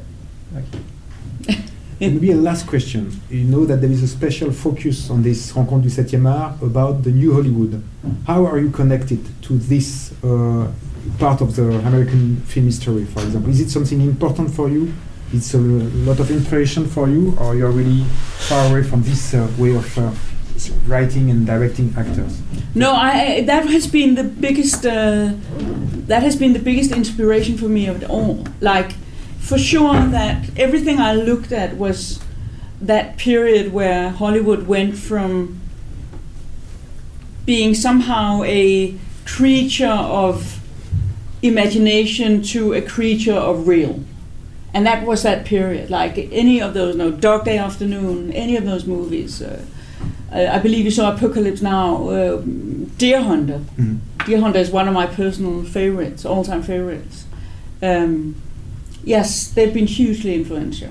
And 2.00 2.14
maybe 2.16 2.32
a 2.32 2.36
last 2.36 2.68
question. 2.68 3.22
You 3.30 3.44
know 3.44 3.66
that 3.66 3.82
there 3.82 3.92
is 3.92 4.04
a 4.04 4.08
special 4.08 4.52
focus 4.52 5.10
on 5.10 5.22
this 5.22 5.52
Rencontre 5.52 5.84
du 5.84 5.90
7e 5.90 6.26
art 6.26 6.62
about 6.62 7.04
the 7.04 7.12
new 7.12 7.34
Hollywood. 7.34 7.82
How 8.26 8.46
are 8.46 8.60
you 8.60 8.70
connected 8.72 9.20
to 9.44 9.54
this 9.58 10.12
uh, 10.24 10.68
part 11.20 11.42
of 11.42 11.56
the 11.56 11.70
American 11.88 12.42
film 12.48 12.66
history, 12.66 13.06
for 13.06 13.22
example? 13.24 13.52
Is 13.52 13.60
it 13.60 13.70
something 13.70 14.02
important 14.02 14.52
for 14.52 14.70
you? 14.70 14.92
It's 15.34 15.54
a 15.54 15.60
lot 15.60 16.20
of 16.20 16.30
inspiration 16.30 16.86
for 16.88 17.08
you, 17.08 17.36
or 17.40 17.56
you're 17.56 17.72
really 17.72 18.04
far 18.50 18.70
away 18.70 18.84
from 18.84 19.02
this 19.04 19.34
uh, 19.34 19.50
way 19.58 19.76
of 19.76 19.98
uh, 19.98 20.12
writing 20.88 21.30
and 21.30 21.46
directing 21.46 21.94
actors? 21.98 22.42
No, 22.76 22.94
I 22.94 23.42
that 23.42 23.68
has 23.68 23.88
been 23.88 24.16
the 24.16 24.24
biggest 24.24 24.86
uh, 24.86 25.34
that 26.08 26.24
has 26.24 26.36
been 26.36 26.54
the 26.54 26.60
biggest 26.60 26.92
inspiration 26.92 27.58
for 27.58 27.70
me 27.70 27.88
of 27.88 28.04
it 28.04 28.10
all. 28.10 28.46
Like 28.60 28.94
for 29.40 29.58
sure 29.58 30.06
that 30.08 30.50
everything 30.58 31.00
I 31.00 31.14
looked 31.14 31.52
at 31.52 31.78
was 31.78 32.20
that 32.82 33.18
period 33.18 33.74
where 33.74 34.10
Hollywood 34.10 34.68
went 34.68 34.98
from 34.98 35.60
being 37.46 37.74
somehow 37.74 38.44
a 38.44 38.96
creature 39.26 39.88
of 39.88 40.60
imagination 41.42 42.42
to 42.44 42.74
a 42.74 42.82
creature 42.82 43.34
of 43.34 43.68
real. 43.68 44.04
And 44.74 44.86
that 44.86 45.06
was 45.06 45.24
that 45.24 45.46
period. 45.46 45.90
Like 45.90 46.18
any 46.32 46.62
of 46.62 46.74
those, 46.74 46.96
no, 46.96 47.12
Dog 47.12 47.44
Day 47.46 47.58
Afternoon, 47.58 48.32
any 48.32 48.56
of 48.58 48.66
those 48.66 48.86
movies. 48.86 49.42
Uh, 49.42 49.60
I 50.32 50.48
I 50.48 50.60
believe 50.60 50.86
you 50.86 50.92
saw 50.92 51.14
Apocalypse 51.14 51.62
Now, 51.62 52.08
uh, 52.10 52.42
Deer 52.98 53.22
Hunter. 53.22 53.60
Mhm. 53.78 53.98
Deer 54.26 54.40
Hunter 54.40 54.60
is 54.60 54.70
one 54.72 54.88
of 54.88 54.94
my 54.94 55.08
personal 55.08 55.64
favorites, 55.64 56.26
all-time 56.26 56.62
favorites. 56.64 57.26
Um, 57.82 58.36
yes, 59.04 59.48
they've 59.56 59.74
been 59.74 59.88
hugely 59.88 60.36
influential. 60.36 60.90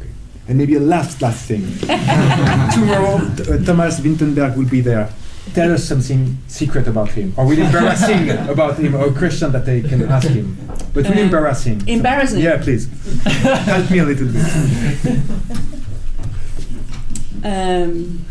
Okay. 0.00 0.10
And 0.48 0.58
maybe 0.58 0.74
a 0.76 0.80
last, 0.80 1.20
last 1.22 1.44
thing. 1.46 1.62
Tomorrow, 2.74 3.20
t- 3.36 3.42
uh, 3.52 3.58
Thomas 3.64 4.00
Vinterberg 4.00 4.56
will 4.56 4.68
be 4.68 4.80
there. 4.80 5.08
Tell 5.52 5.72
us 5.72 5.84
something 5.84 6.38
secret 6.48 6.86
about 6.88 7.10
him, 7.10 7.34
or 7.36 7.46
really 7.46 7.62
embarrassing 7.62 8.30
about 8.48 8.78
him, 8.78 8.94
or 8.94 9.06
a 9.08 9.12
question 9.12 9.52
that 9.52 9.64
they 9.66 9.82
can 9.82 10.02
ask 10.10 10.26
him. 10.28 10.56
But 10.94 11.04
really 11.04 11.20
Uh, 11.22 11.24
embarrassing. 11.26 11.82
embarrassing? 11.86 12.40
Yeah, 12.40 12.56
please. 12.62 12.88
Help 13.24 13.90
me 13.90 13.98
a 13.98 14.04
little 14.04 14.28
bit. 14.28 15.20
Um, 17.46 18.24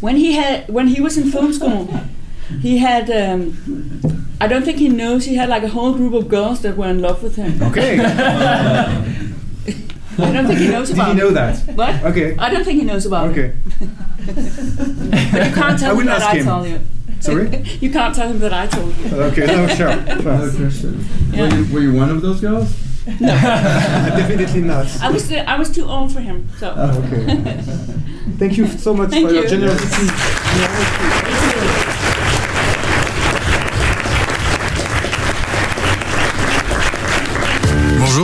when 0.00 0.16
he 0.16 0.32
had 0.32 0.66
when 0.68 0.86
he 0.88 0.98
was 1.00 1.18
in 1.18 1.30
film 1.30 1.52
school, 1.52 1.92
he 2.62 2.78
had. 2.78 3.10
Um, 3.10 4.00
I 4.40 4.46
don't 4.46 4.64
think 4.64 4.78
he 4.78 4.88
knows 4.88 5.26
he 5.26 5.34
had 5.34 5.50
like 5.50 5.62
a 5.62 5.68
whole 5.68 5.92
group 5.92 6.14
of 6.14 6.26
girls 6.28 6.62
that 6.62 6.78
were 6.78 6.88
in 6.88 7.02
love 7.02 7.22
with 7.22 7.36
him. 7.36 7.62
Okay. 7.62 7.98
I 10.18 10.32
don't 10.32 10.46
think 10.46 10.58
he 10.58 10.68
knows 10.68 10.90
about. 10.90 11.14
Did 11.14 11.22
about. 11.22 11.22
he 11.22 11.22
know 11.22 11.30
that? 11.30 11.58
What? 11.76 12.02
Okay. 12.04 12.36
I 12.36 12.50
don't 12.50 12.64
think 12.64 12.78
he 12.78 12.84
knows 12.84 13.06
about. 13.06 13.28
Okay. 13.30 13.54
it. 13.78 15.30
But 15.32 15.46
you 15.46 15.52
can't 15.54 15.78
tell 15.78 15.96
I 15.96 16.00
him 16.00 16.06
that 16.06 16.22
ask 16.22 16.26
I 16.26 16.36
him. 16.38 16.44
told 16.44 16.68
you. 16.68 16.80
Sorry? 17.20 17.62
you 17.80 17.90
can't 17.90 18.14
tell 18.14 18.28
him 18.28 18.38
that 18.40 18.52
I 18.52 18.66
told 18.66 18.96
you. 18.96 19.16
Okay, 19.16 19.46
no, 19.46 19.68
sure. 19.68 19.88
Another 19.90 20.50
question. 20.50 21.06
Yeah. 21.32 21.48
Were, 21.48 21.56
you, 21.56 21.74
were 21.74 21.80
you 21.80 21.92
one 21.94 22.10
of 22.10 22.22
those 22.22 22.40
girls? 22.40 22.74
No. 23.06 23.14
Definitely 23.28 24.62
not. 24.62 24.86
I 25.02 25.10
was 25.10 25.32
I 25.32 25.56
was 25.56 25.70
too 25.70 25.84
old 25.84 26.12
for 26.12 26.20
him. 26.20 26.48
So. 26.58 26.74
Ah, 26.76 26.96
okay. 26.98 27.42
Thank 28.38 28.56
you 28.56 28.66
so 28.66 28.94
much 28.94 29.10
Thank 29.10 29.28
for 29.28 29.34
your 29.34 29.44
you. 29.44 29.48
generosity. 29.48 30.06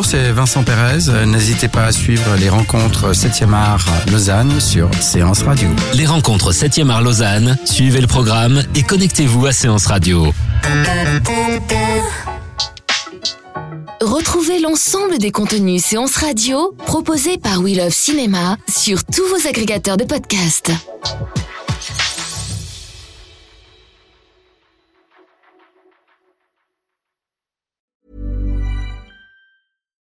C'est 0.07 0.31
Vincent 0.31 0.63
Pérez. 0.63 1.09
Euh, 1.09 1.27
N'hésitez 1.27 1.67
pas 1.69 1.85
à 1.85 1.93
suivre 1.93 2.37
les 2.39 2.49
rencontres 2.49 3.13
7e 3.13 3.53
art 3.53 3.85
Lausanne 4.13 4.61
sur 4.61 4.89
Séance 5.01 5.43
Radio. 5.43 5.69
Les 5.95 6.07
rencontres 6.07 6.53
7e 6.53 6.91
art 6.91 7.03
Lausanne, 7.03 7.59
suivez 7.65 8.01
le 8.01 8.07
programme 8.07 8.63
et 8.77 8.83
connectez-vous 8.85 9.47
à 9.47 9.53
Séance 9.53 9.87
Radio. 9.87 10.33
Retrouvez 14.01 14.61
l'ensemble 14.61 15.19
des 15.19 15.33
contenus 15.33 15.83
séances 15.85 16.17
radio 16.17 16.75
proposés 16.87 17.39
par 17.39 17.61
We 17.61 17.77
Love 17.77 17.91
Cinéma 17.93 18.57
sur 18.69 19.05
tous 19.05 19.25
vos 19.29 19.49
agrégateurs 19.49 19.97
de 19.97 20.05
podcasts. 20.05 20.71